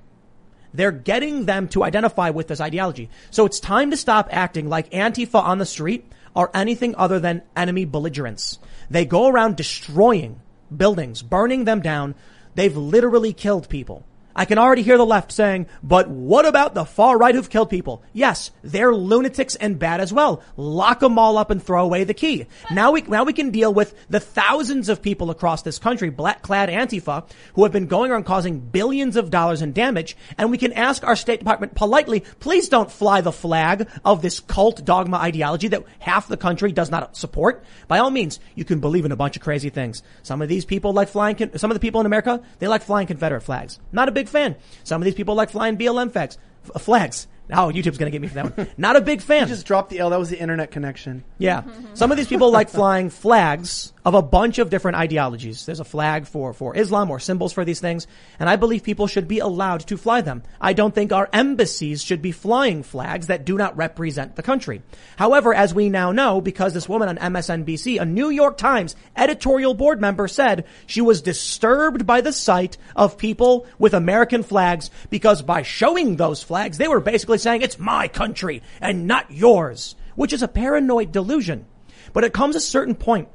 [0.74, 3.10] They're getting them to identify with this ideology.
[3.32, 7.44] So it's time to stop acting like Antifa on the street are anything other than
[7.56, 8.60] enemy belligerents.
[8.90, 10.42] They go around destroying
[10.76, 12.16] buildings, burning them down.
[12.56, 14.06] They've literally killed people.
[14.36, 17.70] I can already hear the left saying, but what about the far right who've killed
[17.70, 18.04] people?
[18.14, 20.42] Yes, they're lunatics and bad as well.
[20.58, 22.48] Lock them all up and throw away the key.
[22.72, 26.42] Now we, now we can deal with the thousands of people across this country, black
[26.42, 30.18] clad Antifa, who have been going around causing billions of dollars in damage.
[30.38, 34.40] And we can ask our State Department politely, please don't fly the flag of this
[34.40, 37.64] cult dogma ideology that half the country does not support.
[37.88, 40.02] By all means, you can believe in a bunch of crazy things.
[40.24, 43.08] Some of these people like flying, some of the people in America, they like flying
[43.08, 43.80] Confederate flags.
[43.92, 44.56] Not a big fan.
[44.84, 46.38] Some of these people like flying BLM flags.
[46.80, 47.28] Flags.
[47.52, 48.68] Oh, YouTube's gonna get me for that one.
[48.78, 49.48] Not a big fan.
[49.48, 50.10] Just drop the L.
[50.10, 51.24] That was the internet connection.
[51.38, 51.64] Yeah.
[51.94, 55.66] Some of these people like flying flags of a bunch of different ideologies.
[55.66, 58.08] There's a flag for, for Islam or symbols for these things.
[58.40, 60.44] And I believe people should be allowed to fly them.
[60.60, 64.82] I don't think our embassies should be flying flags that do not represent the country.
[65.18, 69.74] However, as we now know, because this woman on MSNBC, a New York Times editorial
[69.74, 75.42] board member said she was disturbed by the sight of people with American flags because
[75.42, 80.34] by showing those flags, they were basically saying it's my country and not yours which
[80.34, 81.66] is a paranoid delusion.
[82.12, 83.28] But it comes a certain point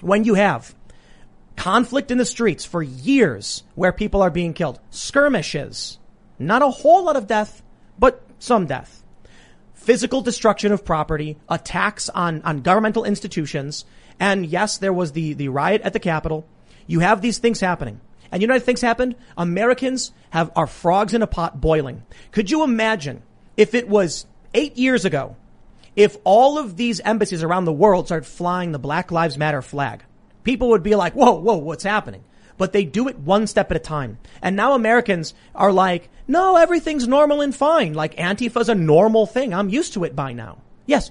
[0.00, 0.74] when you have
[1.56, 5.98] conflict in the streets for years where people are being killed, skirmishes,
[6.38, 7.62] not a whole lot of death,
[7.98, 9.02] but some death,
[9.74, 13.84] physical destruction of property, attacks on, on governmental institutions,
[14.18, 16.46] and yes, there was the, the riot at the Capitol.
[16.86, 18.00] You have these things happening.
[18.32, 19.16] And you know what things happened?
[19.36, 22.04] Americans have are frogs in a pot boiling.
[22.30, 23.22] Could you imagine
[23.56, 25.36] if it was eight years ago
[25.96, 30.02] if all of these embassies around the world start flying the Black Lives Matter flag,
[30.44, 32.24] people would be like, whoa, whoa, what's happening?
[32.56, 34.18] But they do it one step at a time.
[34.42, 37.94] And now Americans are like, no, everything's normal and fine.
[37.94, 39.54] Like Antifa's a normal thing.
[39.54, 40.58] I'm used to it by now.
[40.86, 41.10] Yes.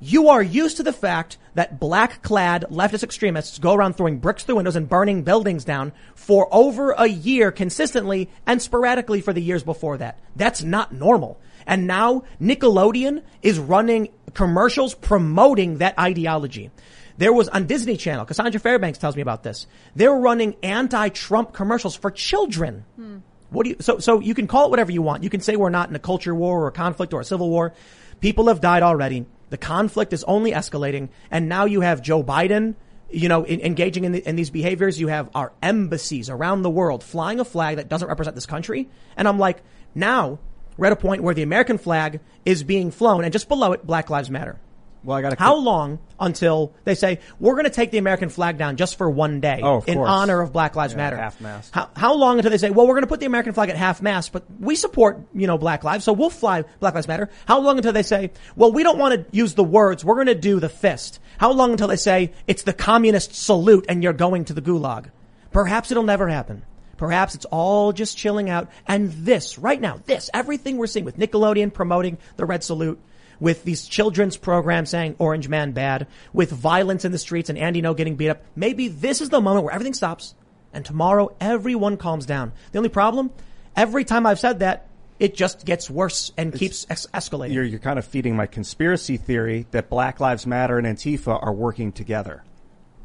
[0.00, 4.44] You are used to the fact that black clad leftist extremists go around throwing bricks
[4.44, 9.40] through windows and burning buildings down for over a year consistently and sporadically for the
[9.40, 10.18] years before that.
[10.36, 11.40] That's not normal.
[11.66, 16.70] And now Nickelodeon is running commercials promoting that ideology.
[17.18, 19.66] There was on Disney Channel, Cassandra Fairbanks tells me about this.
[19.94, 22.84] They're running anti-Trump commercials for children.
[22.96, 23.18] Hmm.
[23.48, 25.22] What do you, so, so you can call it whatever you want.
[25.22, 27.48] You can say we're not in a culture war or a conflict or a civil
[27.48, 27.72] war.
[28.20, 29.24] People have died already.
[29.50, 31.08] The conflict is only escalating.
[31.30, 32.74] And now you have Joe Biden,
[33.10, 35.00] you know, in, engaging in, the, in these behaviors.
[35.00, 38.88] You have our embassies around the world flying a flag that doesn't represent this country.
[39.16, 39.62] And I'm like,
[39.94, 40.38] now
[40.76, 43.86] we're at a point where the American flag is being flown and just below it,
[43.86, 44.58] Black Lives Matter.
[45.06, 45.36] Well, I got to.
[45.38, 49.08] How long until they say we're going to take the American flag down just for
[49.08, 50.08] one day Oh, in course.
[50.10, 51.16] honor of Black Lives Yeah, Matter?
[51.16, 51.72] half-mast.
[51.72, 53.76] How, how long until they say, well, we're going to put the American flag at
[53.76, 57.30] half mast, but we support you know Black Lives, so we'll fly Black Lives Matter.
[57.46, 60.26] How long until they say, well, we don't want to use the words, we're going
[60.26, 61.20] to do the fist?
[61.38, 65.10] How long until they say it's the communist salute and you're going to the gulag?
[65.52, 66.62] Perhaps it'll never happen.
[66.96, 68.70] Perhaps it's all just chilling out.
[68.86, 72.98] And this, right now, this, everything we're seeing with Nickelodeon promoting the red salute,
[73.40, 77.82] with these children's programs saying Orange Man bad, with violence in the streets and Andy
[77.82, 80.34] Ngo getting beat up, maybe this is the moment where everything stops
[80.72, 82.52] and tomorrow everyone calms down.
[82.72, 83.30] The only problem,
[83.74, 84.86] every time I've said that,
[85.18, 87.54] it just gets worse and keeps es- escalating.
[87.54, 91.52] You're, you're kind of feeding my conspiracy theory that Black Lives Matter and Antifa are
[91.52, 92.44] working together.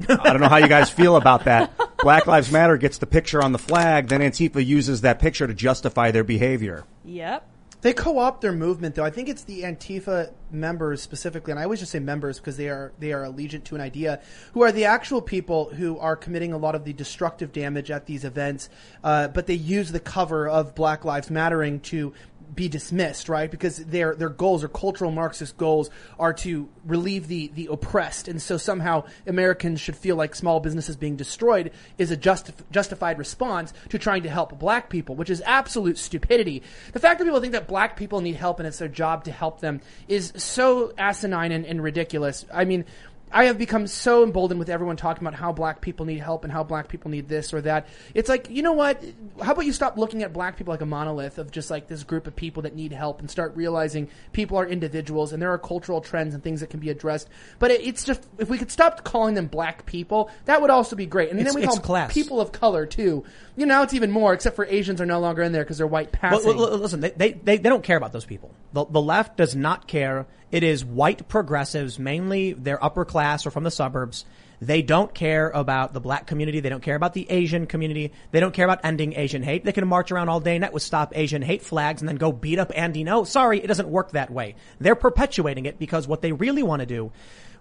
[0.09, 1.71] I don't know how you guys feel about that.
[1.99, 5.53] Black Lives Matter gets the picture on the flag, then Antifa uses that picture to
[5.53, 6.83] justify their behavior.
[7.05, 7.47] Yep.
[7.81, 9.03] They co-opt their movement, though.
[9.03, 12.69] I think it's the Antifa members specifically, and I always just say members because they
[12.69, 14.21] are they are allegiant to an idea,
[14.53, 18.05] who are the actual people who are committing a lot of the destructive damage at
[18.05, 18.69] these events.
[19.03, 22.13] Uh, but they use the cover of Black Lives Mattering to
[22.53, 23.49] be dismissed, right?
[23.49, 28.41] Because their their goals, or cultural Marxist goals, are to relieve the the oppressed, and
[28.41, 33.73] so somehow Americans should feel like small businesses being destroyed is a justif- justified response
[33.89, 36.63] to trying to help black people, which is absolute stupidity.
[36.93, 39.31] The fact that people think that black people need help and it's their job to
[39.31, 42.45] help them is so asinine and, and ridiculous.
[42.53, 42.85] I mean.
[43.33, 46.51] I have become so emboldened with everyone talking about how black people need help and
[46.51, 47.87] how black people need this or that.
[48.13, 49.03] It's like, you know what?
[49.41, 52.03] How about you stop looking at black people like a monolith of just like this
[52.03, 55.57] group of people that need help and start realizing people are individuals and there are
[55.57, 57.29] cultural trends and things that can be addressed.
[57.59, 60.95] But it, it's just, if we could stop calling them black people, that would also
[60.95, 61.29] be great.
[61.31, 62.13] And It's- then we call them class.
[62.13, 63.23] people of color too.
[63.61, 65.77] You know, now it's even more, except for Asians are no longer in there because
[65.77, 66.47] they're white passing.
[66.47, 68.51] Well, well, listen, they, they, they, they don't care about those people.
[68.73, 70.25] The, the left does not care.
[70.51, 74.25] It is white progressives, mainly they're upper class or from the suburbs.
[74.61, 76.59] They don't care about the black community.
[76.59, 78.11] They don't care about the Asian community.
[78.31, 79.63] They don't care about ending Asian hate.
[79.63, 82.15] They can march around all day and night with stop Asian hate flags and then
[82.15, 83.27] go beat up Andy Ngo.
[83.27, 84.55] Sorry, it doesn't work that way.
[84.79, 87.11] They're perpetuating it because what they really want to do,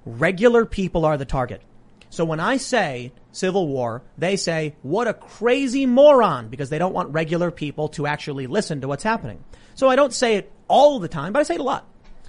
[0.07, 1.61] regular people are the target.
[2.11, 6.93] So when I say civil war, they say, what a crazy moron, because they don't
[6.93, 9.43] want regular people to actually listen to what's happening.
[9.77, 11.87] So I don't say it all the time, but I say it a lot.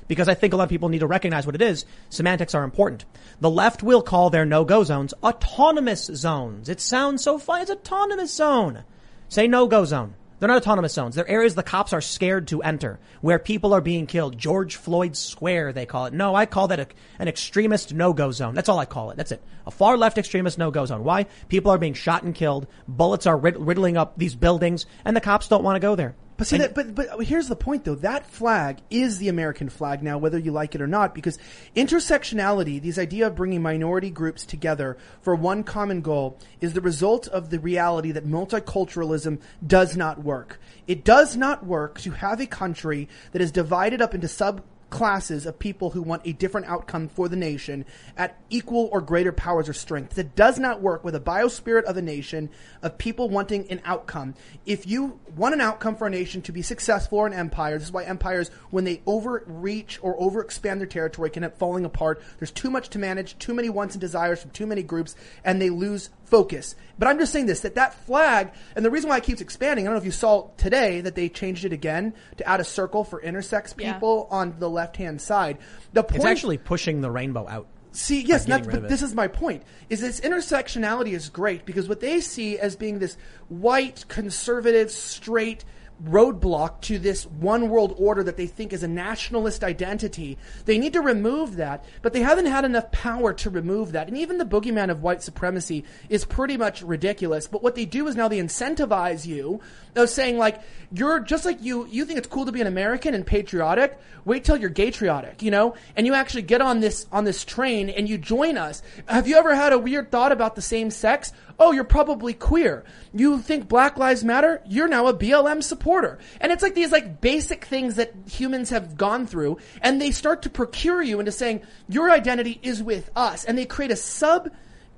[0.08, 1.86] Because I think a lot of people need to recognize what it is.
[2.10, 3.06] Semantics are important.
[3.40, 6.70] The left will call their no-go zones autonomous zones.
[6.70, 7.62] It sounds so fun.
[7.62, 8.84] It's autonomous zone.
[9.30, 10.16] Say no-go zone.
[10.41, 11.13] They're not autonomous zones.
[11.13, 14.39] They're areas the cops are scared to enter, where people are being killed.
[14.39, 16.13] George Floyd Square, they call it.
[16.13, 16.88] No, I call that a,
[17.19, 18.55] an extremist no-go zone.
[18.55, 19.18] That's all I call it.
[19.18, 19.43] That's it.
[19.68, 21.03] A far left extremist no-go zone.
[21.03, 21.27] Why?
[21.47, 22.65] People are being shot and killed.
[22.88, 26.15] Bullets are rid- riddling up these buildings, and the cops don't want to go there.
[26.41, 27.93] But see And- that, but but here's the point though.
[27.93, 31.38] That flag is the American flag now, whether you like it or not, because
[31.76, 37.27] intersectionality, this idea of bringing minority groups together for one common goal, is the result
[37.27, 40.59] of the reality that multiculturalism does not work.
[40.88, 45.47] It does not work to have a country that is divided up into sub classes
[45.47, 47.84] of people who want a different outcome for the nation
[48.15, 50.13] at equal or greater powers or strength.
[50.13, 52.51] That does not work with a biospirit of a nation
[52.84, 54.35] of people wanting an outcome.
[54.68, 57.88] If you want an outcome for a nation to be successful or an empire, this
[57.88, 62.22] is why empires, when they overreach or overexpand their territory, can end up falling apart.
[62.38, 65.61] There's too much to manage, too many wants and desires from too many groups, and
[65.61, 66.76] they lose focus.
[66.98, 69.86] But I'm just saying this, that that flag, and the reason why it keeps expanding,
[69.86, 72.64] I don't know if you saw today that they changed it again to add a
[72.64, 73.94] circle for intersex Yeah.
[73.94, 75.58] people on the left-hand side.
[75.94, 77.68] The point It's actually pushing the rainbow out.
[77.91, 79.64] See, yes, getting that's, rid of but this is my point.
[79.90, 83.18] Is this intersectionality is great because what they see as being this
[83.49, 85.66] white, conservative, straight
[86.03, 90.38] roadblock to this one world order that they think is a nationalist identity.
[90.65, 94.07] They need to remove that, but they haven't had enough power to remove that.
[94.07, 97.48] And even the boogeyman of white supremacy is pretty much ridiculous.
[97.48, 99.61] But what they do is now they incentivize you
[99.95, 100.61] of saying like,
[100.91, 103.99] you're just like you, you think it's cool to be an American and patriotic.
[104.26, 107.90] Wait till you're gaytriotic, you know, and you actually get on this, on this train
[107.90, 108.82] and you join us.
[109.07, 111.32] Have you ever had a weird thought about the same sex?
[111.64, 112.84] Oh, you're probably queer.
[113.14, 114.64] You think Black Lives Matter?
[114.66, 116.18] You're now a BLM supporter.
[116.40, 120.42] And it's like these like basic things that humans have gone through and they start
[120.42, 124.50] to procure you into saying your identity is with us and they create a sub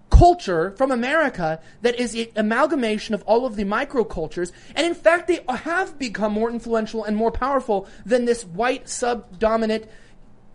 [0.09, 4.53] culture from America that is an amalgamation of all of the microcultures.
[4.73, 9.85] And in fact, they have become more influential and more powerful than this white sub-dominant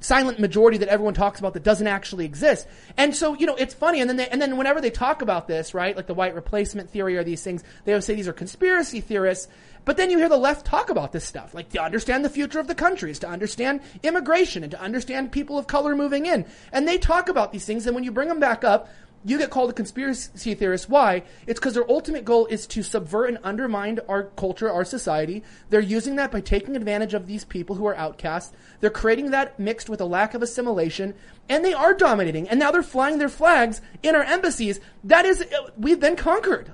[0.01, 2.67] silent majority that everyone talks about that doesn't actually exist.
[2.97, 4.01] And so, you know, it's funny.
[4.01, 6.91] And then they, and then whenever they talk about this, right, like the white replacement
[6.91, 9.49] theory or these things, they always say these are conspiracy theorists.
[9.85, 12.61] But then you hear the left talk about this stuff, like to understand the future
[12.61, 16.45] of the country is to understand immigration and to understand people of color moving in.
[16.73, 17.87] And they talk about these things.
[17.87, 18.91] And when you bring them back up,
[19.25, 20.89] you get called a conspiracy theorist.
[20.89, 21.23] Why?
[21.47, 25.43] It's because their ultimate goal is to subvert and undermine our culture, our society.
[25.71, 28.55] They're using that by taking advantage of these people who are outcasts.
[28.81, 31.15] They're creating that mixed with a lack of assimilation,
[31.49, 32.49] and they are dominating.
[32.49, 34.81] And now they're flying their flags in our embassies.
[35.03, 35.45] That is,
[35.77, 36.73] we've been conquered.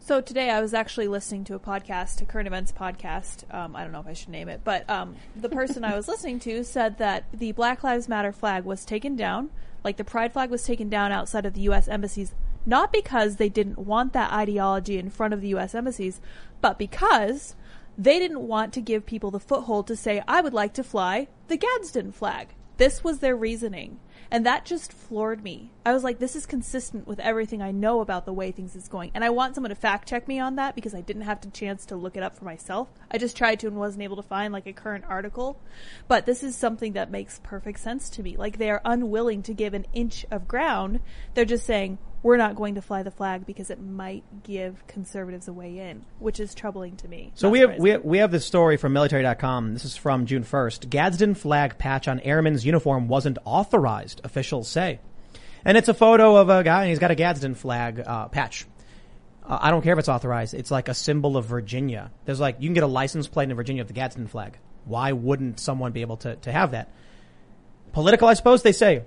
[0.00, 3.52] So today I was actually listening to a podcast, a current events podcast.
[3.54, 6.08] Um, I don't know if I should name it, but um, the person I was
[6.08, 9.48] listening to said that the Black Lives Matter flag was taken down,
[9.84, 11.86] like the Pride flag was taken down outside of the U.S.
[11.86, 12.34] embassies,
[12.66, 15.74] not because they didn't want that ideology in front of the U.S.
[15.74, 16.20] embassies,
[16.60, 17.54] but because
[17.96, 21.28] they didn't want to give people the foothold to say, I would like to fly
[21.48, 22.48] the Gadsden flag.
[22.78, 24.00] This was their reasoning.
[24.30, 25.70] And that just floored me.
[25.84, 28.88] I was like, this is consistent with everything I know about the way things is
[28.88, 29.10] going.
[29.14, 31.50] And I want someone to fact check me on that because I didn't have the
[31.50, 32.88] chance to look it up for myself.
[33.10, 35.60] I just tried to and wasn't able to find like a current article.
[36.08, 38.36] But this is something that makes perfect sense to me.
[38.36, 41.00] Like they are unwilling to give an inch of ground.
[41.34, 45.46] They're just saying, we're not going to fly the flag because it might give conservatives
[45.46, 47.30] a way in, which is troubling to me.
[47.34, 49.74] So we have, we have we have this story from military.com.
[49.74, 50.88] This is from June 1st.
[50.88, 55.00] Gadsden flag patch on airman's uniform wasn't authorized, officials say.
[55.66, 58.66] And it's a photo of a guy and he's got a Gadsden flag uh, patch.
[59.44, 60.54] Uh, I don't care if it's authorized.
[60.54, 62.10] It's like a symbol of Virginia.
[62.24, 64.56] There's like you can get a license plate in Virginia with the Gadsden flag.
[64.86, 66.90] Why wouldn't someone be able to to have that?
[67.92, 69.02] Political, I suppose they say.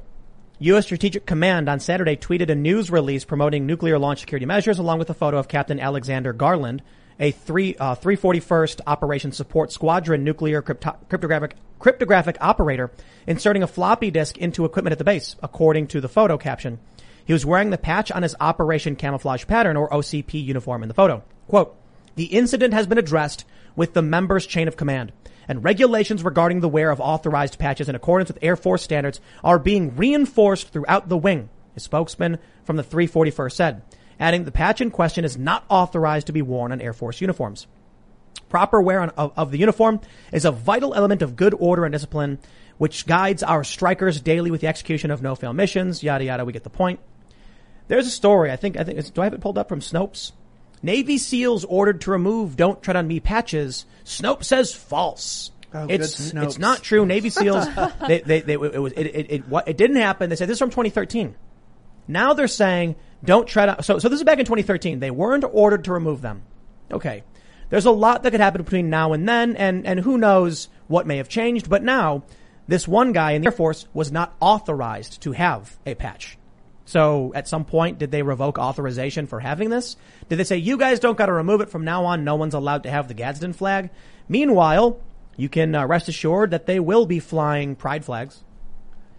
[0.59, 0.85] U.S.
[0.85, 5.09] Strategic Command on Saturday tweeted a news release promoting nuclear launch security measures along with
[5.11, 6.81] a photo of Captain Alexander Garland,
[7.19, 12.89] a uh, 341st Operation Support Squadron nuclear crypto- cryptographic, cryptographic operator
[13.27, 16.79] inserting a floppy disk into equipment at the base, according to the photo caption.
[17.23, 20.95] He was wearing the patch on his Operation Camouflage Pattern or OCP uniform in the
[20.95, 21.21] photo.
[21.47, 21.75] Quote,
[22.15, 25.11] the incident has been addressed with the members' chain of command,
[25.47, 29.59] and regulations regarding the wear of authorized patches in accordance with Air Force standards are
[29.59, 33.81] being reinforced throughout the wing, a spokesman from the 341st said,
[34.19, 37.67] adding the patch in question is not authorized to be worn on Air Force uniforms.
[38.49, 39.99] Proper wear on, of, of the uniform
[40.31, 42.39] is a vital element of good order and discipline,
[42.77, 46.63] which guides our strikers daily with the execution of no-fail missions, yada yada, we get
[46.63, 46.99] the point.
[47.87, 50.31] There's a story, I think, I think, do I have it pulled up from Snopes?
[50.81, 53.85] Navy SEALs ordered to remove don't tread on me patches.
[54.05, 55.51] Snopes says false.
[55.73, 57.05] Oh, it's, it's not true.
[57.05, 57.65] Navy SEAls,
[58.07, 60.29] they, they, they, it was, it, it, it, what, it didn't happen.
[60.29, 61.35] They said this is from 2013.
[62.07, 64.99] Now they're saying don't tread on, so, so this is back in 2013.
[64.99, 66.43] They weren't ordered to remove them.
[66.91, 67.23] Okay.
[67.69, 71.05] There's a lot that could happen between now and then, and, and who knows what
[71.05, 72.23] may have changed, but now,
[72.67, 76.37] this one guy in the Air Force was not authorized to have a patch.
[76.87, 79.97] So at some point, did they revoke authorization for having this?
[80.29, 82.83] Did they say, you guys don't gotta remove it from now on, no one's allowed
[82.83, 83.89] to have the Gadsden flag?
[84.29, 84.97] Meanwhile,
[85.35, 88.45] you can uh, rest assured that they will be flying pride flags.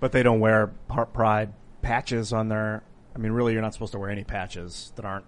[0.01, 2.83] But they don't wear par- pride patches on their.
[3.15, 5.27] I mean, really, you're not supposed to wear any patches that aren't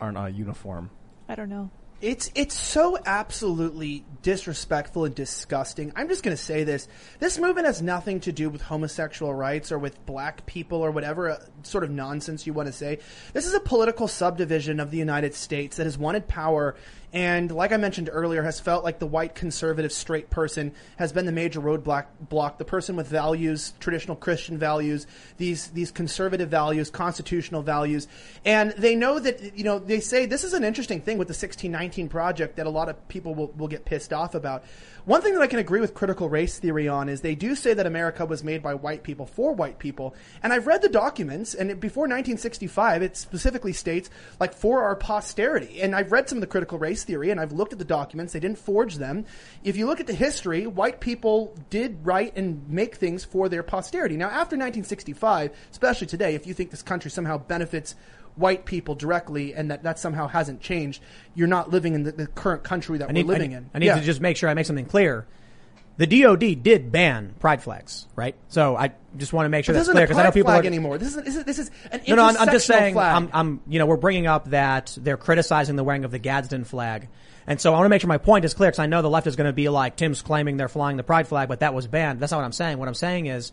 [0.00, 0.90] aren't a uniform.
[1.28, 1.70] I don't know.
[2.04, 5.90] It's it's so absolutely disrespectful and disgusting.
[5.96, 6.86] I'm just going to say this.
[7.18, 11.30] This movement has nothing to do with homosexual rights or with black people or whatever
[11.30, 12.98] uh, sort of nonsense you want to say.
[13.32, 16.76] This is a political subdivision of the United States that has wanted power
[17.14, 21.26] and like I mentioned earlier has felt like the white conservative straight person has been
[21.26, 26.90] the major roadblock block the person with values, traditional Christian values, these these conservative values,
[26.90, 28.08] constitutional values.
[28.44, 31.32] And they know that you know, they say this is an interesting thing with the
[31.32, 34.64] 1619 project that a lot of people will, will get pissed off about.
[35.06, 37.74] One thing that I can agree with critical race theory on is they do say
[37.74, 40.14] that America was made by white people for white people.
[40.42, 44.08] And I've read the documents, and it, before 1965, it specifically states
[44.40, 45.82] like for our posterity.
[45.82, 48.32] And I've read some of the critical race theory, and I've looked at the documents.
[48.32, 49.26] They didn't forge them.
[49.62, 53.62] If you look at the history, white people did write and make things for their
[53.62, 54.16] posterity.
[54.16, 57.94] Now, after 1965, especially today, if you think this country somehow benefits
[58.36, 61.00] white people directly and that that somehow hasn't changed,
[61.34, 63.70] you're not living in the, the current country that I need, we're living I, in.
[63.74, 63.94] I need Yeah.
[63.96, 65.26] to just make sure I make something clear.
[65.96, 68.34] The DoD did ban pride flags, right?
[68.48, 70.64] So I just want to make sure But that's clear because I know people flag
[70.64, 70.66] are.
[70.66, 70.98] anymore.
[70.98, 72.94] This is this is this is an No, no, I'm, I'm just saying.
[72.94, 73.14] flag.
[73.16, 76.64] I'm, I'm, you know, we're bringing up that they're criticizing the wearing of the Gadsden
[76.64, 77.06] flag,
[77.46, 79.10] and so I want to make sure my point is clear because I know the
[79.10, 81.74] left is going to be like Tim's claiming they're flying the pride flag, but that
[81.74, 82.18] was banned.
[82.18, 82.78] That's not what I'm saying.
[82.78, 83.52] What I'm saying is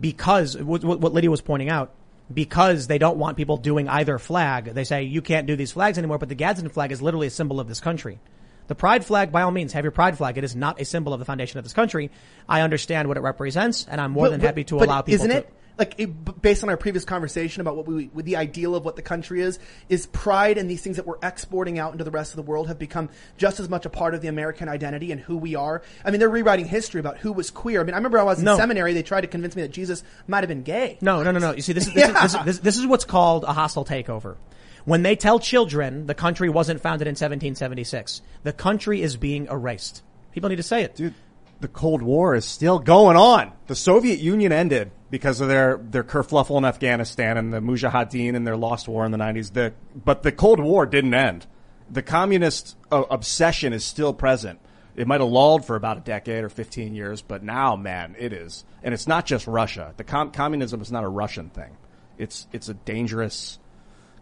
[0.00, 1.92] because what what Lydia was pointing out,
[2.32, 5.98] because they don't want people doing either flag, they say you can't do these flags
[5.98, 6.18] anymore.
[6.18, 8.20] But the Gadsden flag is literally a symbol of this country.
[8.68, 10.38] The pride flag, by all means, have your pride flag.
[10.38, 12.10] It is not a symbol of the foundation of this country.
[12.48, 15.30] I understand what it represents, and I'm more But- than happy to allow people Isn't
[15.30, 15.36] to.
[15.38, 18.84] it like it, based on our previous conversation about what we, with the ideal of
[18.84, 19.58] what the country is,
[19.88, 22.68] is pride and these things that we're exporting out into the rest of the world
[22.68, 23.08] have become
[23.38, 25.82] just as much a part of the American identity and who we are.
[26.04, 27.80] I mean, they're rewriting history about who was queer.
[27.80, 28.56] I mean, I remember I was in No.
[28.56, 30.98] seminary; they tried to convince me that Jesus might have been gay.
[31.00, 31.52] No, no, no, no.
[31.52, 32.24] You see, this is this, Yeah.
[32.24, 34.36] is, this, this, this is what's called a hostile takeover.
[34.84, 40.02] When they tell children the country wasn't founded in 1776, the country is being erased.
[40.32, 40.94] People need to say it.
[40.94, 41.14] Dude,
[41.60, 43.52] the Cold War is still going on.
[43.66, 48.46] The Soviet Union ended because of their, their kerfluffle in Afghanistan and the Mujahideen and
[48.46, 49.52] their lost war in the 90s.
[49.52, 51.46] The, but the Cold War didn't end.
[51.90, 54.60] The communist uh, obsession is still present.
[54.96, 58.32] It might have lulled for about a decade or 15 years, but now, man, it
[58.32, 58.64] is.
[58.82, 59.94] And it's not just Russia.
[59.96, 61.76] The com- communism is not a Russian thing.
[62.18, 63.58] It's, it's a dangerous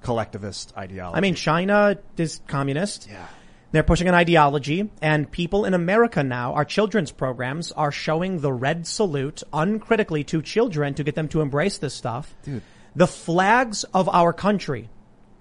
[0.02, 1.16] collectivist ideology.
[1.16, 3.08] I mean, China is communist.
[3.10, 3.26] Yeah.
[3.70, 8.52] They're pushing an ideology, and people in America now, our children's programs are showing the
[8.52, 12.34] red salute uncritically to children to get them to embrace this stuff.
[12.44, 12.62] Dude.
[12.96, 14.88] The flags of our country,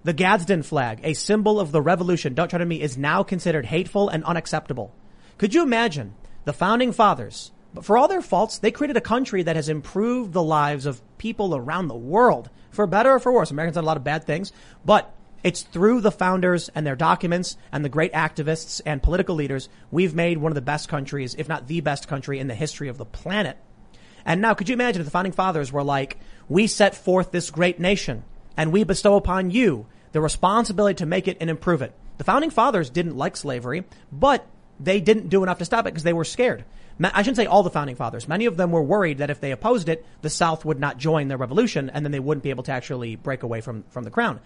[0.04, 3.66] the Gadsden flag, a symbol of the revolution, don't try to me, is now considered
[3.66, 4.94] hateful and unacceptable.
[5.38, 6.14] Could you imagine
[6.44, 10.34] the founding fathers, But for all their faults, they created a country that has improved
[10.34, 13.52] the lives of people around the world, for better or for worse.
[13.52, 14.52] Americans done a lot of bad things,
[14.86, 19.70] but it's through the founders and their documents and the great activists and political leaders
[19.92, 22.88] we've made one of the best countries, if not the best country in the history
[22.88, 23.58] of the planet.
[24.26, 26.18] And now, could you imagine if the founding fathers were like,
[26.50, 28.24] we set forth this great nation
[28.58, 31.94] and we bestow upon you the responsibility to make it and improve it.
[32.18, 34.46] The founding fathers didn't like slavery, but
[34.80, 36.66] they didn't do enough to stop it because they were scared.
[37.00, 38.28] I shouldn't say all the founding fathers.
[38.28, 41.28] Many of them were worried that if they opposed it, the South would not join
[41.28, 44.10] the revolution and then they wouldn't be able to actually break away from, from the
[44.10, 44.40] crown.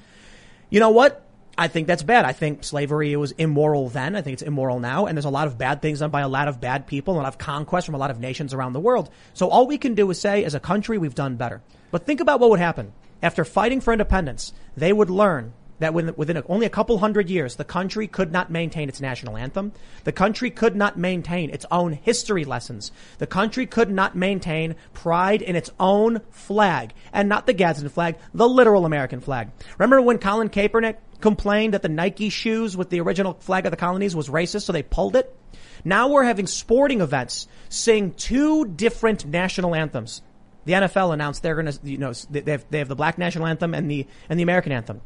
[0.72, 1.28] You know what?
[1.58, 2.24] I think that's bad.
[2.24, 4.16] I think slavery was immoral then.
[4.16, 5.06] I think it's immoral now.
[5.06, 7.18] And there's a lot of bad things done by a lot of bad people, a
[7.18, 9.10] lot of conquest from a lot of nations around the world.
[9.34, 11.62] So all we can do is say, as a country, we've done better.
[11.92, 12.94] But think about what would happen.
[13.22, 17.56] After fighting for independence, they would learn that within, a, only a couple hundred years,
[17.56, 19.74] the country could not maintain its national anthem.
[20.04, 22.92] The country could not maintain its own history lessons.
[23.18, 28.18] The country could not maintain pride in its own flag and not the Gadsden flag,
[28.34, 29.50] the literal American flag.
[29.78, 33.78] Remember when Colin Kaepernick complained that the Nike shoes with the original flag of the
[33.78, 35.36] colonies was racist, so they pulled it?
[35.84, 40.22] Now we're having sporting events sing two different national anthems.
[40.66, 43.48] The NFL announced they're going to, you know, they have, they have the black national
[43.48, 45.02] anthem and the, and the American anthem.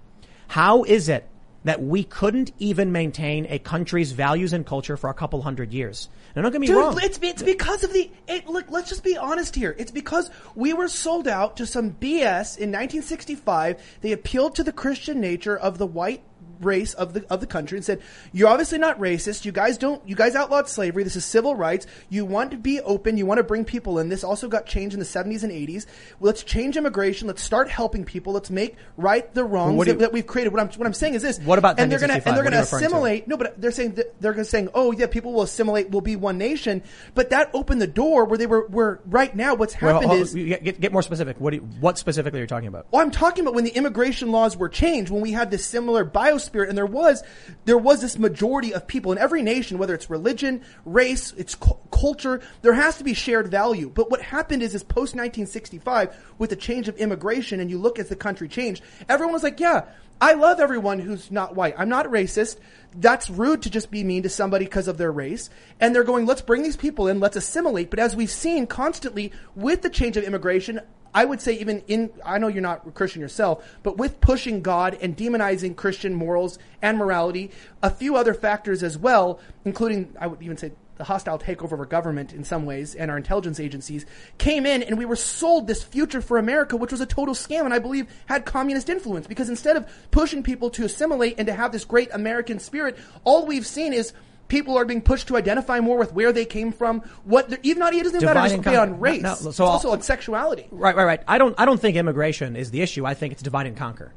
[0.48, 1.28] How is it
[1.64, 6.10] that we couldn't even maintain a country's values and culture for a couple hundred years?
[6.36, 7.00] Now don't get me Dude, wrong.
[7.02, 8.12] it's it's because of the.
[8.28, 9.74] It, look, let's just be honest here.
[9.78, 13.82] It's because we were sold out to some BS in 1965.
[14.02, 16.22] They appealed to the Christian nature of the white
[16.62, 18.02] race of the of the country and said,
[18.34, 19.46] "You're obviously not racist.
[19.46, 20.02] You guys don't.
[20.08, 21.04] You guys outlawed slavery.
[21.04, 21.86] This is civil rights.
[22.10, 23.18] You want to be open.
[23.18, 24.10] You want to bring people in.
[24.10, 25.86] This also got changed in the 70s and 80s.
[26.20, 27.28] Let's change immigration.
[27.28, 28.34] Let's start helping people.
[28.34, 30.54] Let's make right the wrongs what do that, that we've created.
[30.54, 31.40] What I'm what I'm saying is this.
[31.40, 32.60] What about and they're gonna and they're you to?
[32.60, 33.28] assimilate.
[33.28, 35.90] No, but they're saying that they're gonna saying, oh yeah, people will assimilate.
[35.90, 36.84] We'll be one nation.
[37.14, 38.66] But that opened the door where they were.
[38.68, 41.40] Where right now, what's Well, happened hold- is get, get- get more specific.
[41.40, 42.88] What, do you, what specifically are you talking about?
[42.92, 46.04] well, I'm talking about when the immigration laws were changed, when we had this similar
[46.50, 47.24] biospirit, and there was
[47.66, 51.78] there was this majority of people in every nation, whether it's religion, race, it's cu-
[51.92, 53.90] culture, there has to be shared value.
[53.90, 58.00] But what happened is, is post 1965, with the change of immigration, and you look
[58.00, 59.86] as the country changed, everyone was like, yeah.
[60.22, 61.76] I love everyone who's not white.
[61.78, 62.58] I'm not racist.
[62.96, 65.50] That's rude to just be mean to somebody because of their race.
[65.82, 67.90] And they're going, let's bring these people in, let's assimilate.
[67.90, 70.80] But as we've seen constantly with the change of immigration,
[71.16, 74.98] I would say even in, I know you're not Christian yourself, but with pushing God
[75.02, 77.52] and demonizing Christian morals and morality,
[77.82, 81.80] a few other factors as well, including, I would even say, the hostile takeover of
[81.80, 84.06] our government in some ways and our intelligence agencies
[84.38, 87.66] came in and we were sold this future for America, which was a total scam
[87.66, 89.28] and I believe had communist influence.
[89.28, 93.46] Because instead of pushing people to assimilate and to have this great American spirit, all
[93.46, 94.14] we've seen is
[94.48, 97.94] people are being pushed to identify more with where they came from, what, even not,
[97.94, 99.22] it doesn't matter Divide just be on race.
[99.22, 100.68] No, no, so it's I'll- also on sexuality.
[100.72, 101.22] Right, right, right.
[101.28, 103.06] I don't, I don't think immigration is the issue.
[103.06, 104.14] I think it's divide and conquer.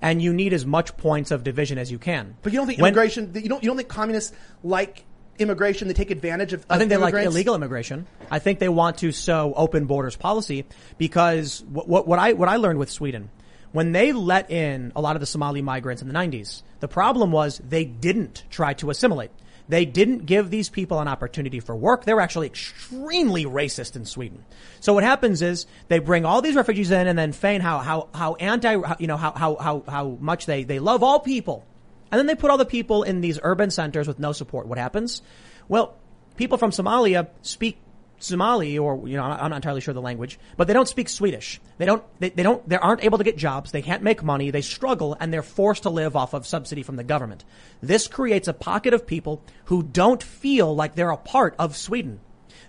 [0.00, 2.36] And you need as much points of division as you can.
[2.42, 3.30] But you don't think When- immigration?
[3.34, 3.62] You don't.
[3.62, 5.04] You don't think communists like
[5.38, 5.86] immigration?
[5.86, 6.66] They take advantage of.
[6.68, 8.08] I think they like illegal immigration.
[8.28, 10.64] I think they want to sow open borders policy
[10.98, 13.30] because what, what, what I what I learned with Sweden
[13.72, 17.32] when they let in a lot of the Somali migrants in the 90s, the problem
[17.32, 19.30] was they didn't try to assimilate.
[19.68, 22.04] They didn't give these people an opportunity for work.
[22.04, 24.44] They were actually extremely racist in Sweden.
[24.80, 28.08] So what happens is they bring all these refugees in and then feign how how
[28.14, 31.64] how anti how, you know how how how how much they they love all people.
[32.10, 34.66] And then they put all the people in these urban centers with no support.
[34.66, 35.22] What happens?
[35.68, 35.96] Well,
[36.36, 37.78] people from Somalia speak
[38.22, 41.60] Somali or, you know, I'm not entirely sure the language, but they don't speak Swedish.
[41.78, 43.72] They don't, they, they don't, they aren't able to get jobs.
[43.72, 44.50] They can't make money.
[44.50, 47.44] They struggle and they're forced to live off of subsidy from the government.
[47.80, 52.20] This creates a pocket of people who don't feel like they're a part of Sweden.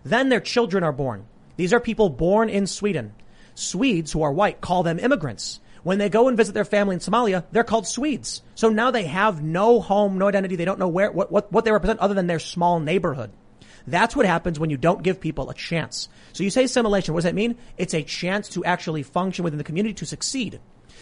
[0.03, 1.25] Then their children are born.
[1.55, 3.13] These are people born in Sweden.
[3.55, 5.59] Swedes who are white call them immigrants.
[5.83, 8.41] When they go and visit their family in Somalia, they're called Swedes.
[8.55, 10.55] So now they have no home, no identity.
[10.55, 13.31] They don't know where, what, what, what they represent other than their small neighborhood.
[13.85, 16.07] That's what happens when you don't give people a chance.
[16.31, 17.13] So you say assimilation.
[17.13, 17.57] What does that mean?
[17.77, 20.59] It's a chance to actually function within the community to succeed.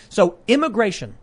[0.09, 1.15] So immigration,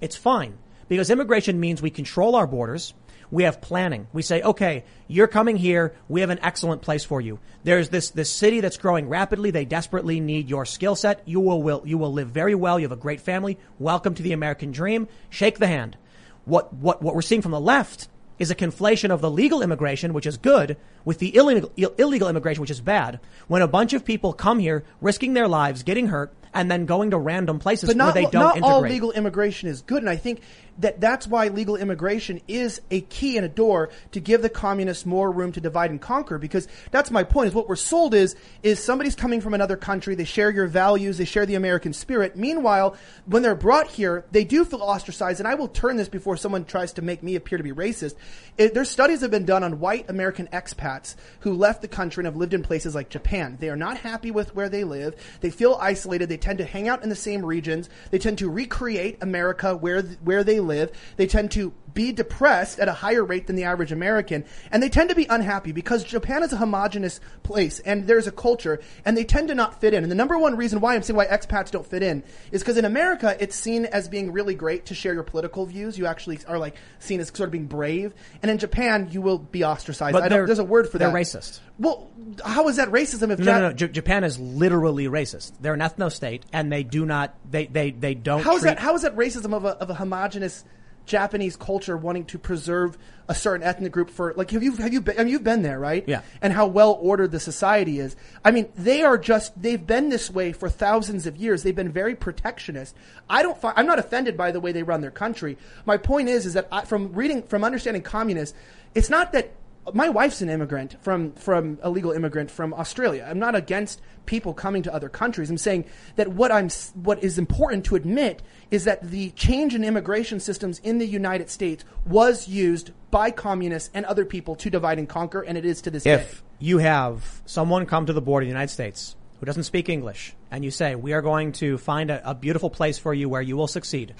[0.00, 2.94] it's fine because immigration means we control our borders.
[3.28, 4.06] We have planning.
[4.12, 5.96] We say, okay, you're coming here.
[6.08, 7.40] We have an excellent place for you.
[7.64, 9.50] There's this, this city that's growing rapidly.
[9.50, 11.26] They desperately need your skill set.
[11.26, 12.78] You will, will, you will live very well.
[12.78, 13.58] You have a great family.
[13.80, 15.08] Welcome to the American dream.
[15.28, 15.96] Shake the hand.
[16.44, 20.12] What, what, what we're seeing from the left is a conflation of the legal immigration,
[20.12, 23.20] which is good, with the illegal, illegal immigration, which is bad.
[23.48, 27.10] When a bunch of people come here, risking their lives, getting hurt, and then going
[27.10, 28.72] to random places But not, where they don't not integrate.
[28.72, 30.02] all legal immigration is good.
[30.02, 30.40] And I think
[30.78, 35.06] that that's why legal immigration is a key and a door to give the communists
[35.06, 36.38] more room to divide and conquer.
[36.38, 37.48] Because that's my point.
[37.48, 40.14] Is what we're sold is is somebody's coming from another country.
[40.14, 41.18] They share your values.
[41.18, 42.36] They share the American spirit.
[42.36, 42.96] Meanwhile,
[43.26, 45.40] when they're brought here, they do feel ostracized.
[45.40, 48.14] And I will turn this before someone tries to make me appear to be racist.
[48.58, 52.26] It, there's studies have been done on white American expats who left the country and
[52.26, 53.56] have lived in places like Japan.
[53.60, 55.14] They are not happy with where they live.
[55.40, 56.28] They feel isolated.
[56.28, 57.88] They tend to hang out in the same regions.
[58.10, 60.90] They tend to recreate America where where they live.
[61.16, 64.88] They tend to be depressed at a higher rate than the average American, and they
[64.88, 69.16] tend to be unhappy because Japan is a homogenous place and there's a culture, and
[69.16, 70.02] they tend to not fit in.
[70.02, 72.22] And the number one reason why I'm saying why expats don't fit in
[72.52, 75.98] is because in America it's seen as being really great to share your political views.
[75.98, 79.38] You actually are like seen as sort of being brave, and in Japan you will
[79.38, 80.12] be ostracized.
[80.12, 81.16] But I don't, there's a word for they're that.
[81.16, 81.60] racist.
[81.78, 82.08] Well,
[82.44, 83.72] how is that racism if No, no, no.
[83.72, 85.52] J- Japan is literally racist.
[85.60, 87.34] They're an ethno state, and they do not.
[87.50, 88.42] They they they don't.
[88.42, 88.78] How is treat, that?
[88.78, 90.64] How is that racism of a of a homogenous
[91.06, 92.98] Japanese culture wanting to preserve
[93.28, 95.62] a certain ethnic group for like have you have you been, I mean, you've been
[95.62, 96.22] there right Yeah.
[96.42, 100.30] and how well ordered the society is I mean they are just they've been this
[100.30, 102.94] way for thousands of years they've been very protectionist
[103.28, 106.46] I don't I'm not offended by the way they run their country my point is
[106.46, 108.56] is that I, from reading from understanding communists
[108.94, 109.52] it's not that
[109.92, 113.26] my wife's an immigrant from from a legal immigrant from Australia.
[113.28, 115.50] I'm not against people coming to other countries.
[115.50, 115.84] I'm saying
[116.16, 120.80] that what I'm what is important to admit is that the change in immigration systems
[120.80, 125.42] in the United States was used by communists and other people to divide and conquer,
[125.42, 126.14] and it is to this day.
[126.14, 129.88] if you have someone come to the border of the United States who doesn't speak
[129.88, 133.28] English, and you say, we are going to find a, a beautiful place for you
[133.28, 134.14] where you will succeed.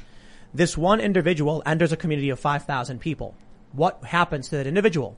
[0.52, 3.34] This one individual enters a community of 5,000 people.
[3.72, 5.16] What happens to that individual?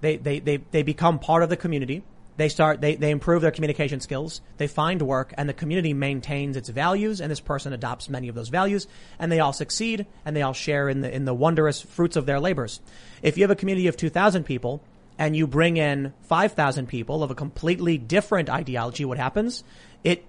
[0.00, 2.02] They, they, they, they become part of the community.
[2.38, 4.40] They start, they, they improve their communication skills.
[4.58, 8.36] They find work and the community maintains its values and this person adopts many of
[8.36, 8.86] those values
[9.18, 12.26] and they all succeed and they all share in the, in the wondrous fruits of
[12.26, 12.80] their labors.
[13.22, 14.80] If you have a community of 2,000 people
[15.18, 19.64] and you bring in 5,000 people of a completely different ideology, what happens?
[20.04, 20.24] It,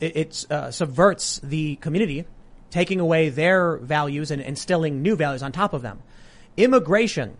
[0.00, 2.24] it, uh, subverts the community,
[2.70, 5.98] taking away their values and instilling new values on top of them.
[6.56, 7.36] Immigration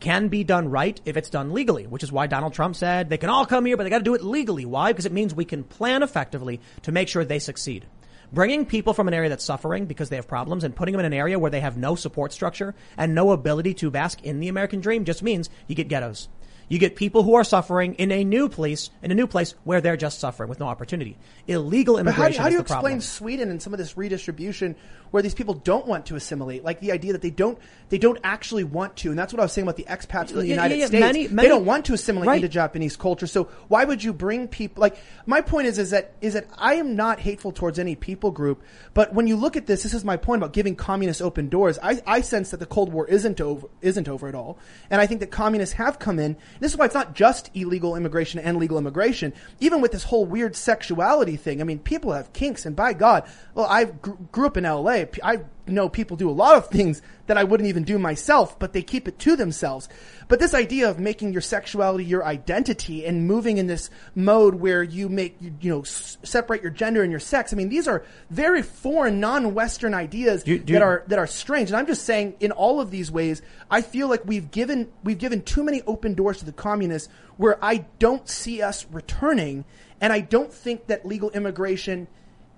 [0.00, 3.18] can be done right if it's done legally, which is why Donald Trump said they
[3.18, 4.64] can all come here, but they got to do it legally.
[4.64, 4.92] Why?
[4.92, 7.86] Because it means we can plan effectively to make sure they succeed.
[8.30, 11.06] Bringing people from an area that's suffering because they have problems and putting them in
[11.06, 14.48] an area where they have no support structure and no ability to bask in the
[14.48, 16.28] American dream just means you get ghettos.
[16.68, 19.80] You get people who are suffering in a new place, in a new place where
[19.80, 21.16] they're just suffering with no opportunity.
[21.46, 23.00] Illegal But how, do- immigration how do you explain problem.
[23.00, 24.76] Sweden and some of this redistribution
[25.10, 26.64] where these people don't want to assimilate?
[26.64, 27.58] Like the idea that they don't
[27.88, 30.40] they don't actually want to, and that's what I was saying about the expats from
[30.40, 30.86] the Yeah, United yeah, yeah.
[30.88, 31.00] States.
[31.00, 32.36] Many- they don't want to assimilate Right.
[32.36, 33.26] into Japanese culture.
[33.26, 34.82] So why would you bring people?
[34.82, 38.30] Like my point is is that is that I am not hateful towards any people
[38.30, 38.62] group,
[38.92, 41.78] but when you look at this, this is my point about giving communists open doors.
[41.82, 44.58] I, I sense that the Cold War isn't over isn't over at all,
[44.90, 46.36] and I think that communists have come in.
[46.60, 49.32] This is why it's not just illegal immigration and legal immigration.
[49.60, 53.24] Even with this whole weird sexuality thing, I mean, people have kinks, and by God,
[53.54, 55.08] well, I gr- grew up in L.A.
[55.22, 58.72] I know people do a lot of things that I wouldn't even do myself, but
[58.72, 59.88] they keep it to themselves.
[60.28, 64.82] But this idea of making your sexuality your identity and moving in this mode where
[64.82, 67.52] you make, you, you know, s- separate your gender and your sex.
[67.52, 71.68] I mean, these are very foreign, non-Western ideas Do- do- that are that are strange.
[71.70, 75.18] And I'm just saying, in all of these ways, I feel like we've given we've
[75.18, 79.64] given too many open doors to the communists, where I don't see us returning,
[80.00, 82.08] and I don't think that legal immigration.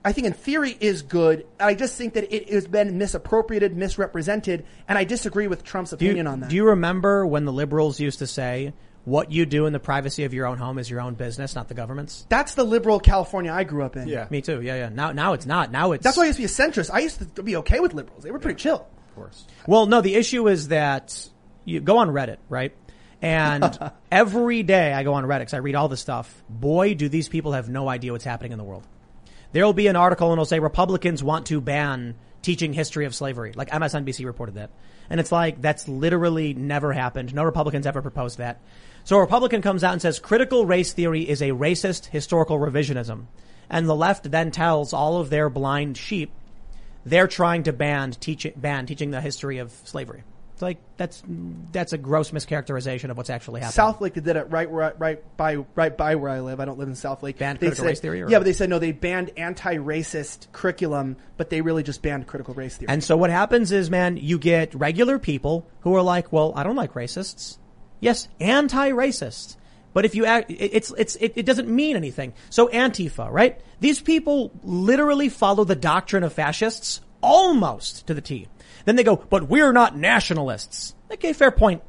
[0.05, 1.47] I think in theory is good.
[1.59, 6.05] I just think that it has been misappropriated, misrepresented, and I disagree with Trump's Do
[6.05, 6.51] you, opinion on that.
[6.51, 8.73] do you remember when the liberals used to say,
[9.05, 11.69] what you do in the privacy of your own home is your own business, not
[11.69, 12.27] the government's?
[12.29, 14.09] That's the liberal California I grew up in.
[14.09, 14.27] Yeah.
[14.31, 14.61] Me too.
[14.63, 14.89] Yeah, yeah.
[14.91, 15.71] Now, now it's not.
[15.73, 16.05] Now it's.
[16.05, 16.91] That's why I used to be a centrist.
[16.93, 18.23] I used to be okay with liberals.
[18.23, 18.87] They were pretty chill.
[19.09, 19.47] Of course.
[19.67, 21.29] Well, no, the issue is that
[21.65, 22.75] you go on Reddit, right?
[23.23, 23.79] And
[24.13, 26.43] every day I go on Reddit 'cause I read all this stuff.
[26.49, 28.87] Boy, do these people have no idea what's happening in the world.
[29.53, 33.15] There will be an article and it'll say Republicans want to ban teaching history of
[33.15, 33.53] slavery.
[33.55, 34.71] Like MSNBC reported that.
[35.09, 37.35] And it's like, that's literally never happened.
[37.35, 38.61] No Republicans ever proposed that.
[39.05, 43.25] So a Republican comes out and says critical race theory is a racist historical revisionism.
[43.69, 46.33] And the left then tells all of their blind sheep
[47.05, 50.23] they're trying to ban teaching ban teaching the history of slavery.
[50.63, 51.23] Like that's
[51.73, 53.75] that's a gross mischaracterization of what's actually happening.
[53.75, 56.61] South Lake did it right where I, right by right by where I live.
[56.61, 57.39] I don't live in Southlake.
[57.39, 58.79] Banned They critical said- race theory, or- Yeah, but they said no.
[58.79, 62.91] They banned anti-racist curriculum, but they really just banned critical race theory.
[62.91, 66.63] And so what happens is, man, you get regular people who are like, well, I
[66.63, 67.59] don't like racists.
[68.01, 69.57] Yes, anti-racist.
[69.93, 72.33] But if you act, it's, it's, it, it doesn't mean anything.
[72.49, 73.61] So Antifa, right?
[73.81, 78.47] These people literally follow the doctrine of fascists almost to the T.
[78.91, 80.97] Then they go, but we're not nationalists.
[81.13, 81.81] Okay, fair point.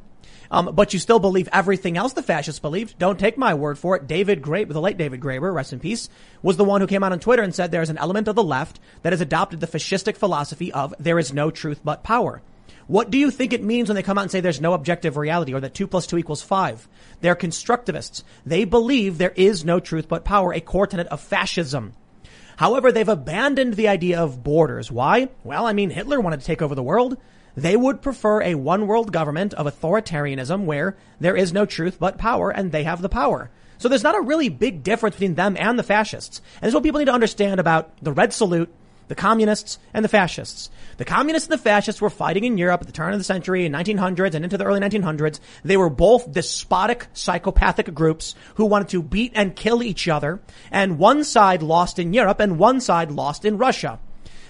[0.52, 3.00] Um, but you still believe everything else the fascists believed.
[3.00, 4.06] Don't take my word for it.
[4.06, 6.10] David Graeber, the late David Graeber, rest in peace,
[6.44, 8.36] was the one who came out on Twitter and said there is an element of
[8.36, 12.44] the left that has adopted the fascistic philosophy of there is no truth but power.
[12.86, 15.18] What do you think it means when they come out and say there's no objective
[15.18, 16.88] reality or that two plus two equals five?
[17.22, 18.22] They're constructivists.
[18.46, 21.94] They believe there is no truth but power, a core tenet of fascism.
[22.58, 24.92] However, they've abandoned the idea of borders.
[24.92, 25.30] Why?
[25.44, 27.18] Well, I mean, Hitler wanted to take over the world.
[27.56, 32.18] They would prefer a one world government of authoritarianism where there is no truth but
[32.18, 33.50] power and they have the power.
[33.78, 36.40] So there's not a really big difference between them and the fascists.
[36.56, 38.72] And this is what people need to understand about the Red Salute,
[39.08, 40.70] the communists, and the fascists.
[41.02, 43.66] The communists and the fascists were fighting in Europe at the turn of the century
[43.66, 45.40] in 1900s and into the early 1900s.
[45.64, 50.42] They were both despotic, psychopathic groups who wanted to beat and kill each other.
[50.70, 53.98] And one side lost in Europe and one side lost in Russia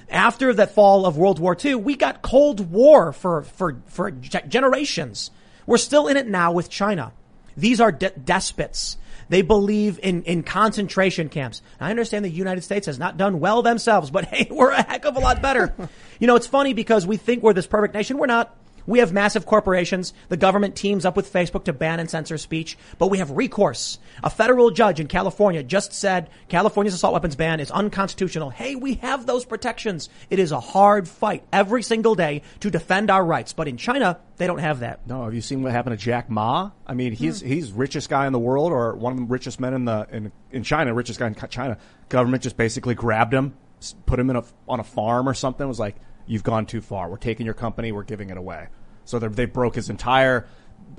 [0.10, 5.32] after the fall of World War II, we got Cold War for, for, for generations.
[5.66, 7.14] We're still in it now with China.
[7.56, 8.98] These are de- despots.
[9.30, 11.62] They believe in, in concentration camps.
[11.80, 15.06] I understand the United States has not done well themselves, but hey, we're a heck
[15.06, 15.74] of a lot better.
[16.22, 18.18] You know, it's funny because we think we're this perfect nation.
[18.18, 18.56] We're not.
[18.86, 20.14] We have massive corporations.
[20.30, 24.00] The government teams up with Facebook to ban and censor speech, but we have recourse.
[24.24, 28.50] A federal judge in California just said California's assault weapons ban is unconstitutional.
[28.50, 30.10] Hey, we have those protections.
[30.30, 33.54] It is a hard fight every single day to defend our rights.
[33.54, 35.08] But in China, they don't have that.
[35.08, 36.72] No, have you seen what happened to Jack Ma?
[36.86, 37.48] I mean, he's hmm.
[37.48, 40.32] he's richest guy in the world, or one of the richest men in the in
[40.52, 41.78] in China, richest guy in China.
[42.10, 43.54] Government just basically grabbed him,
[44.06, 45.68] put him in a on a farm or something.
[45.68, 45.96] Was like,
[46.32, 47.10] you've gone too far.
[47.10, 47.92] We're taking your company.
[47.92, 48.70] We're giving it away.
[49.04, 50.48] So they broke his entire.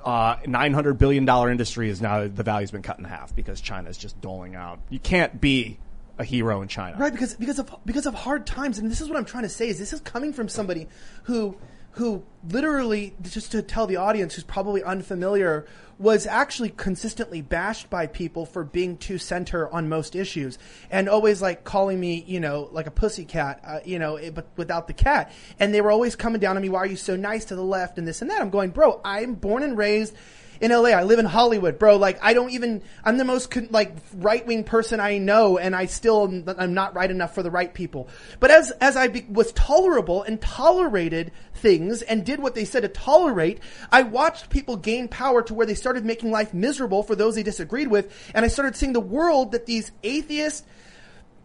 [0.04, 3.60] Uh, nine hundred billion dollar industry is now the value's been cut in half because
[3.60, 4.78] China is just doling out.
[4.90, 5.78] You can't be
[6.18, 6.96] a hero in China.
[6.98, 9.48] Right, because because of because of hard times, and this is what I'm trying to
[9.48, 10.86] say is this is coming from somebody
[11.24, 11.56] who
[11.92, 15.66] who literally just to tell the audience who's probably unfamiliar
[16.02, 20.58] was actually consistently bashed by people for being too center on most issues
[20.90, 24.46] and always like calling me you know like a pussycat uh, you know eh, but
[24.56, 25.32] without the cat.
[25.60, 27.62] And they were always coming down on me why are you so nice to the
[27.62, 27.98] left?
[27.98, 28.40] and this and that.
[28.40, 30.14] I'm going bro i'm born and raised
[30.62, 30.90] in LA.
[30.90, 31.96] I live in Hollywood, bro.
[31.96, 32.82] Like I don't even.
[33.04, 37.10] I'm the most like right wing person I know, and I still I'm not right
[37.10, 38.08] enough for the right people.
[38.38, 42.82] But as as I be- was tolerable and tolerated things and did what they said
[42.82, 43.58] to tolerate,
[43.90, 47.42] I watched people gain power to where they started making life miserable for those they
[47.42, 50.64] disagreed with, and I started seeing the world that these atheists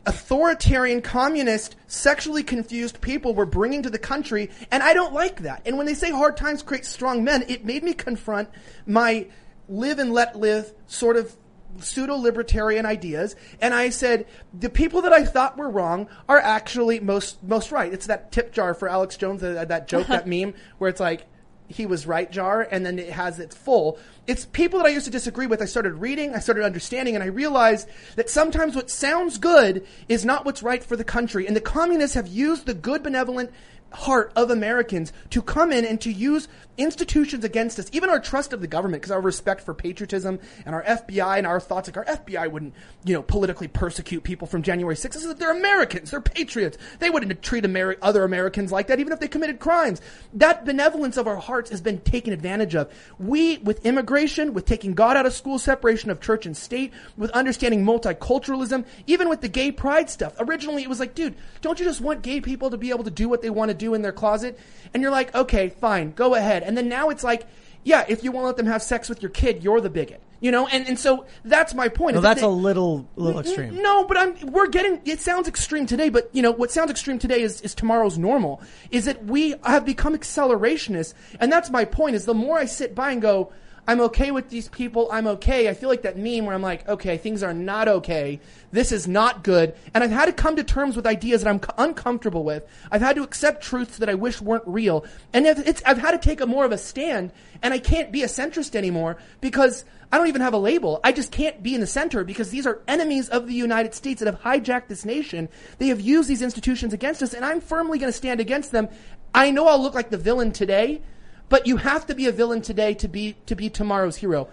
[0.07, 5.61] authoritarian, communist, sexually confused people were bringing to the country, and I don't like that.
[5.65, 8.49] And when they say hard times create strong men, it made me confront
[8.85, 9.27] my
[9.67, 11.35] live and let live sort of
[11.79, 16.99] pseudo libertarian ideas and I said the people that I thought were wrong are actually
[16.99, 17.93] most most right.
[17.93, 21.27] It's that tip jar for Alex Jones that, that joke that meme where it's like
[21.67, 23.97] he was right jar and then it has it's full.
[24.25, 25.61] It's people that i used to disagree with.
[25.61, 30.25] I started reading i started understanding and i realized that sometimes what sounds good is
[30.25, 31.47] not what's right for the country.
[31.47, 33.51] And the communists have used the good benevolent
[33.91, 36.47] heart of Americans to come in and to use
[36.77, 40.75] institutions against us, even our trust of the government, because our respect for patriotism and
[40.75, 42.73] our FBI and our thoughts, like our FBI wouldn't,
[43.03, 45.13] you know, politically persecute people from January 6th.
[45.13, 46.11] This is- They're Americans.
[46.11, 46.77] They're patriots.
[46.99, 50.01] They wouldn't treat Ameri- other Americans like that, even if they committed crimes.
[50.33, 52.91] That benevolence of our hearts has been taken advantage of.
[53.17, 57.31] We, with immigration, with taking God out of school, separation of church and state, with
[57.31, 60.33] understanding multiculturalism, even with the gay pride stuff.
[60.39, 63.11] Originally, it was like, dude, don't you just want gay people to be able to
[63.11, 64.59] do what they want to do in their closet?
[64.93, 66.63] And you're like, okay, fine, go ahead.
[66.63, 67.45] And then now it's like,
[67.83, 70.21] yeah, if you want to let them have sex with your kid, you're the bigot.
[70.39, 72.13] You know, and, and so that's my point.
[72.13, 73.81] Well, is that that's they- a little, little extreme.
[73.81, 77.17] no, but I'm we're getting it sounds extreme today, but you know what sounds extreme
[77.17, 78.61] today is, is tomorrow's normal.
[78.91, 82.15] Is that we have become accelerationists, and that's my point.
[82.15, 83.51] Is the more I sit by and go,
[83.87, 85.69] I'm okay with these people, I'm okay.
[85.69, 88.41] I feel like that meme where I'm like, okay, things are not okay.
[88.71, 91.61] This is not good, and I've had to come to terms with ideas that I'm
[91.77, 92.67] uncomfortable with.
[92.91, 96.11] I've had to accept truths that I wish weren't real, and if it's I've had
[96.11, 97.31] to take a more of a stand,
[97.63, 99.85] and I can't be a centrist anymore because.
[100.09, 101.01] I don't even have a label.
[101.03, 104.21] I just can't be in the center because these are enemies of the United States
[104.21, 105.49] that have hijacked this nation.
[105.79, 108.87] They have used these institutions against us, and I'm firmly going to stand against them.
[109.35, 111.01] I know I'll look like the villain today,
[111.49, 114.47] but you have to be a villain today to be to be tomorrow's hero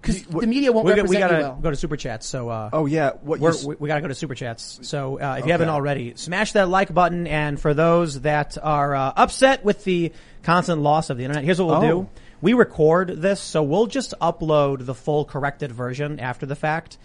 [0.00, 1.58] because the media won't We, got- represent we gotta you well.
[1.60, 2.26] go to super chats.
[2.26, 4.78] So, uh, Oh yeah, what we're, we, we gotta go to super chats.
[4.82, 7.26] So, uh, if you haven't already, smash that like button.
[7.26, 10.12] And for those that are uh, upset with the
[10.44, 12.02] constant loss of the internet, here's what we'll Oh.
[12.02, 12.08] do.
[12.40, 16.96] We record this, so we'll just upload the full corrected version after the fact.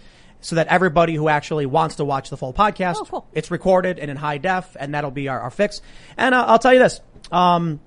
[0.42, 3.28] So that everybody who actually wants to watch the full podcast, Oh, cool.
[3.32, 5.82] it's recorded and in high def, and that'll be our, our fix.
[6.18, 7.00] And uh, I'll tell you this:
[7.32, 7.80] Um,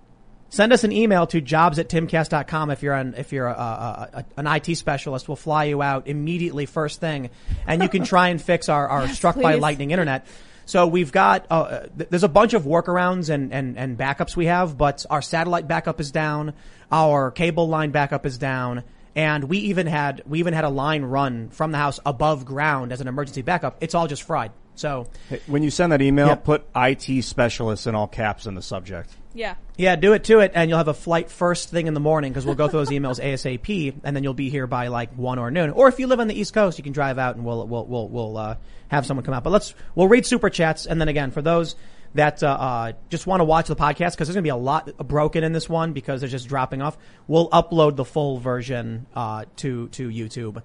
[0.49, 4.11] send us an email to jobs at timcast.com if you're an, if you're a, a,
[4.15, 5.29] a, an IT specialist.
[5.29, 7.31] We'll fly you out immediately first thing
[7.67, 10.27] and you can try and fix our, our struck by lightning internet.
[10.69, 14.47] So we've got, uh, th- there's a bunch of workarounds and, and, and backups we
[14.47, 16.55] have, but our satellite backup is down.
[16.91, 18.83] Our cable line backup is down.
[19.15, 22.93] And we even had, we even had a line run from the house above ground
[22.93, 23.79] as an emergency backup.
[23.81, 24.51] It's all just fried.
[24.75, 26.45] So Hey, When you send that email, Yep.
[26.45, 29.11] put IT specialist in all caps in the subject.
[29.37, 29.57] Yeah.
[29.77, 32.33] Yeah, do it to it, and you'll have a flight first thing in the morning
[32.33, 35.39] because we'll go through those emails ASAP, and then you'll be here by like one
[35.39, 35.71] or noon.
[35.71, 37.87] Or if you live on the East Coast, you can drive out, and we'll we'll
[37.87, 38.57] we'll we'll uh,
[38.89, 39.45] have someone come out.
[39.45, 41.77] But let's we'll read super chats, and then again for those
[42.15, 44.57] that uh, uh, just want to watch the podcast because there's going to be a
[44.57, 46.97] lot broken in this one because they're just dropping off.
[47.29, 50.63] We'll upload the full version uh, to to YouTube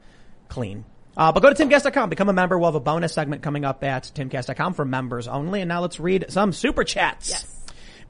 [0.47, 0.85] clean.
[1.17, 2.57] Uh, but go to timcast.com, become a member.
[2.57, 5.59] We'll have a bonus segment coming up at timcast.com for members only.
[5.59, 7.29] And now let's read some super chats.
[7.29, 7.60] Yes.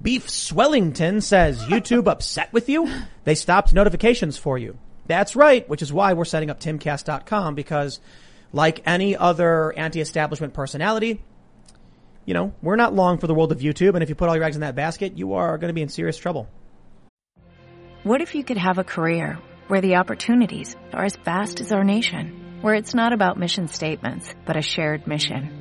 [0.02, 2.90] Beef Swellington says, YouTube upset with you?
[3.23, 4.78] They stopped notifications for you.
[5.06, 7.99] That's right, which is why we're setting up timcast.com because
[8.52, 11.22] like any other anti-establishment personality,
[12.26, 13.94] you know, we're not long for the world of YouTube.
[13.94, 15.82] And if you put all your eggs in that basket, you are going to be
[15.82, 16.48] in serious trouble.
[18.03, 19.38] What if you could have a career
[19.68, 24.34] where the opportunities are as vast as our nation, where it's not about mission statements,
[24.45, 25.61] but a shared mission?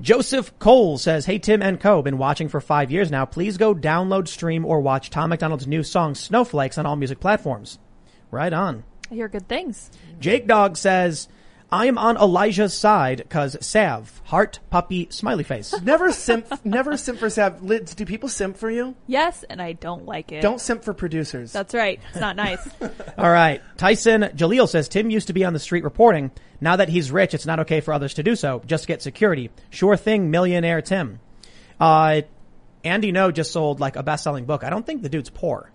[0.00, 2.02] Joseph Cole says, Hey Tim and Co.
[2.02, 3.24] Been watching for five years now.
[3.24, 7.78] Please go download, stream, or watch Tom MacDonald's new song Snowflakes on all music platforms.
[8.30, 8.84] Right on.
[9.10, 9.90] I hear good things.
[10.20, 11.28] Jake Dog says,
[11.70, 15.74] I am on Elijah's side because Sav, heart, puppy, smiley face.
[15.82, 16.46] Never simp.
[16.64, 17.62] never simp for Sav.
[17.62, 18.94] Lids, do people simp for you?
[19.08, 20.42] Yes, and I don't like it.
[20.42, 21.52] Don't simp for producers.
[21.52, 21.98] That's right.
[22.10, 22.66] It's not nice.
[23.18, 23.60] All right.
[23.76, 26.30] Tyson Jaleel says Tim used to be on the street reporting.
[26.60, 28.62] Now that he's rich, it's not okay for others to do so.
[28.64, 29.50] Just get security.
[29.70, 31.18] Sure thing, millionaire Tim.
[31.80, 32.22] Uh,
[32.84, 34.62] Andy Ngo just sold like a best-selling book.
[34.62, 35.70] I don't think the dude's poor.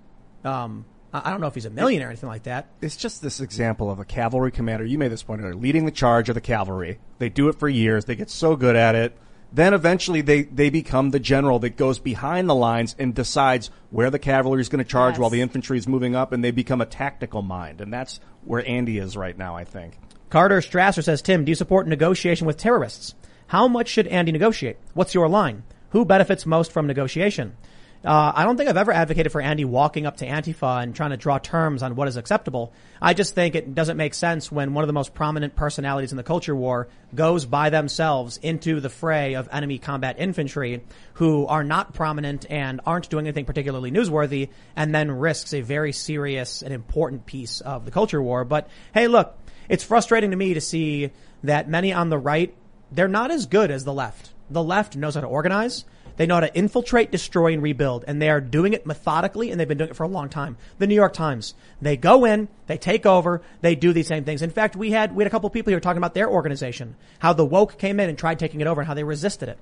[0.46, 2.68] Um, I I don't know if he's a millionaire or anything like that.
[2.82, 4.86] It's just this example of a cavalry commander.
[4.86, 7.00] You made this point earlier, leading the charge of the cavalry.
[7.20, 8.06] They do it for years.
[8.06, 9.18] They get so good at it.
[9.54, 14.10] Then eventually they, they become the general that goes behind the lines and decides where
[14.10, 15.20] the cavalry is going to charge Yes.
[15.20, 17.82] while the infantry is moving up and they become a tactical mind.
[17.82, 19.98] And that's where Andy is right now, I think.
[20.30, 23.14] Carter Strasser says, Tim, do you support negotiation with terrorists?
[23.48, 24.78] How much should Andy negotiate?
[24.94, 25.64] What's your line?
[25.90, 27.58] Who benefits most from negotiation?
[28.04, 31.12] Uh, I don't think I've ever advocated for Andy walking up to Antifa and trying
[31.12, 32.74] to draw terms on what is acceptable.
[33.00, 36.18] I just think it doesn't make sense when one of the most prominent personalities in
[36.18, 40.82] the culture war goes by themselves into the fray of enemy combat infantry
[41.16, 45.92] who are not prominent and aren't doing anything particularly newsworthy and then risks a very
[45.92, 48.44] serious and important piece of the culture war.
[48.46, 49.38] But hey, look,
[49.70, 51.12] it's frustrating to me to see
[51.44, 52.56] that many on the right,
[52.92, 54.32] they're not as good as the left.
[54.50, 55.86] The left knows how to organize.
[56.22, 59.60] They know how to infiltrate, destroy, and rebuild, and they are doing it methodically, and
[59.60, 60.56] they've been doing it for a long time.
[60.78, 64.44] The New York Times, they go in, they take over, they do these same things.
[64.44, 67.34] In fact, we had we had a couple people here talking about their organization, how
[67.34, 69.58] the woke came in and tried taking it over, and how they resisted it.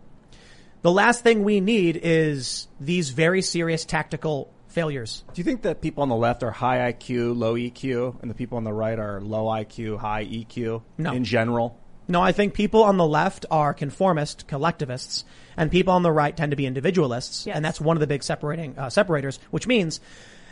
[0.81, 5.23] The last thing we need is these very serious tactical failures.
[5.33, 8.35] Do you think that people on the left are high IQ, low EQ, and the
[8.35, 11.13] people on the right are low IQ, high EQ No.
[11.13, 11.79] in general?
[12.09, 15.23] No, I think people on the left are conformist, collectivists,
[15.55, 17.55] and people on the right tend to be individualists, Yes.
[17.55, 19.39] and that's one of the big separating uh, separators.
[19.51, 19.99] Which means,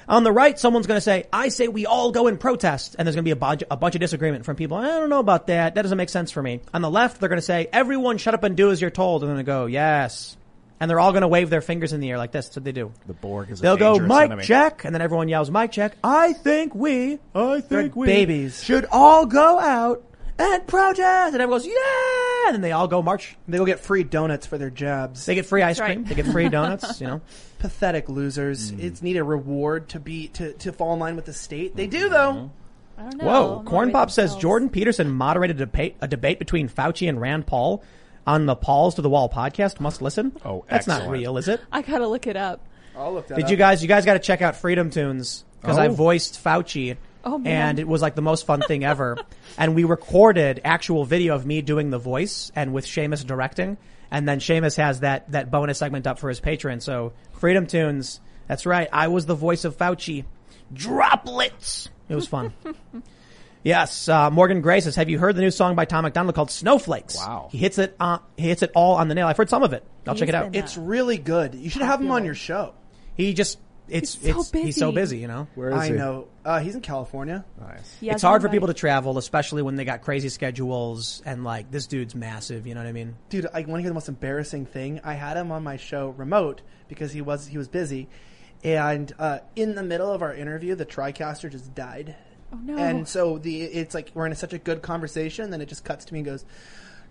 [0.07, 3.05] on the right, someone's going to say, "I say we all go and protest," and
[3.07, 4.77] there's going to be a bunch, a bunch of disagreement from people.
[4.77, 5.75] I don't know about that.
[5.75, 6.61] That doesn't make sense for me.
[6.73, 9.23] On the left, they're going to say, "Everyone, shut up and do as you're told,"
[9.23, 10.37] and then they go, "Yes,"
[10.79, 12.45] and they're all going to wave their fingers in the air like this.
[12.47, 12.91] That's what they do.
[13.07, 14.43] The Borg is They'll go, Mike enemy.
[14.43, 15.97] check, and then everyone yells, Mike check.
[16.03, 18.63] I think we, I think we babies.
[18.63, 20.03] should all go out
[20.39, 21.33] and protest.
[21.33, 22.47] And everyone goes, yeah!
[22.47, 23.35] And then they all go march.
[23.47, 25.25] They go get free donuts for their jabs.
[25.25, 25.99] They get free ice That's cream.
[25.99, 26.07] right.
[26.09, 27.21] They get free donuts, you know.
[27.59, 28.69] pathetic losers.
[28.71, 28.79] Hmm.
[28.79, 31.75] It's need a reward to be to, to fall in line with the state.
[31.75, 32.51] They do though.
[32.97, 33.25] I don't know.
[33.25, 33.63] Whoa.
[33.65, 34.35] Corn Pop says.
[34.35, 37.83] Jordan Peterson moderated a debate, a debate between Fauci and Rand Paul
[38.25, 39.79] on the Pauls to the Wall podcast.
[39.79, 40.31] Must listen.
[40.43, 41.19] Oh, That's not excellent.
[41.21, 41.61] real, is it?
[41.71, 42.65] I gotta look it up.
[42.95, 43.51] I'll look that Did up.
[43.51, 45.93] you guys, you guys got to check out Freedom Tunes because I Oh.
[45.93, 46.97] voiced Fauci.
[47.27, 47.69] Oh, man.
[47.69, 49.17] And it was like the most fun thing ever.
[49.57, 53.77] and we recorded actual video of me doing the voice and with Seamus directing.
[54.09, 56.79] And then Seamus has that, that bonus segment up for his patron.
[56.79, 58.87] So Freedom Tunes, that's right.
[58.93, 60.23] I was the voice of Fauci.
[60.73, 61.89] droplets.
[62.07, 62.53] It was fun.
[63.63, 66.51] yes, uh, Morgan Gray says, "Have you heard the new song by Tom MacDonald called
[66.51, 67.49] Snowflakes?" Wow.
[67.51, 67.95] he hits it.
[67.99, 69.27] Uh, he hits it all on the nail.
[69.27, 69.83] I've heard some of it.
[70.07, 70.55] I'll check it out.
[70.55, 71.53] It's really good.
[71.55, 72.73] You should have him on your show.
[73.15, 73.59] He just
[73.89, 75.01] it's He's so it's he's so busy.
[75.01, 75.47] busy, you know.
[75.55, 75.79] Where is he?
[75.79, 75.93] I he?
[75.93, 76.27] know.
[76.43, 77.45] Uh, he's in California.
[77.59, 77.97] Nice.
[77.99, 81.43] He it's hard for one people to travel, especially when they got crazy schedules and
[81.43, 82.67] like this dude's massive.
[82.67, 83.15] You know what I mean?
[83.29, 85.01] Dude, I want to hear the most embarrassing thing.
[85.03, 88.09] I had him on my show remote because he was he was busy,
[88.63, 92.15] and uh, in the middle of our interview, the TriCaster just died.
[92.53, 92.77] Oh no.
[92.77, 96.05] And so the it's like we're in such a good conversation, then it just cuts
[96.05, 96.45] to me and goes,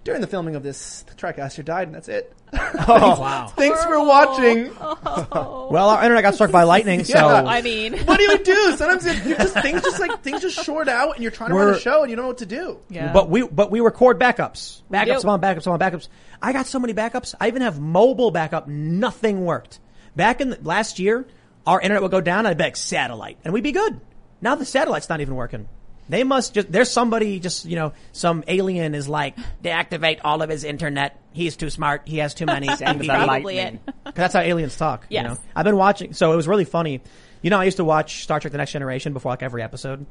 [0.06, 2.32] "During the filming of this, the TriCaster died, and that's it."
[2.88, 3.46] Oh wow!
[3.56, 4.72] Thanks for watching.
[4.80, 5.68] Oh.
[5.70, 7.42] Well, our internet got struck by lightning, so Yeah.
[7.44, 8.76] I mean, What do you do?
[8.76, 11.56] Sometimes it, you just things just like things just short out, and you're trying to
[11.56, 12.78] run a We're- show and you don't know what to do.
[12.88, 13.12] yeah.
[13.12, 15.28] But we but we record backups, We backups do.
[15.28, 16.08] on backups on backups.
[16.40, 17.34] I got so many backups.
[17.40, 18.68] I even have mobile backup.
[18.68, 19.80] Nothing worked.
[20.14, 21.26] Back in the, last year,
[21.66, 22.46] our internet would go down.
[22.46, 24.00] I'd be like satellite, and we'd be good.
[24.40, 25.68] Now the satellite's not even working.
[26.08, 26.70] They must just.
[26.70, 31.20] There's somebody just you know some alien is like deactivate all of his internet.
[31.32, 32.02] He's too smart.
[32.06, 32.66] He has too many.
[32.68, 33.80] MVP." probably it.
[34.14, 35.06] that's how aliens talk.
[35.08, 36.12] You know, I've been watching.
[36.12, 37.00] So it was really funny.
[37.42, 40.06] You know, I used to watch Star Trek: The Next Generation before like every episode.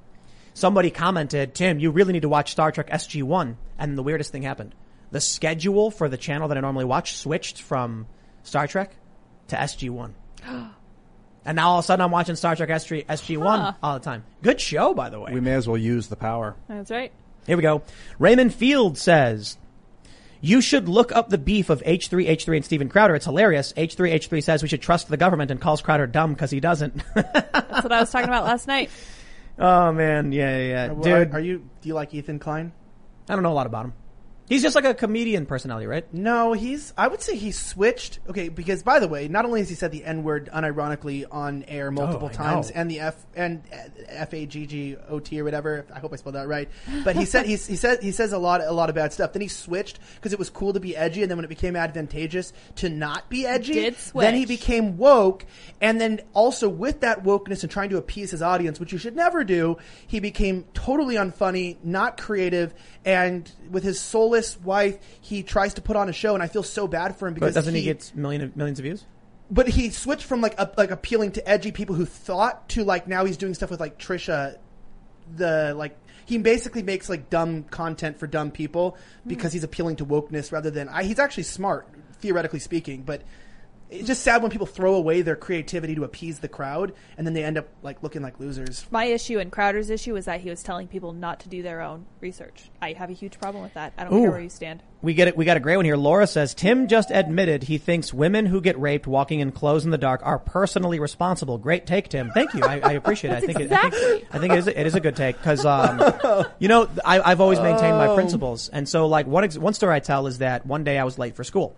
[0.53, 4.31] Somebody commented, "Tim, you really need to watch Star Trek SG One." And the weirdest
[4.31, 4.75] thing happened:
[5.11, 8.07] the schedule for the channel that I normally watch switched from
[8.43, 8.95] Star Trek
[9.47, 10.15] to SG One.
[11.45, 13.73] And now all of a sudden I'm watching Star Trek SG, SG1 Huh.
[13.83, 14.23] all the time.
[14.41, 15.31] Good show, by the way.
[15.33, 16.55] We may as well use the power.
[16.67, 17.11] That's right.
[17.45, 17.83] Here we go.
[18.17, 19.57] Raymond Field says,
[20.41, 23.15] you should look up the beef of H3, H3 and Steven Crowder.
[23.15, 23.73] It's hilarious.
[23.73, 27.01] H3, H3 says we should trust the government and calls Crowder dumb because he doesn't.
[27.15, 28.89] That's what I was talking about last night.
[29.59, 30.31] oh man.
[30.31, 30.91] Yeah, yeah, yeah.
[30.91, 31.59] Well, Dude, are, are you?
[31.81, 32.73] Do you like Ethan Klein?
[33.29, 33.93] I don't know a lot about him.
[34.47, 36.11] He's just like a comedian personality, right?
[36.13, 36.93] No, he's.
[36.97, 38.19] I would say he switched.
[38.29, 41.63] Okay, because by the way, not only has he said the N word unironically on
[41.63, 42.81] air oh, multiple Oh, times, know.
[42.81, 43.77] and the F and uh,
[44.07, 45.85] F A G G O T or whatever.
[45.93, 46.69] I hope I spelled that right.
[47.03, 49.33] But he said he's, he said he says a lot a lot of bad stuff.
[49.33, 51.75] Then he switched because it was cool to be edgy, and then when it became
[51.75, 55.45] advantageous to not be edgy, did then he became woke,
[55.81, 59.15] and then also with that wokeness and trying to appease his audience, which you should
[59.15, 65.75] never do, he became totally unfunny, not creative, and with his soulless wife, he tries
[65.75, 67.75] to put on a show, and I feel so bad for him But because doesn't
[67.75, 69.05] he, get million of, millions of views?
[69.49, 73.07] but he switched from like a, like appealing to edgy people who thought to like
[73.07, 74.57] now he's doing stuff with like Trisha,
[75.35, 78.97] the like he basically makes like dumb content for dumb people
[79.27, 79.57] because hmm.
[79.57, 81.87] he's appealing to wokeness rather than I, he's actually smart
[82.19, 83.21] theoretically speaking, but
[83.89, 87.33] it's just sad when people throw away their creativity to appease the crowd and then
[87.33, 88.85] they end up like looking like losers.
[88.89, 91.81] My issue and Crowder's issue is that he was telling people not to do their
[91.81, 92.69] own research.
[92.81, 93.93] I have a huge problem with that.
[93.97, 94.21] I don't Ooh.
[94.21, 94.81] care where you stand.
[95.01, 95.37] We get it.
[95.37, 95.97] We got a great one here.
[95.97, 99.91] Laura says Tim just admitted he thinks women who get raped walking in clothes in
[99.91, 101.59] the dark are personally responsible.
[101.59, 102.31] Great take, Tim.
[102.31, 102.63] Thank you.
[102.63, 103.35] I, I appreciate it.
[103.35, 104.67] I think it, I think exactly- I think it is.
[104.67, 106.01] A, it is a good take because um,
[106.59, 109.93] you know I, I've always maintained my principles, and so like one ex- one story
[109.93, 111.75] I tell is that one day I was late for school.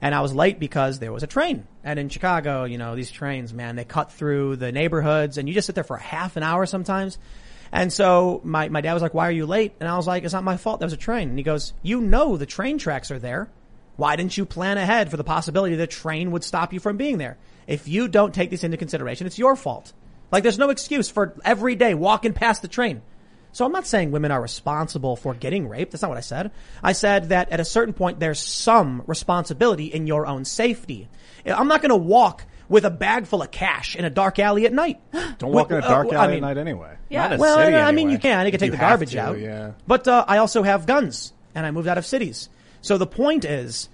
[0.00, 1.66] And I was late because there was a train.
[1.82, 5.54] And in Chicago, you know, these trains, man, they cut through the neighborhoods and you
[5.54, 7.18] just sit there for half an hour sometimes.
[7.72, 9.74] And so my, my dad was like, why are you late?
[9.80, 10.80] And I was like, it's not my fault.
[10.80, 11.30] There was a train.
[11.30, 13.48] And he goes, you know the train tracks are there.
[13.96, 17.18] Why didn't you plan ahead for the possibility the train would stop you from being
[17.18, 17.38] there?
[17.66, 19.92] If you don't take this into consideration, it's your fault.
[20.30, 23.02] Like there's no excuse for every day walking past the train.
[23.54, 25.92] So I'm not saying women are responsible for getting raped.
[25.92, 26.50] That's not what I said.
[26.82, 31.08] I said that at a certain point, there's some responsibility in your own safety.
[31.46, 34.66] I'm not going to walk with a bag full of cash in a dark alley
[34.66, 35.00] at night.
[35.38, 36.96] Don't walk in a With- dark uh, alley I mean- at night anyway.
[37.08, 37.28] Yeah.
[37.28, 38.44] Not a Well, city I mean, you can.
[38.44, 39.38] You can take You the garbage to, out.
[39.38, 39.72] Yeah.
[39.86, 42.48] But uh, I also have guns, and I moved out of cities.
[42.82, 43.88] So the point is,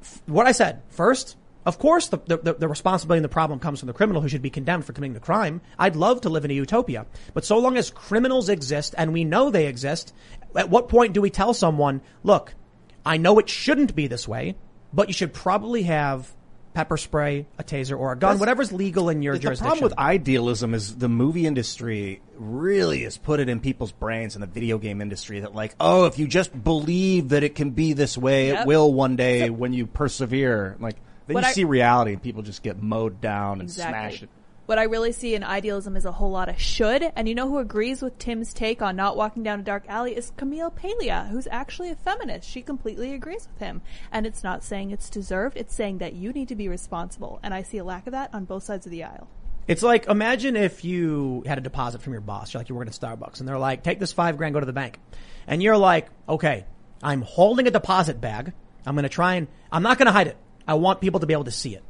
[0.00, 1.34] f- what I said first.
[1.66, 4.40] Of course, the, the, the responsibility and the problem comes from the criminal who should
[4.40, 5.60] be condemned for committing the crime.
[5.78, 7.06] I'd love to live in a utopia.
[7.34, 10.14] But so long as criminals exist and we know they exist,
[10.54, 12.54] at what point do we tell someone, look,
[13.04, 14.54] I know it shouldn't be this way,
[14.92, 16.32] but you should probably have
[16.72, 19.64] pepper spray, a taser, or a gun, That's- whatever's legal in your The jurisdiction.
[19.64, 24.36] The problem with idealism is the movie industry really has put it in people's brains
[24.36, 27.70] and the video game industry that like, oh, if you just believe that it can
[27.70, 28.60] be this way, Yep.
[28.60, 30.76] it will one day when you persevere.
[30.78, 34.22] Like, then What you I- see reality and people just get mowed down and smashed.
[34.22, 34.28] Exactly.
[34.66, 37.12] What I really see in idealism is a whole lot of should.
[37.14, 40.16] And you know who agrees with Tim's take on not walking down a dark alley
[40.16, 42.48] is Camille Paglia, who's actually a feminist.
[42.50, 43.80] She completely agrees with him.
[44.10, 47.38] And it's not saying it's deserved, it's saying that you need to be responsible.
[47.44, 49.28] And I see a lack of that on both sides of the aisle.
[49.68, 52.52] It's like imagine if you had a deposit from your boss.
[52.52, 54.66] You're like you're working at Starbucks, and they're like, "Take this five grand, go to
[54.66, 55.00] the bank,"
[55.48, 56.64] and you're like, "Okay,
[57.02, 58.52] I'm holding a deposit bag.
[58.84, 60.36] I'm going to try and I'm not going to hide it.
[60.66, 61.82] I want people to be able to see it."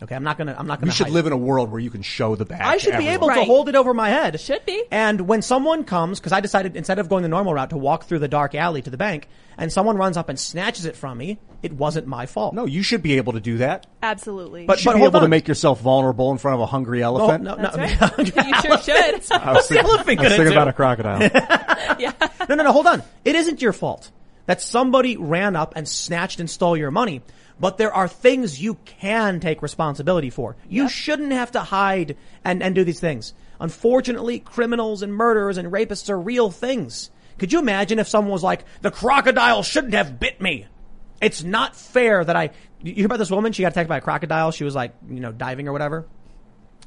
[0.00, 0.54] Okay, I'm not gonna.
[0.56, 0.90] I'm not gonna.
[0.90, 2.60] You should hide live in a world where you can show the bag.
[2.62, 3.32] I to should be everyone.
[3.32, 4.38] able to hold it over my head.
[4.40, 4.84] Should be.
[4.92, 8.04] And when someone comes, because I decided instead of going the normal route to walk
[8.04, 9.26] through the dark alley to the bank,
[9.56, 12.54] and someone runs up and snatches it from me, it wasn't my fault.
[12.54, 13.88] No, you should be able to do that.
[14.00, 14.66] Absolutely.
[14.66, 17.02] But- You should be hold able to make yourself vulnerable in front of a hungry
[17.02, 17.42] elephant.
[17.42, 17.82] no, That's no.
[17.82, 18.18] right.
[18.18, 19.32] you sure should.
[19.32, 21.22] I was thinking, elephant I was gonna thinking about a crocodile.
[21.98, 22.12] yeah.
[22.48, 23.02] No, no, no, hold on.
[23.24, 24.12] It isn't your fault
[24.46, 27.20] that somebody ran up and snatched and stole your money.
[27.60, 30.56] But there are things you can take responsibility for.
[30.68, 33.34] You shouldn't have to hide and, and do these things.
[33.60, 37.10] Unfortunately, criminals and murderers and rapists are real things.
[37.38, 40.66] Could you imagine if someone was like, the crocodile shouldn't have bit me?
[41.20, 43.52] It's not fair that I, you hear about this woman?
[43.52, 44.52] She got attacked by a crocodile.
[44.52, 46.06] She was like, you know, diving or whatever.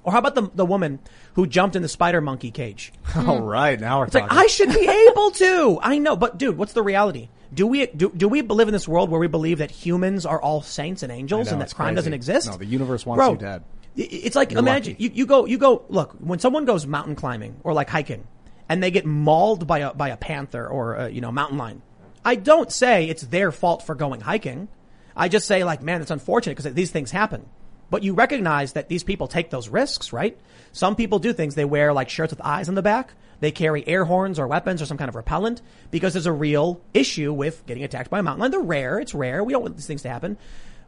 [0.03, 0.99] Or how about the, the woman
[1.35, 2.91] who jumped in the spider monkey cage?
[3.15, 4.37] All right, now we're It's like talking.
[4.37, 5.79] I should be able to.
[5.81, 7.29] I know, but dude, what's the reality?
[7.53, 10.41] Do we do, do we live in this world where we believe that humans are
[10.41, 11.95] all saints and angels know, and that crime crazy.
[11.95, 12.49] doesn't exist?
[12.49, 13.63] No, the universe wants Bro, you dead.
[13.97, 15.03] It's like You're imagine lucky.
[15.03, 18.25] you, you go you go look when someone goes mountain climbing or like hiking
[18.69, 21.81] and they get mauled by a by a panther or a, you know mountain lion.
[22.23, 24.69] I don't say it's their fault for going hiking.
[25.13, 27.45] I just say like man, it's unfortunate because these things happen.
[27.89, 30.39] But you recognize that these people take those risks, right?
[30.71, 31.55] Some people do things.
[31.55, 33.13] They wear like shirts with eyes on the back.
[33.41, 36.79] They carry air horns or weapons or some kind of repellent because there's a real
[36.93, 38.51] issue with getting attacked by a mountain lion.
[38.51, 38.99] They're rare.
[38.99, 39.43] It's rare.
[39.43, 40.37] We don't want these things to happen.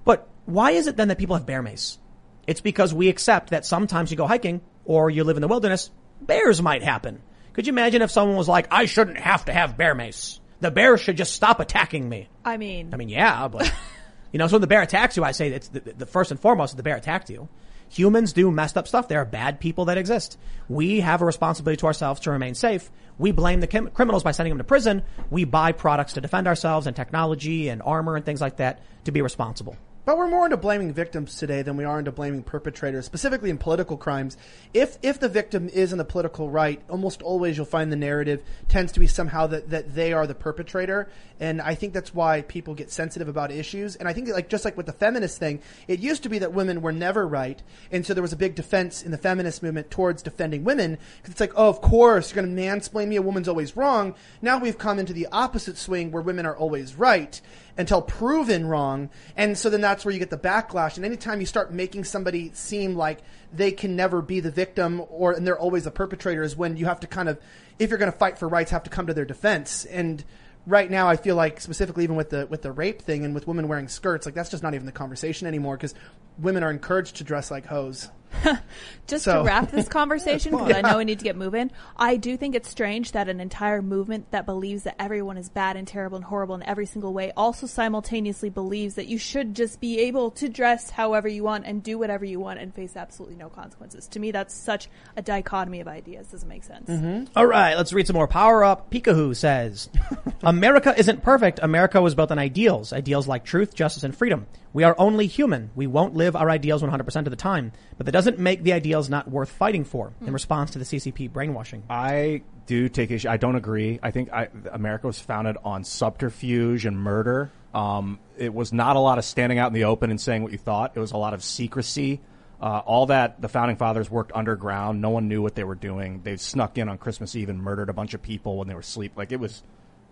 [0.06, 1.98] But why is it then that people have bear mace?
[2.46, 5.90] It's because we accept that sometimes you go hiking or you live in the wilderness,
[6.22, 7.22] bears might happen.
[7.54, 10.40] Could you imagine if someone was like, I shouldn't have to have bear mace.
[10.60, 12.30] The bear should just stop attacking me.
[12.46, 13.72] I mean, I mean, yeah, but
[14.32, 16.40] you know, so when the bear attacks you, I say it's the, the first and
[16.40, 17.50] foremost, the bear attacked you.
[17.94, 19.08] Humans do messed up stuff.
[19.08, 20.40] There are bad people that exist.
[20.68, 22.90] We have a responsibility to ourselves to remain safe.
[23.20, 25.04] We blame the criminals by sending them to prison.
[25.30, 29.12] We buy products to defend ourselves and technology and armor and things like that to
[29.12, 29.78] be responsible.
[30.06, 33.58] But we're more into blaming victims today than we are into blaming perpetrators, specifically in
[33.58, 34.36] political crimes.
[34.74, 38.44] If if the victim is in the political right, almost always you'll find the narrative
[38.68, 41.08] tends to be somehow that, that they are the perpetrator.
[41.40, 43.96] And I think that's why people get sensitive about issues.
[43.96, 46.54] And I think like just like with the feminist thing, it used to be that
[46.54, 49.90] women were never right, and so there was a big defense in the feminist movement
[49.90, 53.22] towards defending women because it's like, oh, of course you're going to mansplain me, a
[53.22, 54.16] woman's always wrong.
[54.42, 57.40] Now we've come into the opposite swing where women are always right
[57.78, 59.10] until proven wrong.
[59.36, 60.96] And so then that's where you get the backlash.
[60.96, 63.20] And anytime you start making somebody seem like
[63.52, 66.86] they can never be the victim or and they're always the perpetrator is when you
[66.86, 67.40] have to kind of
[67.80, 69.86] if you're going to fight for rights have to come to their defense.
[69.86, 70.24] And
[70.66, 73.48] right now I feel like specifically even with the with the rape thing and with
[73.48, 75.94] women wearing skirts like that's just not even the conversation anymore because
[76.38, 78.10] women are encouraged to dress like hoes.
[79.08, 82.16] just So- to wrap this conversation, because I know we need to get moving, I
[82.18, 85.88] do think it's strange that an entire movement that believes that everyone is bad and
[85.88, 90.00] terrible and horrible in every single way also simultaneously believes that you should just be
[90.00, 93.50] able to dress however you want and do whatever you want and face absolutely no
[93.50, 94.08] consequences.
[94.10, 96.28] To me, that's such a dichotomy of ideas.
[96.28, 96.90] Doesn't make sense.
[96.90, 97.26] Mm-hmm.
[97.36, 98.28] All right, let's read some more.
[98.28, 99.90] Power Up Pikahoo says,
[100.44, 101.60] America isn't perfect.
[101.62, 102.94] America was built on ideals.
[102.94, 104.48] Ideals like truth, justice, and freedom.
[104.74, 105.70] We are only human.
[105.76, 107.74] We won't live our ideals 100% of the time.
[107.98, 111.32] But that doesn't make the ideals not worth fighting for in response to the CCP
[111.32, 111.84] brainwashing.
[111.90, 113.30] I do take issue.
[113.30, 114.00] I don't agree.
[114.02, 117.52] I think I, America was founded on subterfuge and murder.
[117.74, 120.52] Um, it was not a lot of standing out in the open and saying what
[120.52, 120.94] you thought.
[120.96, 122.22] It was a lot of secrecy.
[122.62, 125.02] Uh, all that the founding fathers worked underground.
[125.02, 126.22] No one knew what they were doing.
[126.24, 128.80] They snuck in on Christmas Eve and murdered a bunch of people when they were
[128.80, 129.14] asleep.
[129.18, 129.64] Like it was,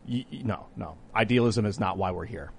[0.09, 0.97] y- y- no, no.
[1.15, 2.51] Idealism is not why we're here.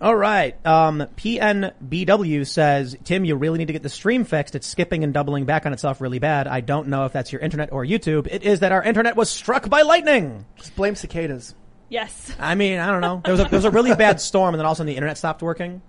[0.00, 0.54] All right.
[0.66, 4.54] Um, PNBW says, Tim, you really need to get the stream fixed.
[4.54, 6.46] It's skipping and doubling back on itself really bad.
[6.46, 8.28] I don't know if that's your internet or YouTube.
[8.30, 10.44] It is that our internet was struck by lightning.
[10.56, 11.54] Just blame cicadas.
[11.88, 12.34] Yes.
[12.38, 13.22] I mean, I don't know.
[13.24, 14.88] There was a, there was a really bad storm, and then all of a sudden
[14.88, 15.80] the internet stopped working.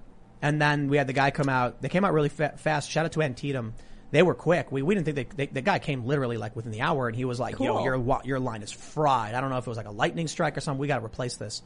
[0.41, 1.81] And then we had the guy come out.
[1.81, 2.89] They came out really fa- fast.
[2.89, 3.73] Shout out to Antietam.
[4.09, 4.71] They were quick.
[4.71, 7.15] We, we didn't think they, they, the guy came literally like within the hour, and
[7.15, 9.77] he was like, "Yo, your your line is fried." I don't know if it was
[9.77, 10.79] like a lightning strike or something.
[10.79, 11.61] We got to replace this.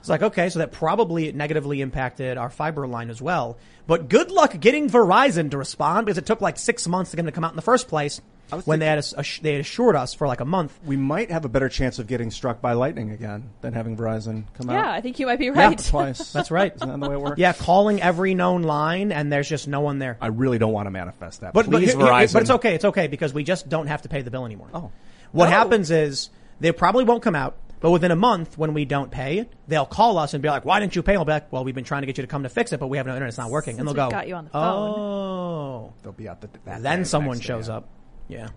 [0.00, 3.58] It's like okay, so that probably negatively impacted our fiber line as well.
[3.86, 7.22] But good luck getting Verizon to respond because it took like six months to get
[7.22, 8.20] them to come out in the first place.
[8.52, 10.78] Was When they had ass- ass- they had assured us for like a month.
[10.84, 14.44] We might have a better chance of getting struck by lightning again than having Verizon
[14.54, 14.84] come Yeah, out.
[14.86, 15.78] Yeah, I think you might be right.
[15.78, 16.32] twice.
[16.32, 16.72] That's right.
[16.74, 17.38] Isn't that the way it works?
[17.38, 20.18] Yeah, calling every known line, and there's just no one there.
[20.20, 21.52] I really don't want to manifest that.
[21.54, 22.32] But, but, Please, here- here- Verizon.
[22.34, 22.74] but it's okay.
[22.74, 24.68] It's okay because we just don't have to pay the bill anymore.
[24.74, 24.90] Oh.
[25.32, 25.50] What Oh.
[25.50, 26.30] happens is
[26.60, 30.16] they probably won't come out, but within a month when we don't pay, they'll call
[30.18, 31.16] us and be like, why didn't you pay?
[31.16, 32.78] We'll be like, well, we've been trying to get you to come to fix it,
[32.80, 33.28] but we have no internet.
[33.30, 33.78] It's not working.
[33.78, 34.60] and they'll go, got you on the oh.
[34.62, 35.92] phone." oh.
[36.02, 36.48] They'll be out the.
[36.66, 37.76] That Then someone next shows yeah.
[37.78, 37.88] up.
[38.28, 38.48] Yeah.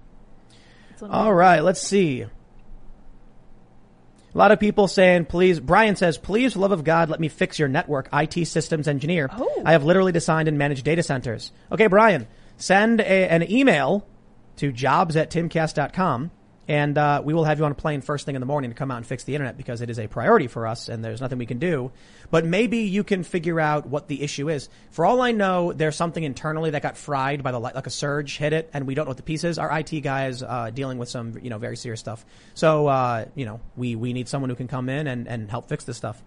[1.02, 1.62] All right.
[1.62, 2.22] Let's see.
[2.22, 7.28] A lot of people saying, please, Brian says, please, for love of God, let me
[7.28, 8.08] fix your network.
[8.14, 9.30] IT systems engineer.
[9.32, 9.64] Oh.
[9.66, 11.52] I have literally designed and managed data centers.
[11.72, 14.08] Okay, Brian, send a, an email
[14.58, 16.32] to jobs at timcast.com
[16.68, 18.76] and uh, we will have you on a plane first thing in the morning to
[18.76, 21.22] come out and fix the internet because it is a priority for us and there's
[21.22, 21.92] nothing we can do.
[22.30, 24.68] But maybe you can figure out what the issue is.
[24.92, 27.92] For all I know, there's something internally that got fried by the light, like a
[27.92, 29.58] surge hit it, and we don't know what the piece is.
[29.58, 32.26] Our IT guy is uh, dealing with some, you know, very serious stuff.
[32.54, 35.70] So, uh, you know, we we need someone who can come in and, and help
[35.70, 36.22] fix this stuff.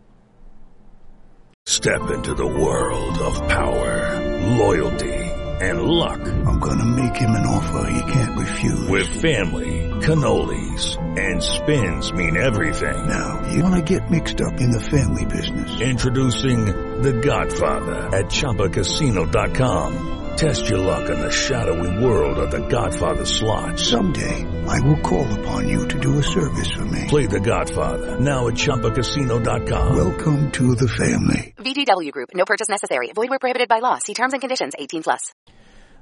[1.67, 4.19] Step into the world of power,
[4.57, 5.13] loyalty,
[5.61, 6.21] and luck.
[6.21, 8.89] I'm gonna make him an offer he can't refuse.
[8.89, 13.09] With family, cannolis, and spins mean everything.
[13.09, 15.81] Now, you wanna get mixed up in the family business.
[15.81, 16.67] Introducing
[17.03, 20.19] The Godfather at ChumbaCasino.com.
[20.37, 23.79] Test your luck in the shadowy world of The Godfather slot.
[23.79, 27.05] Someday, I will call upon you to do a service for me.
[27.09, 29.97] Play The Godfather now at ChumbaCasino.com.
[29.97, 31.55] Welcome to the family.
[31.59, 32.31] VGW Group.
[32.35, 33.13] No purchase necessary.
[33.15, 33.99] Void where prohibited by law.
[33.99, 34.73] See terms and conditions.
[34.79, 35.35] 18 plus.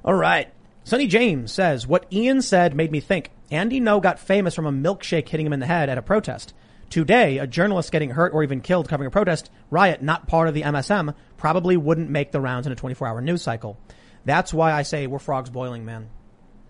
[0.05, 0.53] All right.
[0.85, 3.31] Sonny James says, what Ian said made me think.
[3.51, 6.53] Andy Ngo got famous from a milkshake hitting him in the head at a protest.
[6.89, 10.53] Today, a journalist getting hurt or even killed covering a protest riot, not part of
[10.53, 13.77] the MSM, probably wouldn't make the rounds in a 24 hour news cycle.
[14.25, 16.09] That's why I say we're frogs boiling, man.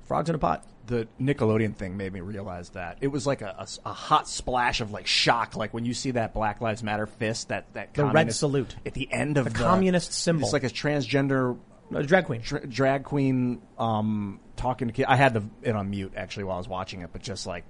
[0.03, 0.65] Frogs in a pot.
[0.88, 4.81] the Nickelodeon thing made me realize that it was like a, a- a hot splash
[4.81, 8.06] of like shock, like when you see that Black Lives Matter fist, that that The
[8.06, 8.76] red salute.
[8.85, 10.45] at the end of The the, communist symbol.
[10.45, 11.57] It's like a transgender
[11.93, 12.41] A drag queen.
[12.41, 15.07] dra- drag queen um, talking to kids.
[15.10, 17.64] I had the, it on mute actually while I was watching it, but just like,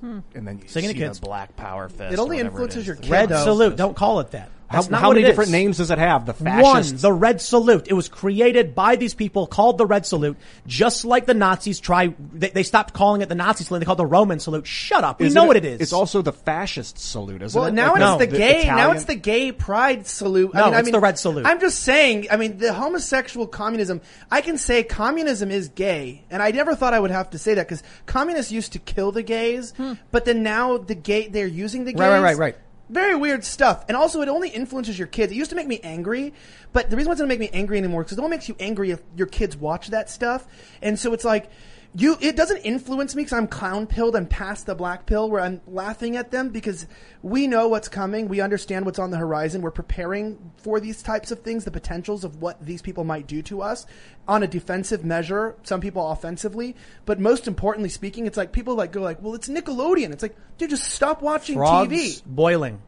[0.00, 0.20] hmm.
[0.34, 1.20] and then you Singing to see kids.
[1.20, 2.12] the Black Power fist.
[2.12, 2.86] It only influences is.
[2.86, 3.10] your kid.
[3.10, 3.44] Red though.
[3.44, 3.76] salute.
[3.76, 4.50] Don't call it that.
[4.68, 5.52] How, not how many different is.
[5.52, 6.26] names does it have?
[6.26, 7.86] The One, the Red Salute.
[7.88, 10.36] It was created by these people called the Red Salute,
[10.66, 13.98] just like the Nazis try, they, they stopped calling it the Nazi salute, they called
[14.00, 14.66] it the Roman salute.
[14.66, 15.20] Shut up.
[15.20, 15.80] We Isn't know what it is.
[15.80, 17.74] It's also the fascist salute, isn't Well, it?
[17.74, 18.64] now Like, it's no, the the gay.
[18.66, 20.52] now it's the gay pride salute.
[20.52, 21.46] No, I mean, I it's mean, the red salute.
[21.46, 22.26] I'm just saying.
[22.30, 24.00] I mean, the homosexual communism.
[24.30, 27.54] I can say communism is gay, and I never thought I would have to say
[27.54, 29.92] that because communists used to kill the gays, hmm.
[30.10, 32.00] but then now the gay they're using the gays.
[32.00, 32.56] Right, right, right, right.
[32.88, 35.32] Very weird stuff, and also it only influences your kids.
[35.32, 36.32] It used to make me angry,
[36.72, 38.48] but the reason why it doesn't make me angry anymore is because it only makes
[38.48, 40.46] you angry if your kids watch that stuff,
[40.82, 41.50] and so it's like.
[41.98, 44.16] You, it doesn't influence me because I'm clown pilled.
[44.16, 46.86] I'm past the black pill where I'm laughing at them because
[47.22, 48.28] we know what's coming.
[48.28, 49.62] We understand what's on the horizon.
[49.62, 53.40] We're preparing for these types of things, the potentials of what these people might do
[53.42, 53.86] to us
[54.28, 55.56] on a defensive measure.
[55.62, 59.48] Some people offensively, but most importantly speaking, it's like people like go like, well, it's
[59.48, 60.12] Nickelodeon.
[60.12, 62.22] It's like, dude, just stop watching frogs TV.
[62.26, 62.82] boiling.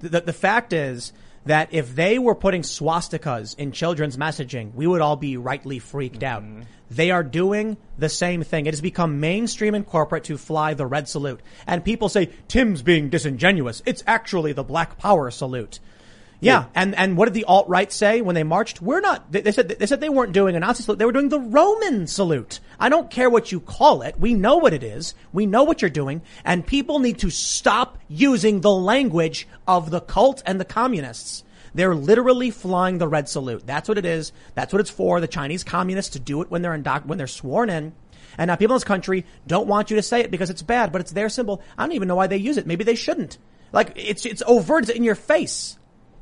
[0.00, 1.12] The, the, the fact is
[1.44, 6.22] that if they were putting swastikas in children's messaging, we would all be rightly freaked
[6.22, 6.42] out.
[6.42, 6.62] Mm-hmm.
[6.90, 8.66] They are doing the same thing.
[8.66, 11.40] It has become mainstream and corporate to fly the red salute.
[11.66, 13.82] And people say, Tim's being disingenuous.
[13.86, 15.80] It's actually the black power salute.
[16.38, 18.82] Yeah, and and what did the alt right say when they marched?
[18.82, 19.32] We're not.
[19.32, 20.98] They, they said they said they weren't doing a Nazi salute.
[20.98, 22.60] They were doing the Roman salute.
[22.78, 24.20] I don't care what you call it.
[24.20, 25.14] We know what it is.
[25.32, 30.00] We know what you're doing, and people need to stop using the language of the
[30.00, 31.42] cult and the communists.
[31.76, 33.64] They're literally flying the red salute.
[33.64, 34.32] That's what it is.
[34.54, 35.20] That's what it's for.
[35.20, 37.92] The Chinese communists to do it when they're when they're sworn in.
[38.36, 40.90] And now people in this country don't want you to say it because it's bad,
[40.90, 41.62] but it's their symbol.
[41.78, 42.66] I don't even know why they use it.
[42.66, 43.38] Maybe they shouldn't.
[43.72, 44.88] Like it's it's overt.
[44.88, 45.78] It's in your face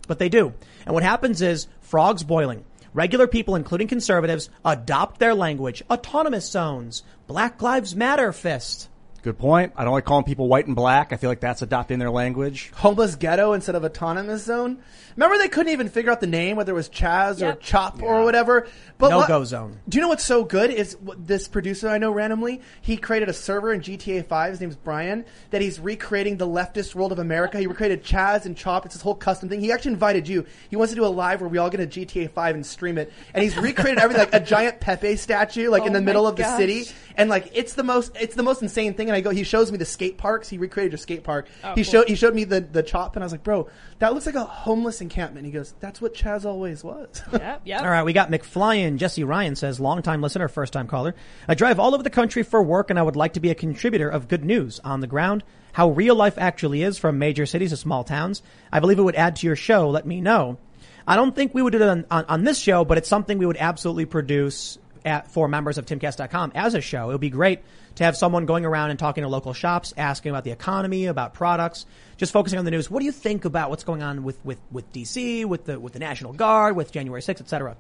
[0.07, 0.53] but they do.
[0.87, 2.65] And what happens is frogs boiling.
[2.93, 5.83] Regular people, including conservatives, adopt their language.
[5.91, 7.03] Autonomous zones.
[7.27, 8.89] Black Lives Matter fist.
[9.25, 9.73] Good point.
[9.75, 11.11] I don't like calling people white and black.
[11.11, 12.71] I feel like that's adopting their language.
[12.75, 14.81] Homeless ghetto instead of autonomous zone.
[15.17, 17.61] Remember they couldn't even figure out the name, whether it was Chaz or Yep.
[17.63, 18.67] Chop or whatever.
[18.99, 19.79] But what- No-go zone.
[19.89, 23.33] Do you know what's so good is this producer I know randomly, he created a
[23.33, 27.59] server in GTA 5, his name's Brian, that he's recreating the leftist world of America.
[27.59, 28.85] He recreated Chaz and Chop.
[28.85, 29.61] It's this whole custom thing.
[29.61, 30.45] He actually invited you.
[30.69, 32.99] He wants to do a live where we all get a GTA 5 and stream
[32.99, 33.11] it.
[33.33, 36.27] And he's recreated everything like a giant Pepe statue like in Oh the my middle
[36.27, 36.85] of the city.
[37.17, 39.07] And like it's the most it's the most insane thing.
[39.15, 40.49] And I go, he shows me the skate parks.
[40.49, 41.49] He recreated a skate park.
[41.63, 41.93] Oh, he cool.
[41.93, 43.69] showed he showed me the the chop, and I was like, bro,
[44.01, 45.47] that looks like a homeless encampment.
[45.47, 47.23] He goes, that's what Chaz always was.
[47.45, 47.83] Yep, yep.
[47.83, 48.97] All right, we got McFly McFlyin.
[48.97, 51.15] Jesse Ryan says, longtime listener, first time caller.
[51.49, 53.55] I drive all over the country for work and I would like to be a
[53.55, 55.45] contributor of good news on the ground.
[55.73, 58.43] How real life actually is from major cities to small towns.
[58.73, 59.91] I believe it would add to your show.
[59.91, 60.59] Let me know.
[61.07, 63.39] I don't think we would do it on, on, on this show, but it's something
[63.39, 67.11] we would absolutely produce at, for members of timcast.com as a show.
[67.11, 67.61] It would be great
[67.97, 71.35] to have someone going around and talking to local shops, asking about the economy, about
[71.35, 71.87] products,
[72.17, 72.91] just focusing on the news.
[72.91, 75.93] What do you think about what's going on with, with, with DC, with the, with
[75.93, 77.77] the National Guard, with January 6th, et cetera?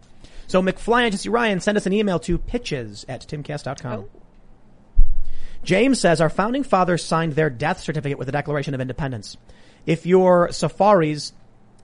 [0.47, 4.05] So McFly and Jesse Ryan, send us an email to pitches at timcast.com.
[5.65, 9.37] James says our founding fathers signed their death certificate with the Declaration of Independence.
[9.87, 11.33] if your safaris,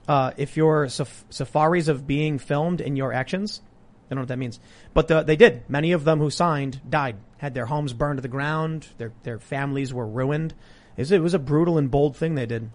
[0.07, 3.61] uh, if your saf- safaris of being filmed in your actions,
[4.15, 4.59] don't know what that means,
[4.93, 5.63] but the, they did.
[5.69, 9.39] Many of them who signed died, had their homes burned to the ground, their their
[9.39, 10.53] families were ruined.
[10.97, 12.69] It was, it was a brutal and bold thing they did.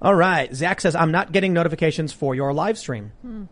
[0.00, 3.12] All right, Zach says I'm not getting notifications for your live stream.
[3.22, 3.40] Hmm.
[3.40, 3.48] Make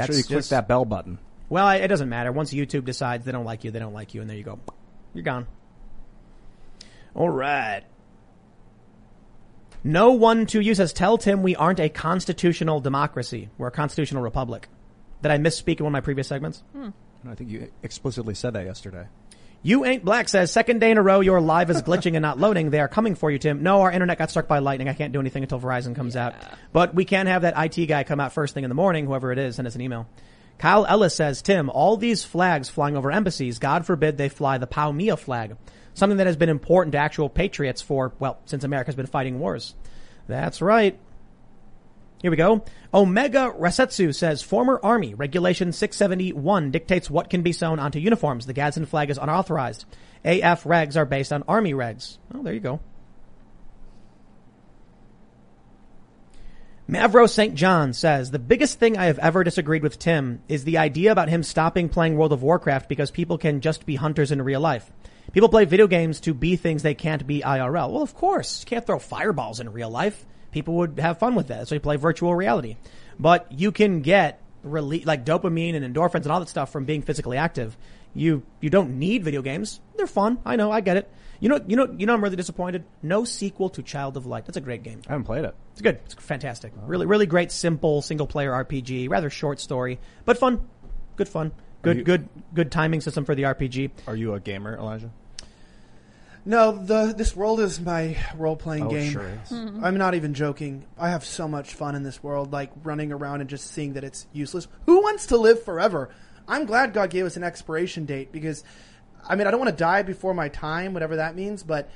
[0.00, 1.18] That's sure you click just- that bell button.
[1.50, 2.30] Well, it doesn't matter.
[2.30, 4.58] Once YouTube decides they don't like you, they don't like you, and there you go.
[5.14, 5.46] You're gone.
[7.14, 7.82] All right.
[9.82, 13.48] No one to you says, tell Tim we aren't a constitutional democracy.
[13.56, 14.68] We're a constitutional republic.
[15.22, 16.62] Did I misspeak in one of my previous segments?
[16.72, 16.90] Hmm.
[17.28, 19.06] I think you explicitly said that yesterday.
[19.62, 22.38] You ain't black says, second day in a row your live is glitching and not
[22.38, 22.70] loading.
[22.70, 23.62] They are coming for you, Tim.
[23.62, 24.88] No, our internet got struck by lightning.
[24.88, 26.34] I can't do anything until Verizon comes out.
[26.72, 29.32] But we can have that IT guy come out first thing in the morning, whoever
[29.32, 30.06] it is, send us an email.
[30.58, 34.66] Kyle Ellis says, Tim, all these flags flying over embassies, God forbid they fly the
[34.66, 35.56] POW MIA flag.
[35.94, 39.74] Something that has been important to actual patriots for, well, since America's been fighting wars.
[40.28, 40.98] That's right.
[42.20, 42.64] Here we go.
[42.92, 48.46] Omega Resetsu says former Army Regulation 671 dictates what can be sewn onto uniforms.
[48.46, 49.84] The Gadsden flag is unauthorized.
[50.24, 52.18] AF regs are based on Army regs.
[52.34, 52.80] Oh, there you go.
[56.90, 57.54] Mavro St.
[57.54, 61.28] John says, the biggest thing I have ever disagreed with Tim is the idea about
[61.28, 64.90] him stopping playing World of Warcraft because people can just be hunters in real life.
[65.32, 67.92] People play video games to be things they can't be IRL.
[67.92, 68.62] Well, of course.
[68.62, 70.24] You can't throw fireballs in real life.
[70.50, 71.68] People would have fun with that.
[71.68, 72.76] So you play virtual reality.
[73.18, 77.02] But you can get rele- like dopamine and endorphins and all that stuff from being
[77.02, 77.76] physically active.
[78.14, 79.80] You, you don't need video games.
[79.96, 80.38] They're fun.
[80.44, 80.70] I know.
[80.70, 81.10] I get it.
[81.40, 82.84] You know, you know, you know, I'm really disappointed.
[83.02, 84.44] No sequel to Child of Light.
[84.46, 85.02] That's a great game.
[85.06, 85.54] I haven't played it.
[85.72, 86.00] It's good.
[86.04, 86.72] It's fantastic.
[86.84, 89.08] Really, really great, simple single player RPG.
[89.08, 90.66] Rather short story, but fun.
[91.14, 91.52] Good fun.
[91.82, 93.90] Good, you- good, good timing system for the RPG.
[94.08, 95.12] Are you a gamer, Elijah?
[96.48, 99.12] No, the this world is my role playing Oh, game.
[99.12, 99.50] sure is.
[99.50, 99.84] Hmm.
[99.84, 100.86] I'm not even joking.
[100.98, 104.02] I have so much fun in this world, like running around and just seeing that
[104.02, 104.66] it's useless.
[104.86, 106.08] Who wants to live forever?
[106.48, 108.64] I'm glad God gave us an expiration date because,
[109.28, 111.62] I mean, I don't want to die before my time, whatever that means.
[111.62, 111.90] But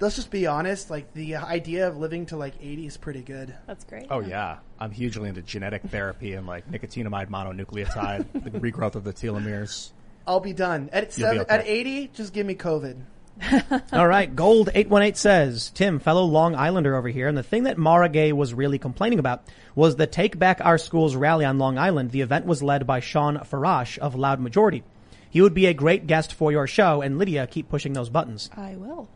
[0.00, 0.90] let's just be honest.
[0.90, 3.54] Like the idea of living to like 80 is pretty good.
[3.66, 4.08] That's great.
[4.10, 9.14] Oh yeah, I'm hugely into genetic therapy and like nicotinamide mononucleotide, the regrowth of the
[9.14, 9.92] telomeres.
[10.26, 11.54] I'll be done at You'll be seven, okay.
[11.54, 12.08] at 80.
[12.08, 12.96] Just give me COVID.
[13.92, 14.34] All right.
[14.34, 17.28] Gold 818 says, Tim, fellow Long Islander over here.
[17.28, 19.44] And the thing that Mara Gay was really complaining about
[19.74, 22.10] was the Take Back Our Schools rally on Long Island.
[22.10, 24.82] The event was led by Sean Farash of Loud Majority.
[25.30, 27.02] He would be a great guest for your show.
[27.02, 28.50] And Lydia, keep pushing those buttons.
[28.56, 29.08] I will.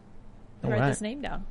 [0.65, 0.89] All Write right.
[0.89, 1.47] this name down.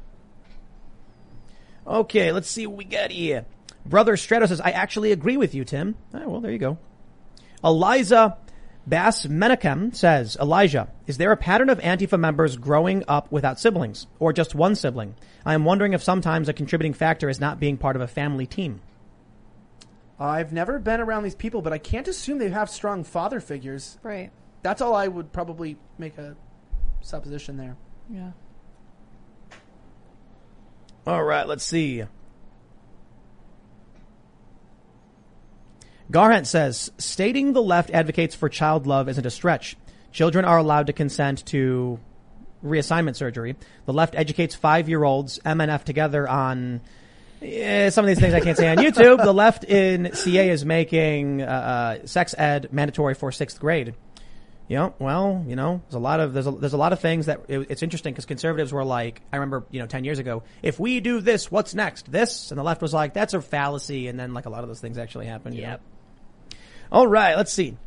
[1.86, 3.46] Okay, let's see what we got here.
[3.86, 5.96] Brother Strato says, I actually agree with you, Tim.
[6.14, 6.78] Oh, well, there you go.
[7.64, 8.38] Eliza
[8.88, 14.08] Bass Menachem says, Elijah, is there a pattern of Antifa members growing up without siblings,
[14.18, 15.16] or just one sibling?
[15.46, 18.46] I am wondering if sometimes a contributing factor is not being part of a family
[18.46, 18.80] team.
[20.18, 23.98] I've never been around these people, but I can't assume they have strong father figures.
[24.04, 24.32] Right.
[24.64, 26.38] That's all I would probably make a
[27.02, 27.76] supposition there.
[28.10, 28.32] Yeah.
[31.06, 32.06] All right, let's see.
[36.12, 39.76] Garhant says, stating the left advocates for child love isn't a stretch.
[40.12, 42.00] Children are allowed to consent to
[42.64, 43.56] reassignment surgery.
[43.86, 46.82] The left educates five-year-olds MNF together on
[47.42, 49.24] eh, some of these things I can't say on YouTube.
[49.24, 53.94] The left in CA is making uh, uh, sex ed mandatory for sixth grade.
[54.70, 57.28] Know, well, you know, there's a lot of there's a, there's a lot of things
[57.28, 60.44] that it, it's interesting because conservatives were like, I remember, you know, ten years ago,
[60.62, 62.12] if we do this, what's next?
[62.12, 64.68] This, and the left was like, that's a fallacy, and then like a lot of
[64.68, 65.56] those things actually happened.
[65.56, 65.80] you know?
[66.92, 67.78] All right, let's see.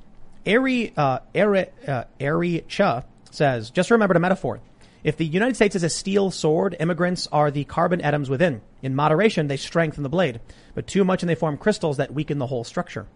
[0.46, 4.60] Ari, uh, Ari, uh, Ari Cha says, just remember the metaphor.
[5.02, 8.60] If the United States is a steel sword, immigrants are the carbon atoms within.
[8.82, 10.40] In moderation, they strengthen the blade,
[10.74, 13.06] but too much and they form crystals that weaken the whole structure.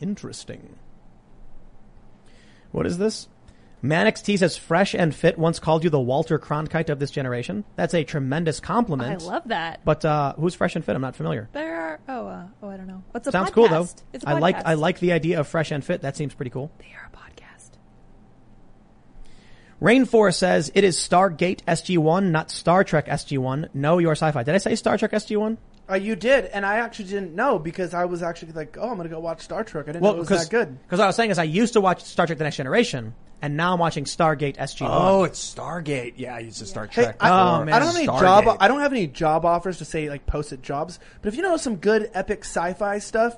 [0.00, 0.76] Interesting.
[2.72, 3.28] What is this?
[3.82, 7.64] Manix T says, fresh and fit once called you the Walter Cronkite of this generation.
[7.76, 9.22] That's a tremendous compliment.
[9.22, 9.80] I love that.
[9.84, 10.94] But, uh, who's fresh and fit?
[10.94, 11.48] I'm not familiar.
[11.52, 12.00] There are.
[12.08, 13.02] Oh, uh, oh, I don't know.
[13.12, 13.54] What's a Sounds podcast?
[13.54, 13.88] cool though.
[14.12, 14.62] It's a I like, podcast.
[14.66, 16.02] I like the idea of fresh and fit.
[16.02, 16.70] That seems pretty cool.
[16.78, 17.70] They are a podcast.
[19.80, 23.74] Rainforest says it is Stargate SG1, not Star Trek SG1.
[23.74, 24.42] Know your sci-fi.
[24.42, 25.56] Did I say Star Trek SG1?
[25.90, 28.96] Uh, you did, and I actually didn't know because I was actually like, "Oh, I'm
[28.96, 30.78] going to go watch Star Trek." I didn't know it was that good.
[30.82, 33.14] Because what I was saying is I used to watch Star Trek: The Next Generation,
[33.42, 34.88] and now I'm watching Stargate SG1.
[34.90, 36.14] Oh, it's Stargate.
[36.16, 37.16] Yeah, I used to Star Hey, Trek.
[37.20, 37.64] I, Oh, before.
[37.66, 37.74] man.
[37.74, 38.20] I don't have any Stargate.
[38.44, 38.56] job.
[38.60, 40.98] I don't have any job offers to say like posted jobs.
[41.22, 43.36] But if you know some good epic sci-fi stuff,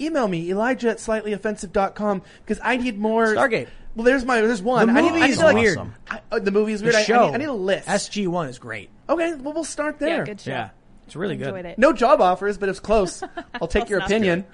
[0.00, 3.68] email me Elijah at slightlyoffensive.com because I need more Stargate.
[3.96, 4.88] Well, there's my there's one.
[4.88, 5.78] The I need, movie I need is like, weird.
[5.78, 5.94] Awesome.
[6.10, 6.96] I, uh, the movie is The weird.
[6.96, 7.26] I- I, show.
[7.26, 7.86] need, I need a list.
[7.88, 8.90] SG1 is great.
[9.08, 10.18] okay, well we'll start there.
[10.18, 10.50] Yeah, good show.
[10.50, 10.70] Yeah.
[11.06, 11.54] It's really good.
[11.66, 11.78] It.
[11.78, 13.22] No job offers, but it's close.
[13.60, 14.46] I'll take your not opinion.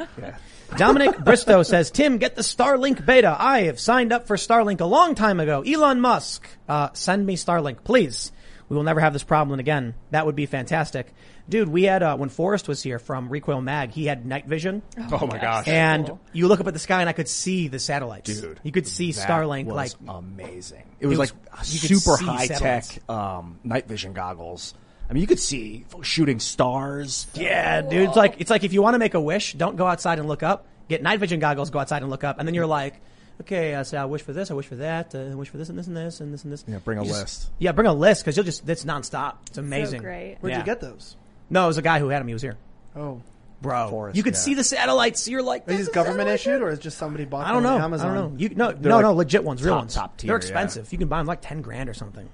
[0.77, 3.37] Dominic Bristow says, Tim, get the Starlink beta.
[3.39, 5.63] I have signed up for Starlink a long time ago.
[5.63, 8.33] Elon Musk, uh, send me Starlink, please.
[8.69, 9.95] We will never have this problem again.
[10.11, 11.13] That would be fantastic.
[11.49, 14.83] Dude, we had, uh, when Forrest was here from Recoil Mag, he had night vision.
[15.11, 15.67] Oh my gosh.
[15.67, 18.41] And you look up at the sky and I could see the satellites.
[18.41, 20.85] Dude, You could see that Starlink was like, amazing.
[21.01, 22.95] It was, was- like super high satellites.
[22.95, 24.75] tech um, night vision goggles.
[25.11, 27.27] I mean, you could see shooting stars.
[27.35, 28.09] yeah, dude.
[28.09, 30.29] It's like, it's like if you want to make a wish, don't go outside and
[30.29, 30.67] look up.
[30.89, 32.39] Get night vision goggles, go outside and look up.
[32.39, 33.01] And then you're like,
[33.41, 35.59] okay, I say I wish for this, I wish for that, uh, I wish for
[35.59, 36.65] this and this and this and this and this.
[36.69, 37.51] Yeah, bring a You just- list.
[37.59, 39.35] Yeah, bring a list because you'll just, it's nonstop.
[39.49, 40.03] It's amazing.
[40.03, 40.37] great.
[40.41, 40.59] Where'd Yeah.
[40.59, 41.17] you get those?
[41.51, 42.29] No, it was a guy who had him.
[42.29, 42.57] He was here.
[42.97, 43.21] Oh,
[43.63, 44.39] Bro, Forrest, you could yeah.
[44.41, 45.29] see the satellites.
[45.29, 47.53] You're like, are "This these is government satellite?" issued, or is just somebody bought I
[47.53, 47.77] don't them know.
[47.79, 48.11] on Amazon?
[48.11, 48.39] I don't know.
[48.39, 49.95] You no, They're no, like no, legit ones, real top- ones.
[49.95, 50.45] top tier, They're yeah.
[50.63, 50.91] expensive.
[50.93, 52.27] You can buy them like ten grand or something.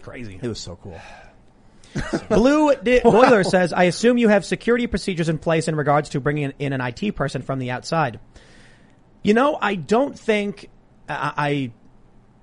[0.00, 0.38] Crazy.
[0.40, 0.98] It was so cool.
[2.28, 6.20] Blue Di- Boiler says, I assume you have security procedures in place in regards to
[6.20, 8.20] bringing in an IT person from the outside.
[9.22, 10.68] You know, I don't think
[11.08, 11.72] I, I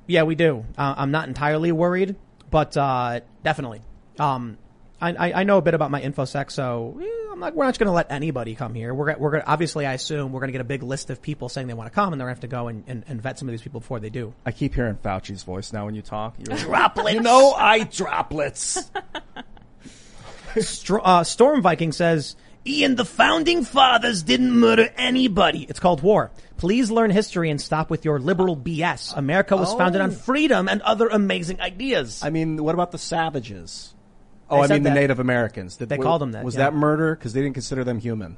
[0.07, 0.65] yeah, we do.
[0.77, 2.15] Uh, I'm not entirely worried,
[2.49, 3.81] but uh, definitely.
[4.19, 4.57] Um,
[4.99, 7.55] I, I, I know a bit about my infosec, so eh, I'm not.
[7.55, 8.93] We're not going to let anybody come here.
[8.93, 9.85] We're we're gonna, obviously.
[9.85, 11.95] I assume we're going to get a big list of people saying they want to
[11.95, 13.61] come, and they're going to have to go and, and, and vet some of these
[13.61, 14.33] people before they do.
[14.45, 16.35] I keep hearing Fauci's voice now when you talk.
[16.37, 17.13] You're like, Droplets.
[17.13, 18.91] You know, I droplets.
[20.59, 25.65] Str- uh, Storm Viking says, Ian, the founding fathers didn't murder anybody.
[25.67, 26.31] It's called war.
[26.57, 29.17] Please learn history and stop with your liberal BS.
[29.17, 32.21] America was founded on freedom and other amazing ideas.
[32.23, 33.95] I mean, what about the savages?
[34.49, 34.91] Oh, They I said mean the.
[34.93, 35.77] Native Americans.
[35.77, 36.65] Did, They called them that, Was yeah.
[36.65, 37.15] that murder?
[37.15, 38.37] Because they didn't consider them human.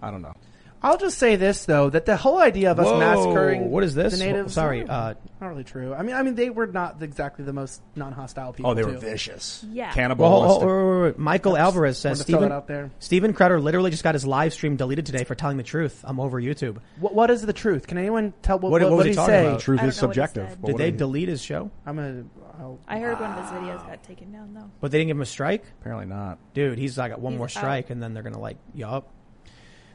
[0.00, 0.34] I don't know.
[0.82, 3.94] I'll just say this though, that the whole idea of us Whoa, massacring what is
[3.94, 4.16] this?
[4.18, 4.54] the natives.
[4.54, 5.92] Sorry, not, uh, not really true.
[5.92, 8.70] I mean, I mean, they were not exactly the most non-hostile people.
[8.70, 8.98] Oh, they were too.
[8.98, 9.64] vicious.
[9.70, 9.92] Yeah.
[9.92, 10.30] Cannibal.
[10.30, 10.68] Well, oh,
[11.08, 12.90] oh, Michael Alvarez says wanted to throw Stephen, it out there.
[13.00, 16.04] Steven Crowder literally just got his live stream deleted today for telling the truth.
[16.06, 16.78] I'm over YouTube.
[17.00, 17.86] What, what is the truth?
[17.88, 19.46] Can anyone tell what, What- what, what was did he he talking say?
[19.46, 19.60] about?
[19.60, 20.48] Truth I don't is know what he subjective.
[20.50, 20.60] said.
[20.60, 21.70] but Did what they he- delete his show?
[21.86, 22.24] I'm gonna.
[22.60, 24.70] I'll, I heard one of his videos got taken down though.
[24.80, 25.64] But they didn't give him a strike?
[25.80, 26.38] Apparently not.
[26.54, 27.50] Dude, he's like got one He's more out.
[27.52, 29.08] strike and then they're gonna like, yup.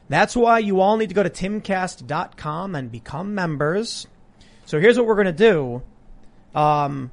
[0.08, 4.06] That's why you all need to go to timcast.com and become members.
[4.66, 5.82] So here's what we're gonna do.
[6.54, 7.10] Um,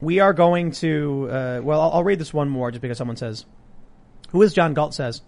[0.00, 3.16] we are going to, uh, well, I'll, I'll read this one more just because someone
[3.16, 3.44] says,
[4.30, 5.22] who is John Galt says,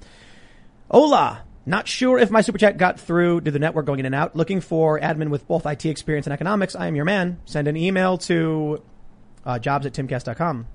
[0.91, 1.45] Hola.
[1.65, 4.35] Not sure if my super chat got through to the network going in and out.
[4.35, 6.75] Looking for admin with both IT experience and economics.
[6.75, 7.41] I am your man.
[7.45, 8.83] Send an email to
[9.47, 10.67] uh, jobs at timcast.com.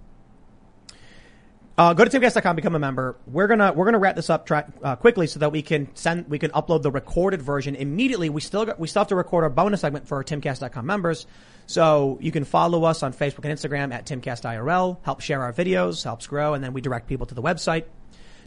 [1.78, 3.18] Uh, go to timcast.com, become a member.
[3.28, 6.28] We're gonna we're gonna wrap this up tra- uh, quickly so that we can send
[6.28, 8.30] we can upload the recorded version immediately.
[8.30, 11.28] We still got, we still have to record our bonus segment for our timcast.com members.
[11.68, 14.98] So you can follow us on Facebook and Instagram at timcastirl.
[15.04, 17.84] Help share our videos, helps grow, and then we direct people to the website.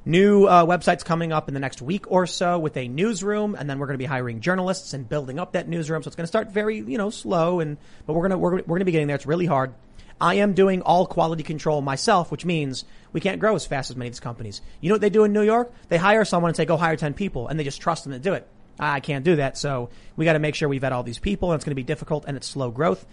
[0.04, 3.70] New uh, websites coming up in the next week or so with a newsroom, and
[3.70, 6.02] then we're going to be hiring journalists and building up that newsroom.
[6.02, 7.76] So it's going to start very, you know, slow, and
[8.06, 9.16] but we're gonna we're, we're to be getting there.
[9.16, 9.72] It's really hard.
[10.20, 13.96] I am doing all quality control myself, which means we can't grow as fast as
[13.96, 14.60] many of these companies.
[14.80, 15.72] You know what they do in New York?
[15.88, 18.18] They hire someone and say, "Go hire ten people," and they just trust them to
[18.18, 18.46] do it.
[18.78, 21.50] I can't do that, so we got to make sure we vet all these people,
[21.52, 23.04] and it's going to be difficult and it's slow growth.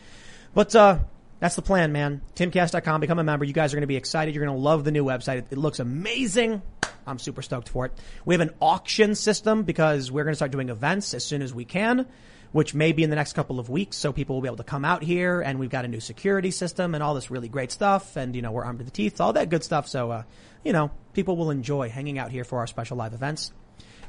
[0.53, 0.99] But uh,
[1.39, 2.21] that's the plan, man.
[2.35, 3.45] Timcast.com, become a member.
[3.45, 4.33] You guys are going to be excited.
[4.33, 5.37] You're going to love the new website.
[5.37, 6.61] It, it looks amazing.
[7.05, 7.93] I'm super stoked for it.
[8.25, 11.53] We have an auction system because we're going to start doing events as soon as
[11.53, 12.05] we can,
[12.51, 13.97] which may be in the next couple of weeks.
[13.97, 16.51] So people will be able to come out here and we've got a new security
[16.51, 18.15] system and all this really great stuff.
[18.15, 19.87] And, you know, we're armed to the teeth, all that good stuff.
[19.87, 20.23] So, uh,
[20.63, 23.51] you know, people will enjoy hanging out here for our special live events.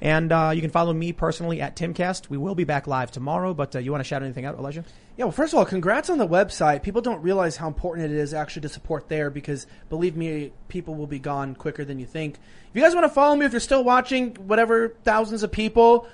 [0.01, 2.31] And uh, you can follow me personally at Timcast.
[2.31, 4.85] We will be back live tomorrow, but uh, you want to shout anything out, Elijah?
[5.17, 6.85] Yeah, well, first of all, congrats on the website.
[6.85, 10.95] People don't realize how important it is actually to support there because believe me, people
[10.95, 12.37] will be gone quicker than you think.
[12.71, 16.07] If you guys want to follow me, if you're still watching, whatever thousands of people,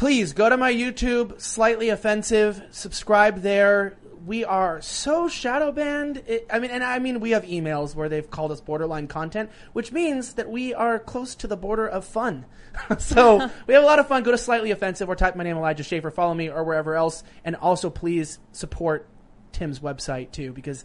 [0.00, 3.98] please go to my YouTube, slightly offensive, subscribe there.
[4.24, 6.22] We are so shadow banned.
[6.26, 9.50] It, I mean, and I mean, we have emails where they've called us borderline content,
[9.74, 12.46] which means that we are close to the border of fun.
[12.98, 14.22] so we have a lot of fun.
[14.22, 17.22] Go to slightly offensive or type my name Elijah Schaffer, follow me or wherever else,
[17.44, 19.06] and also please support
[19.52, 20.82] Tim's website too because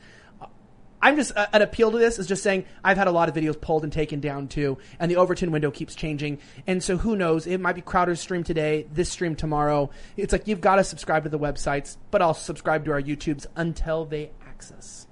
[1.05, 3.35] I'm just uh, an appeal to this is just saying I've had a lot of
[3.35, 7.15] videos pulled and taken down too, and the Overton window keeps changing, and so who
[7.15, 7.45] knows?
[7.45, 9.91] It might be Crowder's stream today, this stream tomorrow.
[10.17, 13.45] It's like you've got to subscribe to the websites, but also subscribe to our YouTubes
[13.55, 15.05] until they access.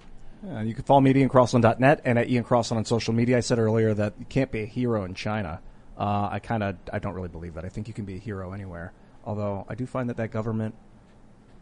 [0.43, 3.37] Uh, you can follow me at iancrossland.net and at Ian Crossland on social media.
[3.37, 5.61] I said earlier that you can't be a hero in China.
[5.95, 7.65] Uh, I kind of I don't really believe that.
[7.65, 8.93] I think you can be a hero anywhere.
[9.25, 10.73] Although I do find that that government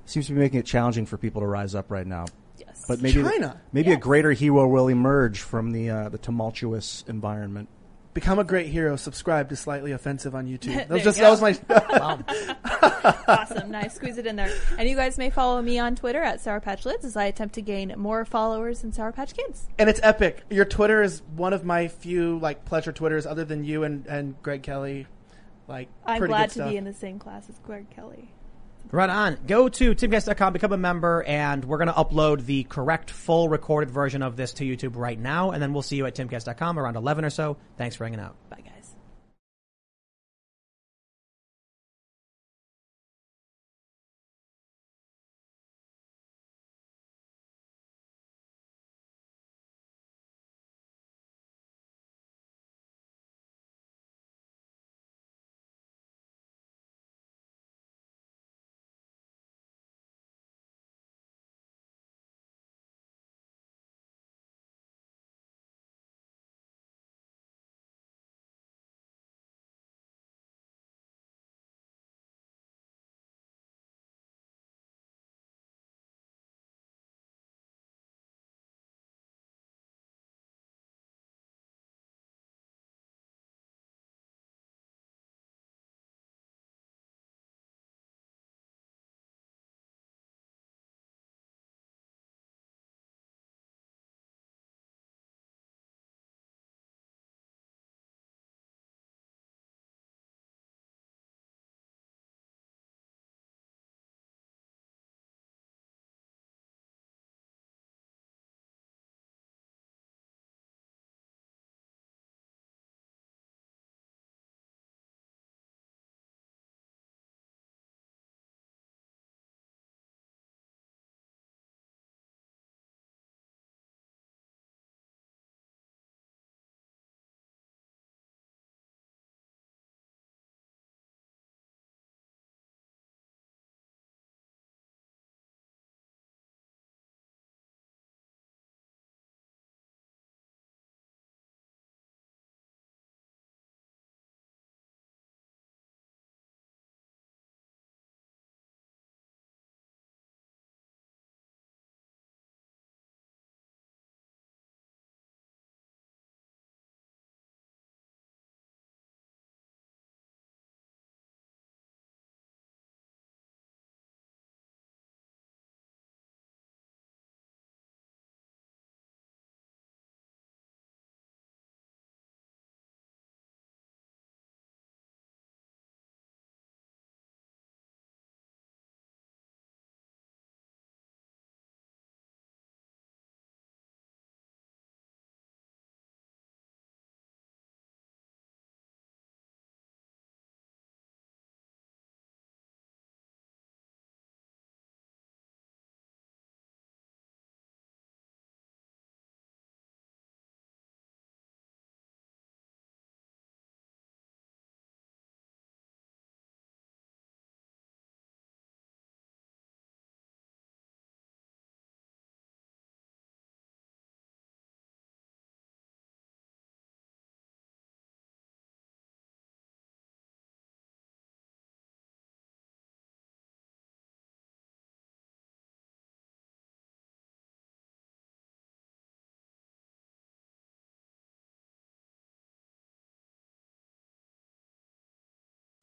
[0.05, 2.27] seems to be making it challenging for people to rise up right now.
[2.65, 2.85] Yes.
[2.88, 3.59] But maybe China?
[3.71, 7.69] maybe a greater hero will emerge from the uh, the tumultuous environment.
[8.13, 8.97] Become a great hero.
[8.97, 10.75] Subscribe to Slightly Offensive on YouTube.
[10.75, 11.23] That was just go.
[11.23, 11.57] that was my.
[13.27, 13.71] awesome.
[13.71, 13.93] Nice.
[13.95, 14.51] Squeeze it in there.
[14.77, 17.55] And you guys may follow me on Twitter at Sour Patch Lyds as I attempt
[17.55, 19.67] to gain more followers than Sour Patch Kids.
[19.79, 20.43] and it's epic.
[20.49, 24.41] Your Twitter is one of my few like pleasure Twitters, other than you and and
[24.43, 25.07] Greg Kelly.
[25.67, 26.69] Like I'm pretty glad good to stuff.
[26.71, 28.29] be in the same class as Greg Kelly.
[28.91, 29.37] Right on.
[29.47, 33.89] Go to timcast.com, become a member, and we're going to upload the correct full recorded
[33.89, 36.97] version of this to YouTube right now, and then we'll see you at timcast.com around
[36.97, 37.57] 11 or so.
[37.77, 38.35] Thanks for hanging out.
[38.49, 38.70] Bye, guys.